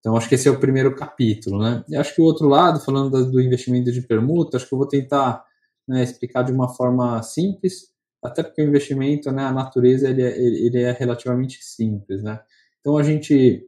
Então, 0.00 0.16
acho 0.16 0.28
que 0.28 0.34
esse 0.34 0.46
é 0.46 0.50
o 0.50 0.60
primeiro 0.60 0.94
capítulo. 0.94 1.58
Né? 1.58 1.82
E 1.88 1.96
acho 1.96 2.14
que 2.14 2.20
o 2.20 2.24
outro 2.24 2.46
lado, 2.46 2.78
falando 2.78 3.30
do 3.30 3.40
investimento 3.40 3.90
de 3.90 4.02
permuta, 4.02 4.56
acho 4.56 4.68
que 4.68 4.74
eu 4.74 4.78
vou 4.78 4.88
tentar 4.88 5.42
né, 5.86 6.02
explicar 6.02 6.42
de 6.42 6.52
uma 6.52 6.68
forma 6.68 7.22
simples, 7.22 7.92
até 8.22 8.42
porque 8.42 8.62
o 8.62 8.66
investimento, 8.66 9.30
né, 9.30 9.44
a 9.44 9.52
natureza, 9.52 10.08
ele 10.08 10.22
é, 10.22 10.38
ele 10.38 10.80
é 10.80 10.92
relativamente 10.92 11.62
simples, 11.62 12.22
né? 12.22 12.40
Então, 12.80 12.96
a 12.96 13.02
gente 13.02 13.66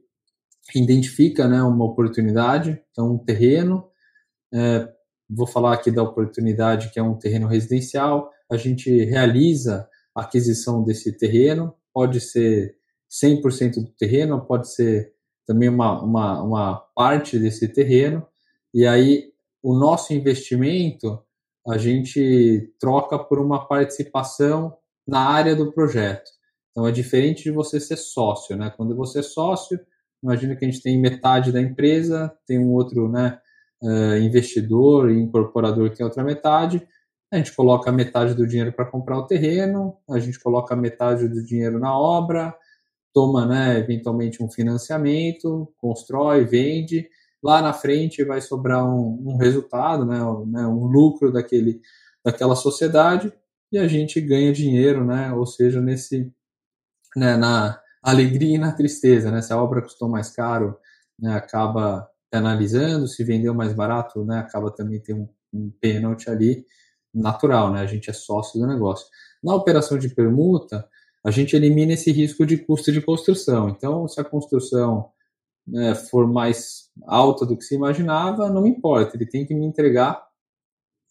identifica, 0.75 1.47
né, 1.47 1.61
uma 1.61 1.85
oportunidade, 1.85 2.81
então 2.91 3.13
um 3.13 3.17
terreno, 3.17 3.87
é, 4.53 4.87
vou 5.29 5.47
falar 5.47 5.73
aqui 5.73 5.91
da 5.91 6.03
oportunidade 6.03 6.89
que 6.91 6.99
é 6.99 7.03
um 7.03 7.17
terreno 7.17 7.47
residencial, 7.47 8.31
a 8.49 8.57
gente 8.57 9.03
realiza 9.05 9.87
a 10.15 10.21
aquisição 10.21 10.83
desse 10.83 11.11
terreno, 11.11 11.73
pode 11.93 12.19
ser 12.19 12.75
100% 13.09 13.75
do 13.75 13.91
terreno, 13.97 14.45
pode 14.45 14.71
ser 14.73 15.13
também 15.45 15.69
uma, 15.69 16.03
uma, 16.03 16.43
uma 16.43 16.79
parte 16.95 17.39
desse 17.39 17.67
terreno, 17.67 18.25
e 18.73 18.85
aí 18.85 19.31
o 19.63 19.73
nosso 19.73 20.13
investimento 20.13 21.21
a 21.67 21.77
gente 21.77 22.73
troca 22.79 23.19
por 23.19 23.39
uma 23.39 23.67
participação 23.67 24.77
na 25.05 25.19
área 25.19 25.55
do 25.55 25.71
projeto. 25.71 26.29
Então 26.71 26.87
é 26.87 26.91
diferente 26.91 27.43
de 27.43 27.51
você 27.51 27.79
ser 27.79 27.97
sócio, 27.97 28.55
né? 28.55 28.71
Quando 28.75 28.95
você 28.95 29.19
é 29.19 29.23
sócio, 29.23 29.79
imagina 30.23 30.55
que 30.55 30.63
a 30.63 30.69
gente 30.69 30.81
tem 30.81 30.99
metade 30.99 31.51
da 31.51 31.61
empresa, 31.61 32.33
tem 32.45 32.57
um 32.57 32.71
outro, 32.71 33.09
né, 33.09 33.39
uh, 33.81 34.17
investidor 34.17 35.11
e 35.11 35.19
incorporador 35.19 35.91
que 35.91 36.01
é 36.01 36.05
outra 36.05 36.23
metade. 36.23 36.87
A 37.31 37.37
gente 37.37 37.53
coloca 37.53 37.91
metade 37.91 38.33
do 38.33 38.47
dinheiro 38.47 38.71
para 38.71 38.85
comprar 38.85 39.17
o 39.17 39.27
terreno, 39.27 39.97
a 40.09 40.19
gente 40.19 40.39
coloca 40.39 40.75
metade 40.75 41.27
do 41.27 41.43
dinheiro 41.43 41.79
na 41.79 41.97
obra, 41.97 42.55
toma, 43.13 43.45
né, 43.45 43.79
eventualmente 43.79 44.41
um 44.41 44.49
financiamento, 44.49 45.73
constrói, 45.77 46.45
vende 46.45 47.09
lá 47.47 47.61
na 47.61 47.71
frente 47.71 48.25
vai 48.25 48.41
sobrar 48.41 48.85
um, 48.85 49.23
um 49.25 49.37
resultado, 49.37 50.05
né, 50.05 50.21
um, 50.21 50.45
né, 50.45 50.67
um 50.67 50.85
lucro 50.85 51.31
daquele, 51.31 51.79
daquela 52.23 52.57
sociedade 52.57 53.31
e 53.71 53.77
a 53.77 53.87
gente 53.87 54.19
ganha 54.19 54.51
dinheiro, 54.51 55.05
né, 55.05 55.31
ou 55.31 55.45
seja, 55.45 55.79
nesse, 55.79 56.29
né, 57.15 57.37
na 57.37 57.79
alegria 58.03 58.55
e 58.55 58.57
na 58.57 58.73
tristeza, 58.73 59.31
né, 59.31 59.41
se 59.41 59.53
a 59.53 59.63
obra 59.63 59.81
custou 59.81 60.09
mais 60.09 60.29
caro, 60.29 60.77
né, 61.17 61.35
acaba 61.35 62.09
penalizando, 62.29 63.07
se 63.07 63.23
vendeu 63.23 63.53
mais 63.53 63.71
barato, 63.71 64.25
né, 64.25 64.39
acaba 64.39 64.69
também 64.69 64.99
tendo 64.99 65.21
um, 65.21 65.29
um 65.53 65.71
pênalti 65.79 66.29
ali 66.29 66.65
natural, 67.13 67.71
né, 67.71 67.79
a 67.79 67.85
gente 67.85 68.09
é 68.09 68.13
sócio 68.13 68.59
do 68.59 68.67
negócio. 68.67 69.07
Na 69.41 69.55
operação 69.55 69.97
de 69.97 70.09
permuta, 70.09 70.85
a 71.25 71.31
gente 71.31 71.55
elimina 71.55 71.93
esse 71.93 72.11
risco 72.11 72.45
de 72.45 72.57
custo 72.57 72.91
de 72.91 72.99
construção. 72.99 73.69
Então, 73.69 74.05
se 74.05 74.19
a 74.19 74.23
construção 74.23 75.11
né, 75.67 75.93
for 75.95 76.27
mais 76.27 76.89
alta 77.05 77.45
do 77.45 77.57
que 77.57 77.63
se 77.63 77.75
imaginava, 77.75 78.49
não 78.49 78.65
importa, 78.65 79.15
ele 79.15 79.25
tem 79.25 79.45
que 79.45 79.53
me 79.53 79.65
entregar 79.65 80.25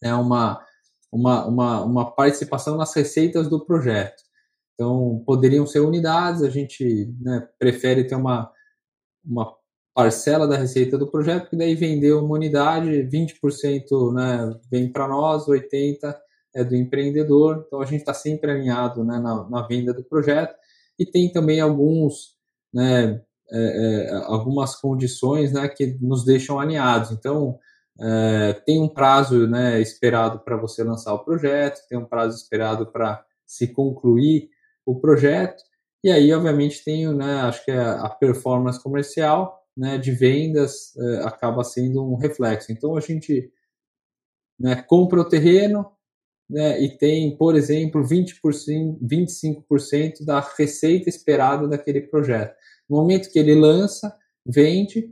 né, 0.01 0.13
uma, 0.15 0.63
uma, 1.11 1.45
uma, 1.45 1.83
uma 1.83 2.11
participação 2.11 2.75
nas 2.75 2.93
receitas 2.93 3.47
do 3.49 3.63
projeto. 3.63 4.23
Então, 4.73 5.23
poderiam 5.25 5.65
ser 5.65 5.79
unidades, 5.79 6.41
a 6.41 6.49
gente 6.49 7.13
né, 7.21 7.47
prefere 7.57 8.03
ter 8.03 8.15
uma, 8.15 8.51
uma 9.25 9.55
parcela 9.93 10.47
da 10.47 10.55
receita 10.55 10.97
do 10.97 11.09
projeto, 11.09 11.49
que 11.49 11.55
daí 11.55 11.73
vender 11.73 12.13
uma 12.13 12.35
unidade, 12.35 12.89
20% 13.11 14.13
né, 14.13 14.59
vem 14.69 14.91
para 14.91 15.07
nós, 15.07 15.47
80% 15.47 16.15
é 16.55 16.63
do 16.63 16.75
empreendedor, 16.75 17.65
então 17.67 17.81
a 17.81 17.85
gente 17.85 17.99
está 17.99 18.13
sempre 18.13 18.51
alinhado 18.51 19.03
né, 19.03 19.19
na, 19.19 19.47
na, 19.49 19.67
venda 19.67 19.93
do 19.93 20.03
projeto, 20.03 20.55
e 20.97 21.05
tem 21.05 21.31
também 21.31 21.59
alguns 21.59 22.35
né, 22.73 23.21
é, 23.51 24.07
é, 24.09 24.13
algumas 24.25 24.75
condições 24.75 25.53
né, 25.53 25.67
que 25.67 25.97
nos 26.01 26.25
deixam 26.25 26.59
alinhados. 26.59 27.11
Então, 27.11 27.57
é, 27.99 28.53
tem 28.65 28.81
um 28.81 28.89
prazo 28.89 29.47
né, 29.47 29.81
esperado 29.81 30.39
para 30.39 30.57
você 30.57 30.83
lançar 30.83 31.13
o 31.13 31.23
projeto, 31.23 31.87
tem 31.89 31.97
um 31.97 32.05
prazo 32.05 32.37
esperado 32.37 32.87
para 32.87 33.23
se 33.45 33.67
concluir 33.67 34.49
o 34.85 34.99
projeto, 34.99 35.63
e 36.03 36.11
aí, 36.11 36.31
obviamente, 36.31 36.83
tem, 36.83 37.13
né, 37.13 37.41
acho 37.41 37.65
que 37.65 37.71
a, 37.71 38.01
a 38.01 38.09
performance 38.09 38.81
comercial 38.81 39.61
né, 39.75 39.97
de 39.97 40.11
vendas 40.11 40.95
é, 40.97 41.23
acaba 41.23 41.63
sendo 41.63 42.03
um 42.03 42.15
reflexo. 42.15 42.71
Então, 42.71 42.95
a 42.95 42.99
gente 42.99 43.51
né, 44.59 44.81
compra 44.87 45.21
o 45.21 45.27
terreno 45.27 45.91
né, 46.49 46.81
e 46.81 46.97
tem, 46.97 47.35
por 47.37 47.55
exemplo, 47.55 48.01
20%, 48.01 48.99
25% 49.01 50.25
da 50.25 50.39
receita 50.57 51.09
esperada 51.09 51.67
daquele 51.67 52.01
projeto. 52.01 52.55
No 52.89 52.97
momento 52.97 53.29
que 53.31 53.39
ele 53.39 53.55
lança, 53.55 54.15
vende, 54.45 55.11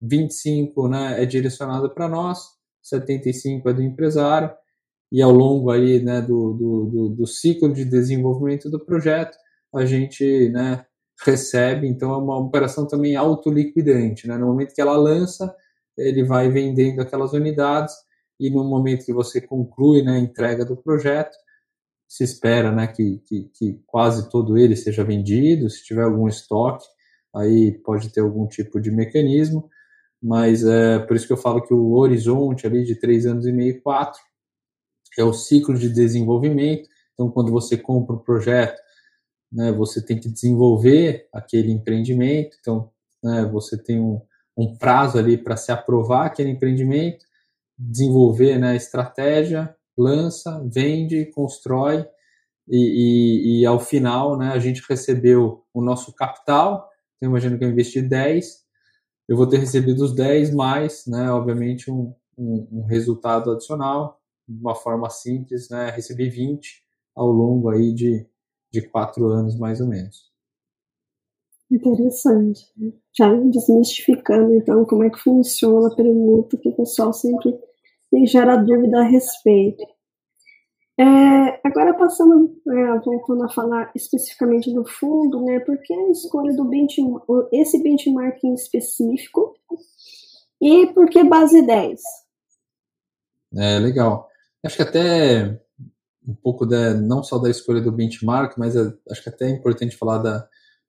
25 0.00 0.88
né, 0.88 1.22
é 1.22 1.26
direcionado 1.26 1.90
para 1.90 2.08
nós, 2.08 2.38
75 2.82 3.68
é 3.68 3.72
do 3.72 3.82
empresário, 3.82 4.50
e 5.12 5.20
ao 5.20 5.32
longo 5.32 5.70
aí, 5.70 6.02
né, 6.02 6.20
do, 6.20 6.52
do, 6.54 7.08
do, 7.10 7.26
ciclo 7.26 7.72
de 7.72 7.84
desenvolvimento 7.84 8.70
do 8.70 8.78
projeto, 8.78 9.36
a 9.74 9.84
gente 9.84 10.48
né, 10.50 10.84
recebe, 11.24 11.88
então 11.88 12.12
é 12.12 12.16
uma 12.16 12.38
operação 12.38 12.86
também 12.86 13.16
autoliquidante. 13.16 14.28
Né? 14.28 14.36
No 14.38 14.46
momento 14.46 14.72
que 14.72 14.80
ela 14.80 14.96
lança, 14.96 15.52
ele 15.98 16.24
vai 16.24 16.48
vendendo 16.48 17.00
aquelas 17.00 17.32
unidades, 17.32 17.94
e 18.38 18.48
no 18.48 18.64
momento 18.64 19.04
que 19.04 19.12
você 19.12 19.40
conclui 19.40 20.02
né, 20.02 20.12
a 20.12 20.18
entrega 20.18 20.64
do 20.64 20.76
projeto, 20.76 21.36
se 22.08 22.24
espera 22.24 22.72
né, 22.72 22.86
que, 22.86 23.18
que, 23.26 23.50
que 23.52 23.80
quase 23.86 24.30
todo 24.30 24.56
ele 24.56 24.74
seja 24.74 25.04
vendido, 25.04 25.68
se 25.68 25.84
tiver 25.84 26.04
algum 26.04 26.26
estoque, 26.26 26.86
aí 27.34 27.72
pode 27.72 28.10
ter 28.10 28.20
algum 28.20 28.46
tipo 28.46 28.80
de 28.80 28.90
mecanismo, 28.90 29.68
mas 30.22 30.64
é 30.64 30.98
por 30.98 31.16
isso 31.16 31.26
que 31.26 31.32
eu 31.32 31.36
falo 31.36 31.62
que 31.62 31.72
o 31.72 31.92
horizonte 31.92 32.66
ali 32.66 32.84
de 32.84 32.94
três 32.94 33.26
anos 33.26 33.46
e 33.46 33.52
meio, 33.52 33.80
quatro, 33.82 34.20
é 35.18 35.24
o 35.24 35.32
ciclo 35.32 35.76
de 35.78 35.88
desenvolvimento. 35.88 36.88
Então, 37.14 37.30
quando 37.30 37.50
você 37.50 37.76
compra 37.76 38.16
um 38.16 38.18
projeto, 38.18 38.80
né, 39.52 39.72
você 39.72 40.04
tem 40.04 40.18
que 40.18 40.28
desenvolver 40.28 41.28
aquele 41.32 41.72
empreendimento. 41.72 42.56
Então, 42.60 42.90
né, 43.22 43.44
você 43.50 43.82
tem 43.82 44.00
um, 44.00 44.20
um 44.56 44.76
prazo 44.76 45.18
ali 45.18 45.36
para 45.36 45.56
se 45.56 45.72
aprovar 45.72 46.26
aquele 46.26 46.50
empreendimento, 46.50 47.24
desenvolver 47.78 48.58
né, 48.58 48.70
a 48.70 48.76
estratégia, 48.76 49.74
lança, 49.96 50.62
vende, 50.72 51.26
constrói 51.26 52.06
e, 52.68 52.76
e, 52.76 53.60
e, 53.60 53.66
ao 53.66 53.80
final 53.80 54.38
né, 54.38 54.52
a 54.52 54.58
gente 54.58 54.82
recebeu 54.88 55.64
o 55.74 55.82
nosso 55.82 56.14
capital 56.14 56.89
então, 57.20 57.28
imagino 57.28 57.58
que 57.58 57.64
eu 57.64 57.70
investi 57.70 58.00
10, 58.00 58.64
eu 59.28 59.36
vou 59.36 59.46
ter 59.46 59.58
recebido 59.58 60.02
os 60.02 60.14
10 60.14 60.54
mais, 60.54 61.04
né, 61.06 61.30
obviamente, 61.30 61.90
um, 61.90 62.14
um, 62.36 62.66
um 62.72 62.82
resultado 62.86 63.50
adicional, 63.50 64.18
de 64.48 64.58
uma 64.58 64.74
forma 64.74 65.10
simples, 65.10 65.68
né, 65.68 65.90
recebi 65.90 66.30
20 66.30 66.82
ao 67.14 67.28
longo 67.28 67.68
aí 67.68 67.92
de, 67.92 68.26
de 68.72 68.80
quatro 68.88 69.26
anos, 69.26 69.58
mais 69.58 69.82
ou 69.82 69.86
menos. 69.86 70.30
Interessante. 71.70 72.62
Já 73.16 73.32
desmistificando, 73.34 74.54
então, 74.54 74.86
como 74.86 75.04
é 75.04 75.10
que 75.10 75.18
funciona 75.18 75.88
a 75.88 75.94
permuta, 75.94 76.56
que 76.56 76.70
o 76.70 76.76
pessoal 76.76 77.12
sempre 77.12 77.54
gera 78.26 78.56
dúvida 78.56 79.00
a 79.00 79.04
respeito. 79.04 79.84
É, 80.98 81.60
agora 81.66 81.94
passando, 81.94 82.60
é, 82.68 82.98
voltando 83.00 83.44
a 83.44 83.48
falar 83.48 83.90
especificamente 83.94 84.72
do 84.72 84.84
fundo, 84.84 85.42
né, 85.44 85.60
por 85.60 85.78
que 85.78 85.94
a 85.94 86.10
escolha 86.10 86.54
do 86.54 86.64
benchmark, 86.64 87.24
esse 87.52 87.82
benchmarking 87.82 88.52
específico 88.54 89.56
e 90.60 90.88
por 90.88 91.08
que 91.08 91.24
base 91.24 91.62
10? 91.62 92.00
É, 93.56 93.78
legal. 93.78 94.28
Acho 94.62 94.76
que 94.76 94.82
até 94.82 95.58
um 96.26 96.34
pouco 96.34 96.66
da, 96.66 96.94
não 96.94 97.22
só 97.22 97.38
da 97.38 97.50
escolha 97.50 97.80
do 97.80 97.90
benchmark, 97.90 98.58
mas 98.58 98.76
é, 98.76 98.92
acho 99.10 99.22
que 99.22 99.28
até 99.30 99.46
é 99.46 99.50
importante 99.50 99.96
falar 99.96 100.18
da, 100.18 100.46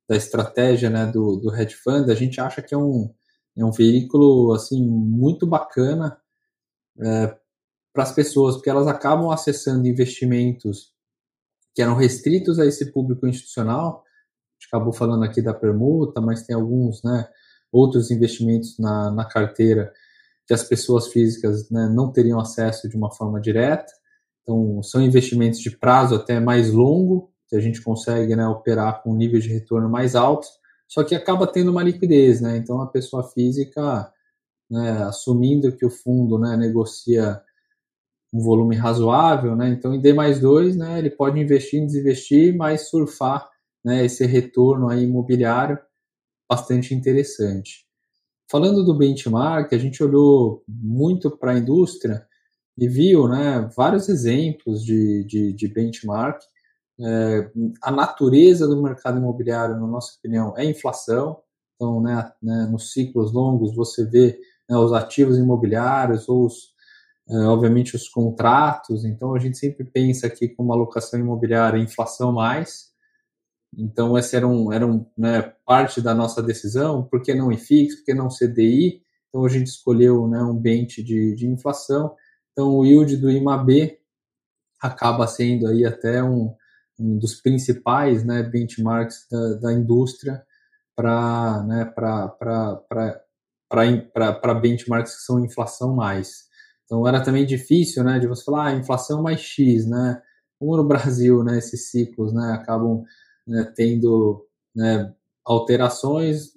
da 0.08 0.16
estratégia 0.16 0.90
né, 0.90 1.06
do, 1.06 1.38
do 1.38 1.56
hedge 1.56 1.76
fund. 1.76 2.12
A 2.12 2.16
gente 2.16 2.40
acha 2.42 2.62
que 2.62 2.76
é 2.76 2.78
um, 2.78 3.14
é 3.58 3.64
um 3.64 3.72
veículo 3.72 4.54
assim 4.54 4.86
muito 4.86 5.48
bacana 5.48 6.18
é, 7.00 7.38
para 7.94 8.04
as 8.04 8.12
pessoas, 8.12 8.56
porque 8.56 8.70
elas 8.70 8.88
acabam 8.88 9.32
acessando 9.32 9.88
investimentos 9.88 10.94
que 11.74 11.82
eram 11.82 11.96
restritos 11.96 12.60
a 12.60 12.66
esse 12.66 12.92
público 12.92 13.28
institucional. 13.28 14.04
A 14.04 14.54
gente 14.60 14.68
acabou 14.68 14.94
falando 14.94 15.24
aqui 15.24 15.42
da 15.42 15.54
permuta, 15.54 16.22
mas 16.22 16.44
tem 16.46 16.56
alguns 16.56 17.04
né, 17.04 17.28
outros 17.72 18.12
investimentos 18.12 18.78
na, 18.78 19.12
na 19.12 19.26
carteira 19.26 19.92
que 20.46 20.54
as 20.54 20.64
pessoas 20.64 21.08
físicas 21.08 21.70
né, 21.70 21.88
não 21.88 22.12
teriam 22.12 22.40
acesso 22.40 22.90
de 22.90 22.98
uma 22.98 23.12
forma 23.12 23.40
direta. 23.40 23.92
Então, 24.42 24.82
são 24.84 25.02
investimentos 25.02 25.60
de 25.60 25.72
prazo 25.72 26.16
até 26.16 26.40
mais 26.40 26.72
longo, 26.72 27.32
que 27.48 27.56
a 27.56 27.60
gente 27.60 27.82
consegue 27.82 28.36
né, 28.36 28.48
operar 28.48 29.02
com 29.02 29.12
um 29.12 29.16
nível 29.16 29.40
de 29.40 29.50
retorno 29.50 29.90
mais 29.90 30.16
alto, 30.16 30.48
só 30.88 31.04
que 31.04 31.16
acaba 31.16 31.48
tendo 31.48 31.72
uma 31.72 31.84
liquidez. 31.84 32.42
Né? 32.42 32.58
Então, 32.58 32.82
a 32.82 32.88
pessoa 32.88 33.24
física, 33.24 34.12
né, 34.70 35.04
assumindo 35.04 35.72
que 35.72 35.86
o 35.86 35.90
fundo 35.90 36.38
né, 36.40 36.58
negocia 36.58 37.42
um 38.34 38.40
volume 38.40 38.76
razoável, 38.76 39.56
né? 39.56 39.70
Então, 39.70 39.94
em 39.94 40.00
D 40.00 40.14
mais 40.14 40.40
2, 40.40 40.78
né, 40.78 41.00
ele 41.00 41.10
pode 41.10 41.40
investir, 41.40 41.86
desinvestir, 41.86 42.56
mas 42.56 42.90
surfar 42.90 43.50
né, 43.84 44.06
esse 44.06 44.26
retorno 44.26 44.90
aí 44.90 45.04
imobiliário 45.04 45.78
bastante 46.50 46.94
interessante. 46.94 47.86
Falando 48.50 48.84
do 48.84 48.98
benchmark, 48.98 49.74
a 49.74 49.78
gente 49.78 50.04
olhou 50.04 50.64
muito 50.68 51.32
para 51.32 51.54
a 51.54 51.58
indústria 51.58 52.26
e 52.78 52.88
viu 52.88 53.28
né, 53.28 53.70
vários 53.76 54.10
exemplos 54.10 54.84
de, 54.84 55.24
de, 55.26 55.54
de 55.54 55.68
benchmark. 55.68 56.42
É, 57.00 57.50
a 57.82 57.92
natureza 57.92 58.68
do 58.68 58.82
mercado 58.82 59.18
imobiliário, 59.18 59.80
na 59.80 59.88
nossa 59.88 60.18
opinião, 60.18 60.54
é 60.58 60.66
inflação. 60.66 61.40
Então, 61.76 62.02
né, 62.02 62.32
né, 62.42 62.68
nos 62.70 62.92
ciclos 62.92 63.32
longos, 63.32 63.74
você 63.76 64.06
vê 64.06 64.38
né, 64.70 64.78
os 64.78 64.92
ativos 64.92 65.38
imobiliários 65.38 66.28
ou 66.28 66.46
os 66.46 66.71
obviamente 67.46 67.96
os 67.96 68.08
contratos, 68.10 69.06
então 69.06 69.34
a 69.34 69.40
gente 69.40 69.58
sempre 69.58 69.84
pensa 69.84 70.28
aqui 70.28 70.50
com 70.50 70.64
uma 70.64 70.76
alocação 70.76 71.20
imobiliária 71.20 71.80
inflação 71.80 72.32
mais, 72.32 72.92
então 73.78 74.18
essa 74.18 74.38
era, 74.38 74.48
um, 74.48 74.74
era 74.74 74.86
um, 74.86 75.06
né, 75.18 75.42
parte 75.66 76.02
da 76.02 76.14
nossa 76.14 76.44
decisão, 76.44 77.04
por 77.04 77.22
que 77.22 77.34
não 77.34 77.52
IFIX, 77.52 77.96
por 77.96 78.06
que 78.06 78.14
não 78.14 78.28
CDI, 78.28 79.02
então 79.30 79.46
a 79.46 79.50
gente 79.50 79.68
escolheu 79.68 80.28
né, 80.28 80.42
um 80.44 80.58
bench 80.58 81.02
de, 81.04 81.36
de 81.36 81.48
inflação, 81.48 82.16
então 82.52 82.76
o 82.76 82.86
yield 82.86 83.16
do 83.18 83.32
IMAB 83.32 83.98
acaba 84.82 85.28
sendo 85.28 85.68
aí 85.68 85.86
até 85.86 86.24
um, 86.24 86.54
um 87.00 87.18
dos 87.18 87.36
principais 87.36 88.26
né, 88.26 88.44
benchmarks 88.44 89.28
da, 89.30 89.54
da 89.56 89.74
indústria 89.74 90.44
para 90.96 91.64
né, 91.64 91.86
para 91.86 93.24
benchmarks 94.62 95.16
que 95.16 95.22
são 95.22 95.44
inflação 95.44 95.96
mais. 95.96 96.51
Então 96.92 97.08
era 97.08 97.24
também 97.24 97.46
difícil, 97.46 98.04
né, 98.04 98.20
de 98.20 98.28
você 98.28 98.44
falar 98.44 98.66
ah, 98.66 98.76
inflação 98.76 99.24
mais 99.24 99.40
X, 99.40 99.88
né? 99.88 100.22
Como 100.60 100.76
no 100.76 100.84
Brasil, 100.84 101.42
né, 101.42 101.58
esses 101.58 101.90
ciclos, 101.90 102.34
né, 102.34 102.52
acabam 102.52 103.06
né, 103.48 103.72
tendo 103.74 104.46
né, 104.76 105.14
alterações 105.46 106.50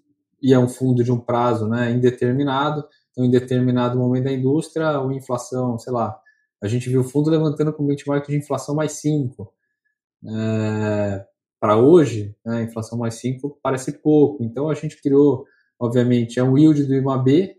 e 0.42 0.52
é 0.52 0.58
um 0.58 0.66
fundo 0.66 1.04
de 1.04 1.12
um 1.12 1.20
prazo, 1.20 1.68
né, 1.68 1.92
indeterminado. 1.92 2.84
Então, 3.12 3.24
em 3.24 3.30
determinado 3.30 3.96
momento 3.96 4.24
da 4.24 4.32
indústria, 4.32 4.98
a 4.98 5.14
inflação, 5.14 5.78
sei 5.78 5.92
lá, 5.92 6.18
a 6.60 6.66
gente 6.66 6.90
viu 6.90 7.02
o 7.02 7.04
fundo 7.04 7.30
levantando 7.30 7.72
com 7.72 7.86
benchmark 7.86 8.26
de 8.26 8.36
inflação 8.36 8.74
mais 8.74 8.90
5. 8.94 9.54
É, 10.26 11.24
para 11.60 11.76
hoje, 11.76 12.36
né, 12.44 12.64
inflação 12.64 12.98
mais 12.98 13.14
5 13.14 13.56
parece 13.62 13.92
pouco. 13.92 14.42
Então, 14.42 14.68
a 14.68 14.74
gente 14.74 15.00
criou, 15.00 15.46
obviamente, 15.78 16.40
é 16.40 16.42
um 16.42 16.58
yield 16.58 16.82
do 16.86 16.94
IMAB 16.94 17.54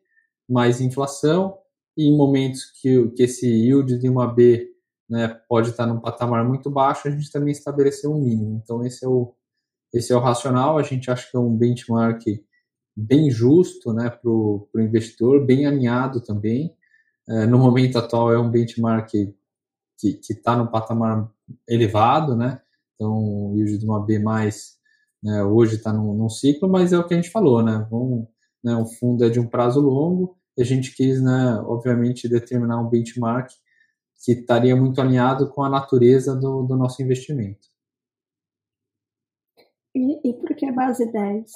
mais 0.50 0.82
inflação, 0.82 1.58
e 1.98 2.08
em 2.08 2.18
momentos 2.18 2.66
que, 2.82 3.10
que 3.10 3.24
esse 3.24 3.48
yield 3.48 3.98
de 3.98 4.10
uma 4.10 4.28
B 4.28 4.70
né, 5.10 5.28
pode 5.48 5.70
estar 5.70 5.86
num 5.86 6.00
patamar 6.00 6.44
muito 6.44 6.70
baixo, 6.70 7.08
a 7.08 7.12
gente 7.12 7.32
também 7.32 7.52
estabeleceu 7.52 8.12
um 8.12 8.22
mínimo. 8.22 8.62
Então, 8.64 8.86
esse 8.86 9.06
é 9.06 9.08
o, 9.08 9.34
esse 9.94 10.12
é 10.12 10.16
o 10.16 10.20
racional. 10.20 10.78
A 10.78 10.84
gente 10.84 11.10
acha 11.10 11.30
que 11.30 11.38
é 11.38 11.40
um 11.40 11.56
benchmark 11.56 12.24
bem 12.96 13.30
justo 13.30 13.94
né, 13.94 14.10
para 14.10 14.30
o 14.30 14.68
investidor, 14.76 15.46
bem 15.46 15.66
alinhado 15.66 16.22
também. 16.22 16.76
É, 17.28 17.46
no 17.46 17.58
momento 17.58 17.98
atual, 17.98 18.32
é 18.34 18.40
um 18.40 18.50
benchmark 18.50 19.10
que 19.10 20.20
está 20.30 20.56
num 20.56 20.68
patamar 20.68 21.30
elevado, 21.68 22.36
né? 22.36 22.62
Então, 22.96 23.12
o 23.14 23.54
yield 23.56 23.78
de 23.78 23.86
uma 23.86 24.06
B+, 24.06 24.20
né, 24.20 25.44
hoje 25.44 25.76
está 25.76 25.92
num, 25.92 26.14
num, 26.14 26.30
ciclo, 26.30 26.70
mas 26.70 26.94
é 26.94 26.98
o 26.98 27.06
que 27.06 27.14
a 27.14 27.18
gente 27.18 27.32
falou, 27.32 27.64
né? 27.64 27.86
Vamos, 27.90 28.28
né, 28.64 28.76
um 28.76 28.86
fundo 28.86 29.26
é 29.26 29.30
de 29.30 29.40
um 29.40 29.48
prazo 29.48 29.82
longo, 29.82 30.38
e 30.58 30.62
a 30.62 30.66
gente 30.66 30.96
quis, 30.96 31.22
né, 31.22 31.56
obviamente, 31.66 32.30
determinar 32.30 32.80
um 32.80 32.90
benchmark 32.90 33.50
que 34.24 34.32
estaria 34.32 34.76
muito 34.76 35.00
alinhado 35.02 35.50
com 35.50 35.64
a 35.64 35.70
natureza 35.70 36.36
do, 36.36 36.64
do 36.64 36.76
nosso 36.76 37.02
investimento. 37.02 37.68
E, 39.94 40.30
e 40.30 40.34
por 40.34 40.56
que 40.56 40.66
a 40.66 40.72
base 40.72 41.12
10? 41.12 41.52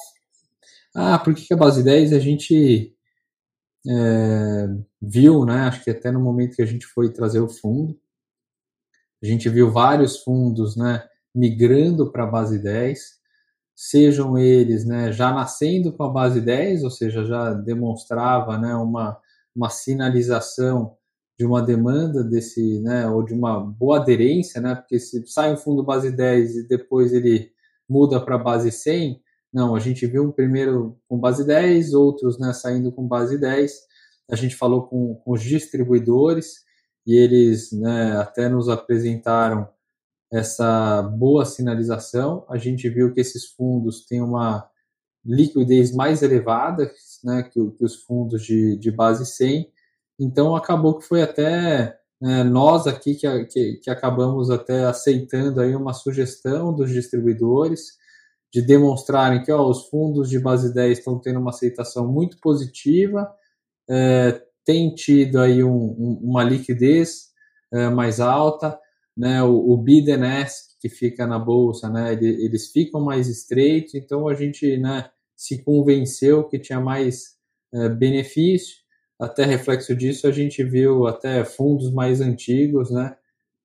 Ah, 0.96 1.20
por 1.20 1.34
que 1.34 1.54
a 1.54 1.58
base 1.58 1.84
10? 1.84 2.14
A 2.14 2.20
gente 2.20 2.96
é, 3.88 4.68
viu, 5.02 5.46
né, 5.46 5.62
acho 5.62 5.84
que 5.84 5.90
até 5.90 6.12
no 6.12 6.20
momento 6.20 6.56
que 6.56 6.62
a 6.62 6.66
gente 6.66 6.86
foi 6.86 7.12
trazer 7.12 7.40
o 7.40 7.50
fundo, 7.50 8.00
a 9.22 9.26
gente 9.26 9.50
viu 9.50 9.72
vários 9.72 10.24
fundos 10.24 10.76
né, 10.78 11.08
migrando 11.34 12.12
para 12.12 12.24
a 12.24 12.32
base 12.32 12.62
10, 12.62 13.19
sejam 13.82 14.38
eles 14.38 14.84
né, 14.84 15.10
já 15.10 15.32
nascendo 15.32 15.94
com 15.94 16.04
a 16.04 16.10
base 16.10 16.42
10, 16.42 16.84
ou 16.84 16.92
seja, 16.92 17.24
já 17.24 17.54
demonstrava 17.54 18.58
né, 18.58 18.76
uma, 18.76 19.18
uma 19.56 19.70
sinalização 19.70 20.98
de 21.40 21.46
uma 21.46 21.62
demanda 21.62 22.22
desse, 22.22 22.82
né, 22.82 23.08
ou 23.08 23.24
de 23.24 23.34
uma 23.34 23.58
boa 23.58 24.02
aderência, 24.02 24.60
né, 24.60 24.76
porque 24.76 25.00
se 25.00 25.26
sai 25.28 25.54
um 25.54 25.58
fundo 25.58 25.82
base 25.82 26.12
10 26.12 26.58
e 26.58 26.68
depois 26.68 27.14
ele 27.14 27.54
muda 27.88 28.20
para 28.20 28.38
base 28.38 28.70
100, 28.70 29.22
não, 29.52 29.74
a 29.74 29.80
gente 29.80 30.06
viu 30.06 30.24
um 30.26 30.32
primeiro 30.32 31.00
com 31.08 31.18
base 31.18 31.48
10, 31.48 31.94
outros 31.94 32.38
né, 32.38 32.52
saindo 32.52 32.92
com 32.92 33.08
base 33.08 33.38
10, 33.40 33.72
a 34.30 34.36
gente 34.36 34.58
falou 34.58 34.88
com, 34.88 35.16
com 35.16 35.32
os 35.32 35.42
distribuidores 35.42 36.66
e 37.08 37.16
eles 37.16 37.72
né, 37.72 38.18
até 38.18 38.50
nos 38.50 38.68
apresentaram 38.68 39.70
essa 40.32 41.02
boa 41.02 41.46
sinalização. 41.46 42.46
A 42.50 42.58
gente 42.58 42.88
viu 42.90 43.14
que 43.14 43.20
esses 43.20 43.46
fundos 43.46 44.06
têm 44.06 44.22
uma 44.22 44.70
liquidez 45.26 45.94
mais 45.94 46.22
elevada 46.22 46.92
né, 47.24 47.44
que, 47.44 47.72
que, 47.72 47.84
os 47.84 48.04
fundos 48.04 48.44
de, 48.44 48.78
de 48.78 48.92
base 48.92 49.26
100. 49.26 49.70
Então, 50.20 50.56
acabou 50.56 50.98
que 50.98 51.06
foi 51.06 51.22
até 51.22 51.98
né, 52.22 52.44
nós 52.44 52.88
aqui 52.88 53.16
que, 53.16 53.46
que, 53.46 53.74
que, 53.84 53.90
acabamos 53.90 54.50
até 54.50 54.86
aceitando 54.86 55.62
aí 55.62 55.76
uma 55.76 55.94
sugestão 55.94 56.74
dos 56.74 56.92
distribuidores 56.92 57.98
de 58.52 58.62
demonstrarem 58.62 59.44
que 59.44 59.52
ó, 59.52 59.68
os 59.68 59.88
fundos 59.88 60.30
de 60.30 60.40
base 60.40 60.74
10 60.74 61.00
estão 61.00 61.20
tendo 61.20 61.40
uma 61.40 61.52
aceitação 61.52 62.12
muito 62.12 62.40
positiva, 62.42 63.32
é, 63.90 64.42
tem 64.66 64.94
tido 64.94 65.40
aí 65.40 65.64
um, 65.64 65.70
um, 65.72 66.20
uma 66.24 66.44
liquidez 66.44 67.30
é, 67.72 67.90
mais 67.90 68.20
alta, 68.20 68.78
né, 69.20 69.44
o, 69.44 69.74
o 69.74 69.84
que 70.80 70.88
fica 70.88 71.28
na 71.28 71.38
bolsa, 71.38 71.90
né, 71.90 72.14
eles 72.14 72.72
ficam 72.72 73.02
mais 73.02 73.28
estreitos, 73.28 73.94
então 73.94 74.30
a 74.30 74.34
gente 74.34 74.78
né, 74.78 75.10
se 75.36 75.62
convenceu 75.62 76.48
que 76.48 76.58
tinha 76.58 76.80
mais 76.80 77.38
é, 77.74 77.90
benefício. 77.90 78.78
Até 79.20 79.44
reflexo 79.44 79.94
disso, 79.94 80.26
a 80.26 80.32
gente 80.32 80.64
viu 80.64 81.06
até 81.06 81.44
fundos 81.44 81.92
mais 81.92 82.22
antigos 82.22 82.90
né, 82.92 83.14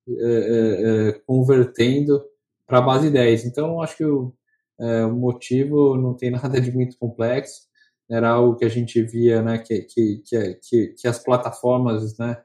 é, 0.09 0.11
é, 0.11 1.11
convertendo 1.25 2.21
para 2.67 2.79
a 2.79 2.81
base 2.81 3.09
10. 3.09 3.45
Então, 3.45 3.81
acho 3.81 3.95
que 3.95 4.03
o, 4.03 4.33
o, 4.77 5.11
motivo 5.13 5.95
não 5.95 6.13
tem 6.13 6.31
nada 6.31 6.59
de 6.59 6.69
muito 6.69 6.97
complexo, 6.97 7.61
era 8.11 8.29
algo 8.29 8.57
que 8.57 8.65
a 8.65 8.69
gente 8.69 9.01
via 9.01 9.41
né, 9.41 9.57
que, 9.59 9.83
que, 9.83 10.21
que, 10.61 10.87
que 10.87 11.07
as 11.07 11.17
plataformas 11.17 12.17
né, 12.17 12.37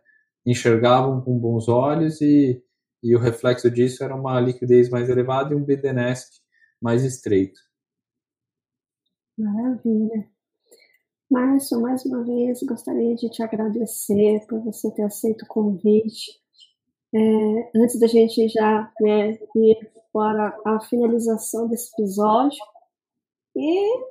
enxergavam 0.46 1.20
com 1.20 1.36
bons 1.36 1.68
olhos 1.68 2.20
e 2.20 2.62
e 3.02 3.16
o 3.16 3.18
reflexo 3.18 3.70
disso 3.70 4.04
era 4.04 4.14
uma 4.14 4.40
liquidez 4.40 4.88
mais 4.90 5.08
elevada 5.08 5.54
e 5.54 5.56
um 5.56 5.64
BDNESC 5.64 6.40
mais 6.80 7.04
estreito. 7.04 7.60
Maravilha. 9.38 10.28
Márcio, 11.30 11.80
mais 11.80 12.04
uma 12.04 12.24
vez 12.24 12.60
gostaria 12.62 13.14
de 13.14 13.30
te 13.30 13.42
agradecer 13.42 14.44
por 14.48 14.60
você 14.64 14.90
ter 14.90 15.02
aceito 15.02 15.42
o 15.42 15.46
convite. 15.46 16.40
É, 17.14 17.70
antes 17.76 17.98
da 17.98 18.06
gente 18.06 18.48
já 18.48 18.92
né, 19.00 19.38
ir 19.56 19.90
para 20.12 20.58
a 20.64 20.80
finalização 20.80 21.68
desse 21.68 21.90
episódio, 21.92 22.58
e 23.56 24.04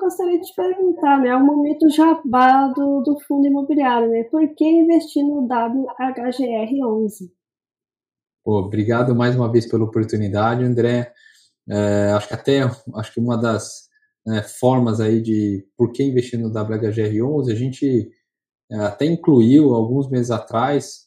gostaria 0.00 0.40
de 0.40 0.46
te 0.46 0.54
perguntar, 0.54 1.20
né, 1.20 1.34
o 1.34 1.44
momento 1.44 1.88
jabá 1.90 2.68
do, 2.68 3.00
do 3.02 3.20
fundo 3.20 3.46
imobiliário, 3.46 4.08
né? 4.10 4.24
Por 4.24 4.46
que 4.54 4.64
investir 4.64 5.24
no 5.24 5.46
WHGR11? 5.48 7.30
Pô, 8.44 8.58
obrigado 8.58 9.14
mais 9.14 9.34
uma 9.34 9.50
vez 9.50 9.66
pela 9.66 9.84
oportunidade, 9.84 10.62
André. 10.62 11.14
É, 11.66 12.12
acho 12.12 12.28
que 12.28 12.34
até 12.34 12.60
acho 12.94 13.14
que 13.14 13.18
uma 13.18 13.38
das 13.38 13.88
né, 14.26 14.42
formas 14.42 15.00
aí 15.00 15.22
de 15.22 15.66
por 15.78 15.92
que 15.92 16.02
investir 16.02 16.38
no 16.38 16.50
WHGR11, 16.50 17.50
a 17.50 17.54
gente 17.54 18.10
é, 18.70 18.76
até 18.80 19.06
incluiu 19.06 19.74
alguns 19.74 20.10
meses 20.10 20.30
atrás 20.30 21.06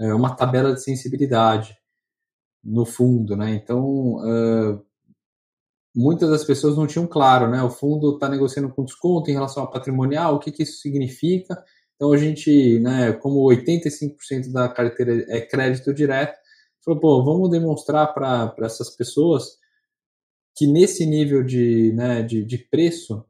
é, 0.00 0.12
uma 0.12 0.34
tabela 0.34 0.74
de 0.74 0.82
sensibilidade 0.82 1.76
no 2.62 2.84
fundo, 2.84 3.36
né? 3.36 3.54
Então, 3.54 4.16
uh, 4.16 4.84
muitas 5.94 6.30
das 6.30 6.44
pessoas 6.44 6.76
não 6.76 6.86
tinham 6.86 7.06
claro, 7.06 7.48
né? 7.48 7.62
O 7.62 7.70
fundo 7.70 8.14
está 8.14 8.28
negociando 8.28 8.70
com 8.70 8.84
desconto 8.84 9.30
em 9.30 9.34
relação 9.34 9.62
ao 9.62 9.70
patrimonial, 9.70 10.34
o 10.34 10.38
que, 10.40 10.50
que 10.50 10.62
isso 10.64 10.80
significa? 10.80 11.62
Então, 11.94 12.12
a 12.12 12.16
gente, 12.16 12.80
né, 12.80 13.12
como 13.12 13.48
85% 13.48 14.50
da 14.52 14.68
carteira 14.68 15.24
é 15.28 15.40
crédito 15.40 15.94
direto, 15.94 16.36
falou, 16.84 17.00
pô, 17.00 17.24
vamos 17.24 17.50
demonstrar 17.50 18.12
para 18.12 18.54
essas 18.60 18.90
pessoas 18.90 19.58
que 20.56 20.66
nesse 20.66 21.04
nível 21.04 21.42
de, 21.42 21.92
né, 21.94 22.22
de, 22.22 22.44
de 22.44 22.58
preço, 22.58 23.18
o 23.18 23.24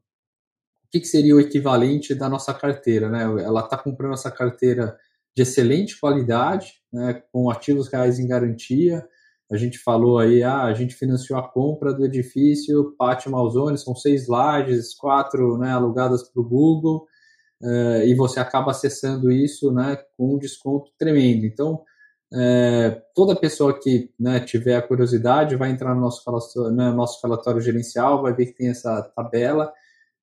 que, 0.90 1.00
que 1.00 1.06
seria 1.06 1.34
o 1.34 1.40
equivalente 1.40 2.14
da 2.14 2.28
nossa 2.28 2.52
carteira? 2.52 3.08
Né? 3.08 3.22
Ela 3.22 3.60
está 3.60 3.78
comprando 3.78 4.14
essa 4.14 4.30
carteira 4.30 4.96
de 5.34 5.42
excelente 5.42 5.98
qualidade, 5.98 6.74
né, 6.92 7.22
com 7.32 7.50
ativos 7.50 7.88
reais 7.88 8.18
em 8.18 8.28
garantia. 8.28 9.04
A 9.50 9.56
gente 9.56 9.78
falou 9.78 10.18
aí, 10.18 10.42
ah, 10.42 10.64
a 10.64 10.74
gente 10.74 10.94
financiou 10.94 11.38
a 11.38 11.48
compra 11.48 11.92
do 11.92 12.04
edifício 12.04 12.94
Pátio 12.96 13.30
Malzone, 13.30 13.76
são 13.76 13.94
seis 13.94 14.28
lajes, 14.28 14.94
quatro 14.94 15.58
né, 15.58 15.72
alugadas 15.72 16.22
para 16.28 16.40
o 16.40 16.48
Google, 16.48 17.06
uh, 17.62 18.02
e 18.06 18.14
você 18.14 18.38
acaba 18.38 18.70
acessando 18.70 19.30
isso 19.30 19.72
né, 19.72 19.98
com 20.16 20.34
um 20.34 20.38
desconto 20.38 20.90
tremendo. 20.96 21.44
Então, 21.44 21.82
é, 22.34 23.02
toda 23.14 23.36
pessoa 23.36 23.78
que 23.78 24.10
né, 24.18 24.40
tiver 24.40 24.76
a 24.76 24.82
curiosidade 24.82 25.54
vai 25.54 25.70
entrar 25.70 25.94
no 25.94 26.00
nosso, 26.00 26.22
relatório, 26.26 26.76
né, 26.76 26.90
nosso 26.90 27.20
relatório 27.22 27.60
gerencial, 27.60 28.22
vai 28.22 28.34
ver 28.34 28.46
que 28.46 28.54
tem 28.54 28.70
essa 28.70 29.02
tabela, 29.14 29.72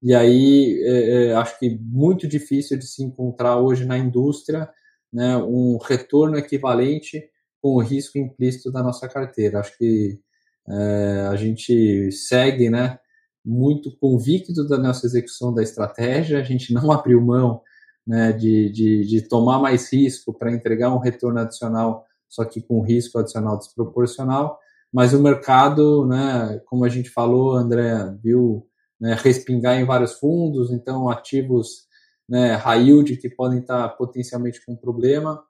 e 0.03 0.14
aí 0.14 0.82
é, 0.84 1.28
é, 1.28 1.36
acho 1.36 1.57
que 1.59 1.80
muito 1.82 2.28
difícil 2.28 2.78
de 2.78 2.86
se 2.86 3.03
encontrar 3.03 3.59
hoje 3.59 3.86
na 3.86 3.97
indústria 3.97 4.70
né, 5.14 5.38
um 5.38 5.78
retorno 5.78 6.38
equivalente 6.38 7.24
com 7.62 7.76
o 7.76 7.82
risco 7.82 8.18
implícito 8.18 8.72
da 8.72 8.82
nossa 8.82 9.07
carteira. 9.07 9.59
Acho 9.59 9.78
que 9.78 10.20
é, 10.68 11.28
a 11.30 11.36
gente 11.36 12.12
segue 12.12 12.70
né, 12.70 12.99
muito 13.45 13.95
convicto 13.97 14.68
da 14.68 14.78
nossa 14.78 15.05
execução 15.05 15.53
da 15.53 15.62
estratégia, 15.62 16.39
a 16.39 16.43
gente 16.43 16.74
não 16.74 16.91
abriu 16.91 17.22
mão 17.22 17.62
né, 18.06 18.32
de, 18.32 18.70
de, 18.72 19.06
de 19.06 19.22
tomar 19.28 19.60
mais 19.60 19.91
risco 19.91 20.34
para 20.34 20.52
entregar 20.52 20.93
um 20.93 20.99
retorno 20.99 21.39
adicional, 21.39 22.06
só 22.28 22.43
que 22.45 22.62
com 22.62 22.82
risco 22.82 23.20
adicional 23.20 23.58
desproporcional. 23.58 24.60
Mas 24.91 25.14
o 25.14 25.22
mercado, 25.22 26.06
né, 26.06 26.62
como 26.66 26.84
a 26.84 26.89
gente 26.89 27.10
falou, 27.10 27.54
André, 27.56 27.93
viu 28.22 28.68
né, 28.99 29.16
respingar 29.20 29.80
em 29.80 29.86
vários 29.86 30.14
fundos, 30.14 30.72
então 30.72 31.10
ativos 31.10 31.88
né, 32.28 32.56
high 32.56 32.84
yield 32.88 33.18
que 33.18 33.30
podem 33.30 33.60
estar 33.60 33.88
potencialmente 33.89 34.64
com 34.66 34.76
problema. 34.76 35.43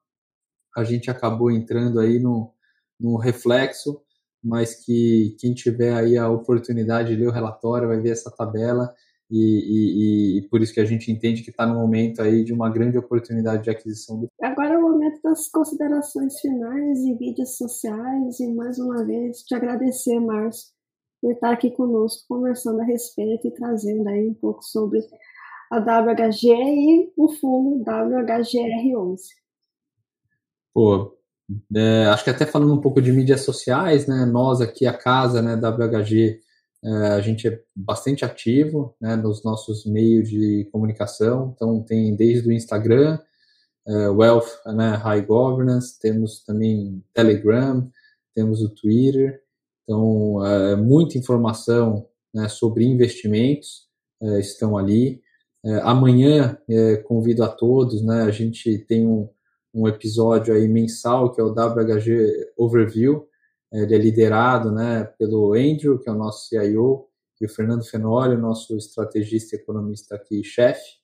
A 0.75 0.83
gente 0.83 1.09
acabou 1.09 1.51
entrando 1.51 1.99
aí 1.99 2.19
no, 2.19 2.53
no 2.99 3.17
reflexo, 3.17 4.01
mas 4.43 4.85
que 4.85 5.35
quem 5.39 5.53
tiver 5.53 5.93
aí 5.93 6.17
a 6.17 6.29
oportunidade 6.29 7.09
de 7.09 7.15
ler 7.15 7.27
o 7.27 7.31
relatório 7.31 7.87
vai 7.87 7.99
ver 7.99 8.11
essa 8.11 8.31
tabela 8.31 8.93
e, 9.31 9.37
e, 9.37 10.39
e, 10.39 10.41
por 10.49 10.61
isso 10.61 10.73
que 10.73 10.81
a 10.81 10.85
gente 10.85 11.09
entende 11.09 11.41
que 11.41 11.51
está 11.51 11.65
no 11.65 11.75
momento 11.75 12.21
aí 12.21 12.43
de 12.43 12.51
uma 12.51 12.69
grande 12.69 12.97
oportunidade 12.97 13.63
de 13.63 13.69
aquisição 13.69 14.19
do. 14.19 14.27
Agora 14.41 14.73
é 14.73 14.77
o 14.77 14.81
momento 14.81 15.21
das 15.23 15.49
considerações 15.49 16.37
finais 16.41 16.99
e 16.99 17.15
mídias 17.15 17.55
sociais 17.55 18.39
e 18.41 18.53
mais 18.53 18.77
uma 18.77 19.05
vez 19.05 19.37
te 19.43 19.55
agradecer, 19.55 20.19
Márcio, 20.19 20.71
por 21.21 21.31
estar 21.31 21.51
aqui 21.51 21.71
conosco 21.71 22.25
conversando 22.27 22.81
a 22.81 22.83
respeito 22.83 23.47
e 23.47 23.51
trazendo 23.51 24.07
aí 24.09 24.27
um 24.27 24.33
pouco 24.33 24.61
sobre 24.63 24.99
a 25.71 25.79
WHG 25.79 26.49
e 26.49 27.13
o 27.15 27.29
fundo 27.29 27.85
WHGR11. 27.85 29.17
Pô, 30.73 31.17
é, 31.73 32.05
acho 32.07 32.25
que 32.25 32.29
até 32.29 32.45
falando 32.45 32.73
um 32.73 32.81
pouco 32.81 33.01
de 33.01 33.13
mídias 33.13 33.41
sociais, 33.41 34.07
né? 34.07 34.25
Nós 34.25 34.59
aqui 34.59 34.85
a 34.85 34.97
casa, 34.97 35.41
né, 35.41 35.55
WHG 35.55 36.39
a 36.83 37.21
gente 37.21 37.47
é 37.47 37.61
bastante 37.75 38.25
ativo 38.25 38.95
né, 38.99 39.15
nos 39.15 39.43
nossos 39.43 39.85
meios 39.85 40.27
de 40.29 40.67
comunicação, 40.71 41.53
então 41.55 41.83
tem 41.83 42.15
desde 42.15 42.49
o 42.49 42.51
Instagram, 42.51 43.19
uh, 43.85 44.11
Wealth 44.13 44.49
né, 44.65 44.95
High 44.95 45.21
Governance, 45.21 45.99
temos 45.99 46.43
também 46.43 47.03
Telegram, 47.13 47.89
temos 48.33 48.61
o 48.61 48.69
Twitter, 48.69 49.41
então 49.83 50.37
uh, 50.37 50.77
muita 50.77 51.17
informação 51.17 52.07
né, 52.33 52.47
sobre 52.47 52.85
investimentos 52.85 53.87
uh, 54.21 54.37
estão 54.39 54.77
ali. 54.77 55.21
amanhã 55.83 56.57
convido 57.05 57.43
a 57.43 57.47
todos, 57.47 58.01
né, 58.01 58.23
a 58.23 58.31
gente 58.31 58.79
tem 58.79 59.05
um, 59.05 59.29
um 59.71 59.87
episódio 59.87 60.55
aí 60.55 60.67
mensal 60.67 61.31
que 61.31 61.39
é 61.39 61.43
o 61.43 61.53
WHG 61.53 62.51
Overview, 62.57 63.27
ele 63.71 63.95
é 63.95 63.97
liderado 63.97 64.71
né, 64.71 65.05
pelo 65.17 65.53
Andrew, 65.53 65.97
que 65.99 66.09
é 66.09 66.11
o 66.11 66.17
nosso 66.17 66.49
CIO, 66.49 67.07
e 67.39 67.45
o 67.45 67.49
Fernando 67.49 67.83
Fenoli, 67.83 68.37
nosso 68.37 68.77
estrategista 68.77 69.55
economista 69.55 70.15
aqui, 70.15 70.43
chefe, 70.43 70.99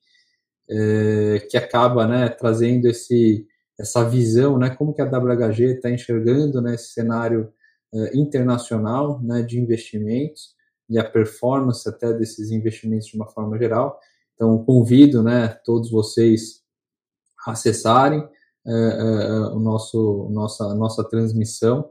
é, 0.70 1.46
que 1.50 1.56
acaba 1.56 2.06
né, 2.06 2.28
trazendo 2.28 2.86
esse, 2.86 3.46
essa 3.78 4.08
visão, 4.08 4.58
né, 4.58 4.70
como 4.70 4.94
que 4.94 5.02
a 5.02 5.06
WHG 5.06 5.74
está 5.74 5.90
enxergando 5.90 6.60
né, 6.60 6.74
esse 6.74 6.92
cenário 6.92 7.52
é, 7.92 8.16
internacional 8.16 9.20
né, 9.22 9.42
de 9.42 9.58
investimentos 9.58 10.54
e 10.88 10.98
a 10.98 11.04
performance 11.04 11.88
até 11.88 12.12
desses 12.12 12.50
investimentos 12.50 13.08
de 13.08 13.16
uma 13.16 13.26
forma 13.26 13.58
geral. 13.58 13.98
Então, 14.34 14.64
convido 14.64 15.22
né, 15.22 15.48
todos 15.64 15.90
vocês 15.90 16.62
a 17.46 17.52
acessarem 17.52 18.20
é, 18.66 18.70
é, 18.70 19.30
o 19.52 19.58
nosso, 19.58 20.28
nossa, 20.30 20.74
nossa 20.74 21.02
transmissão 21.02 21.90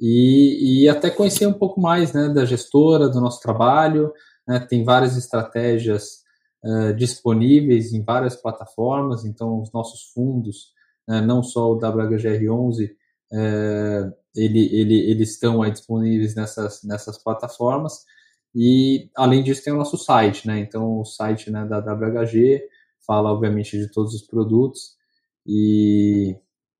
e, 0.00 0.84
e 0.84 0.88
até 0.88 1.10
conhecer 1.10 1.46
um 1.46 1.52
pouco 1.52 1.80
mais 1.80 2.12
né, 2.12 2.28
da 2.28 2.44
gestora, 2.44 3.08
do 3.08 3.20
nosso 3.20 3.40
trabalho. 3.40 4.12
Né, 4.46 4.60
tem 4.60 4.84
várias 4.84 5.16
estratégias 5.16 6.22
uh, 6.64 6.94
disponíveis 6.94 7.92
em 7.92 8.02
várias 8.02 8.36
plataformas, 8.36 9.24
então 9.24 9.60
os 9.60 9.72
nossos 9.72 10.12
fundos, 10.12 10.72
né, 11.08 11.20
não 11.20 11.42
só 11.42 11.72
o 11.72 11.78
WHGR11, 11.78 12.90
uh, 13.32 14.12
ele, 14.36 14.68
ele, 14.76 15.10
eles 15.10 15.30
estão 15.30 15.62
aí 15.62 15.70
disponíveis 15.70 16.34
nessas, 16.34 16.82
nessas 16.84 17.16
plataformas. 17.22 18.04
E 18.54 19.10
além 19.16 19.42
disso 19.42 19.64
tem 19.64 19.72
o 19.72 19.76
nosso 19.76 19.98
site, 19.98 20.46
né? 20.46 20.58
Então 20.58 21.00
o 21.00 21.04
site 21.04 21.50
né, 21.50 21.66
da 21.66 21.78
WHG 21.78 22.62
fala 23.06 23.30
obviamente 23.30 23.78
de 23.78 23.90
todos 23.90 24.14
os 24.14 24.22
produtos 24.22 24.96
e 25.46 26.36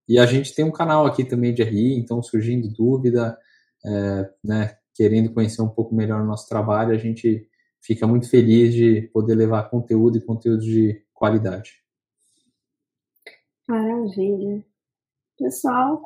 e 0.08 0.18
a 0.18 0.26
gente 0.26 0.54
tem 0.54 0.64
um 0.64 0.72
canal 0.72 1.06
aqui 1.06 1.24
também 1.24 1.52
de 1.52 1.62
RI, 1.62 1.98
então 1.98 2.22
surgindo 2.22 2.68
dúvida, 2.68 3.36
é, 3.84 4.30
né, 4.44 4.76
querendo 4.94 5.32
conhecer 5.32 5.62
um 5.62 5.68
pouco 5.68 5.94
melhor 5.94 6.22
o 6.22 6.26
nosso 6.26 6.48
trabalho, 6.48 6.92
a 6.92 6.98
gente 6.98 7.48
fica 7.80 8.06
muito 8.06 8.28
feliz 8.28 8.74
de 8.74 9.10
poder 9.12 9.34
levar 9.34 9.70
conteúdo 9.70 10.18
e 10.18 10.24
conteúdo 10.24 10.62
de 10.62 11.04
qualidade. 11.12 11.82
Maravilha. 13.68 14.64
Pessoal, 15.38 16.02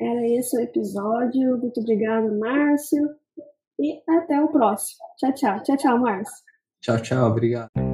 era 0.00 0.26
esse 0.28 0.56
o 0.56 0.60
episódio. 0.60 1.58
Muito 1.58 1.80
obrigada, 1.80 2.30
Márcio. 2.32 3.10
E 3.78 4.00
até 4.08 4.40
o 4.40 4.48
próximo. 4.48 5.04
Tchau, 5.18 5.34
tchau. 5.34 5.62
Tchau, 5.62 5.76
tchau, 5.76 5.98
Márcio. 5.98 6.44
Tchau, 6.80 7.02
tchau. 7.02 7.30
Obrigado. 7.30 7.93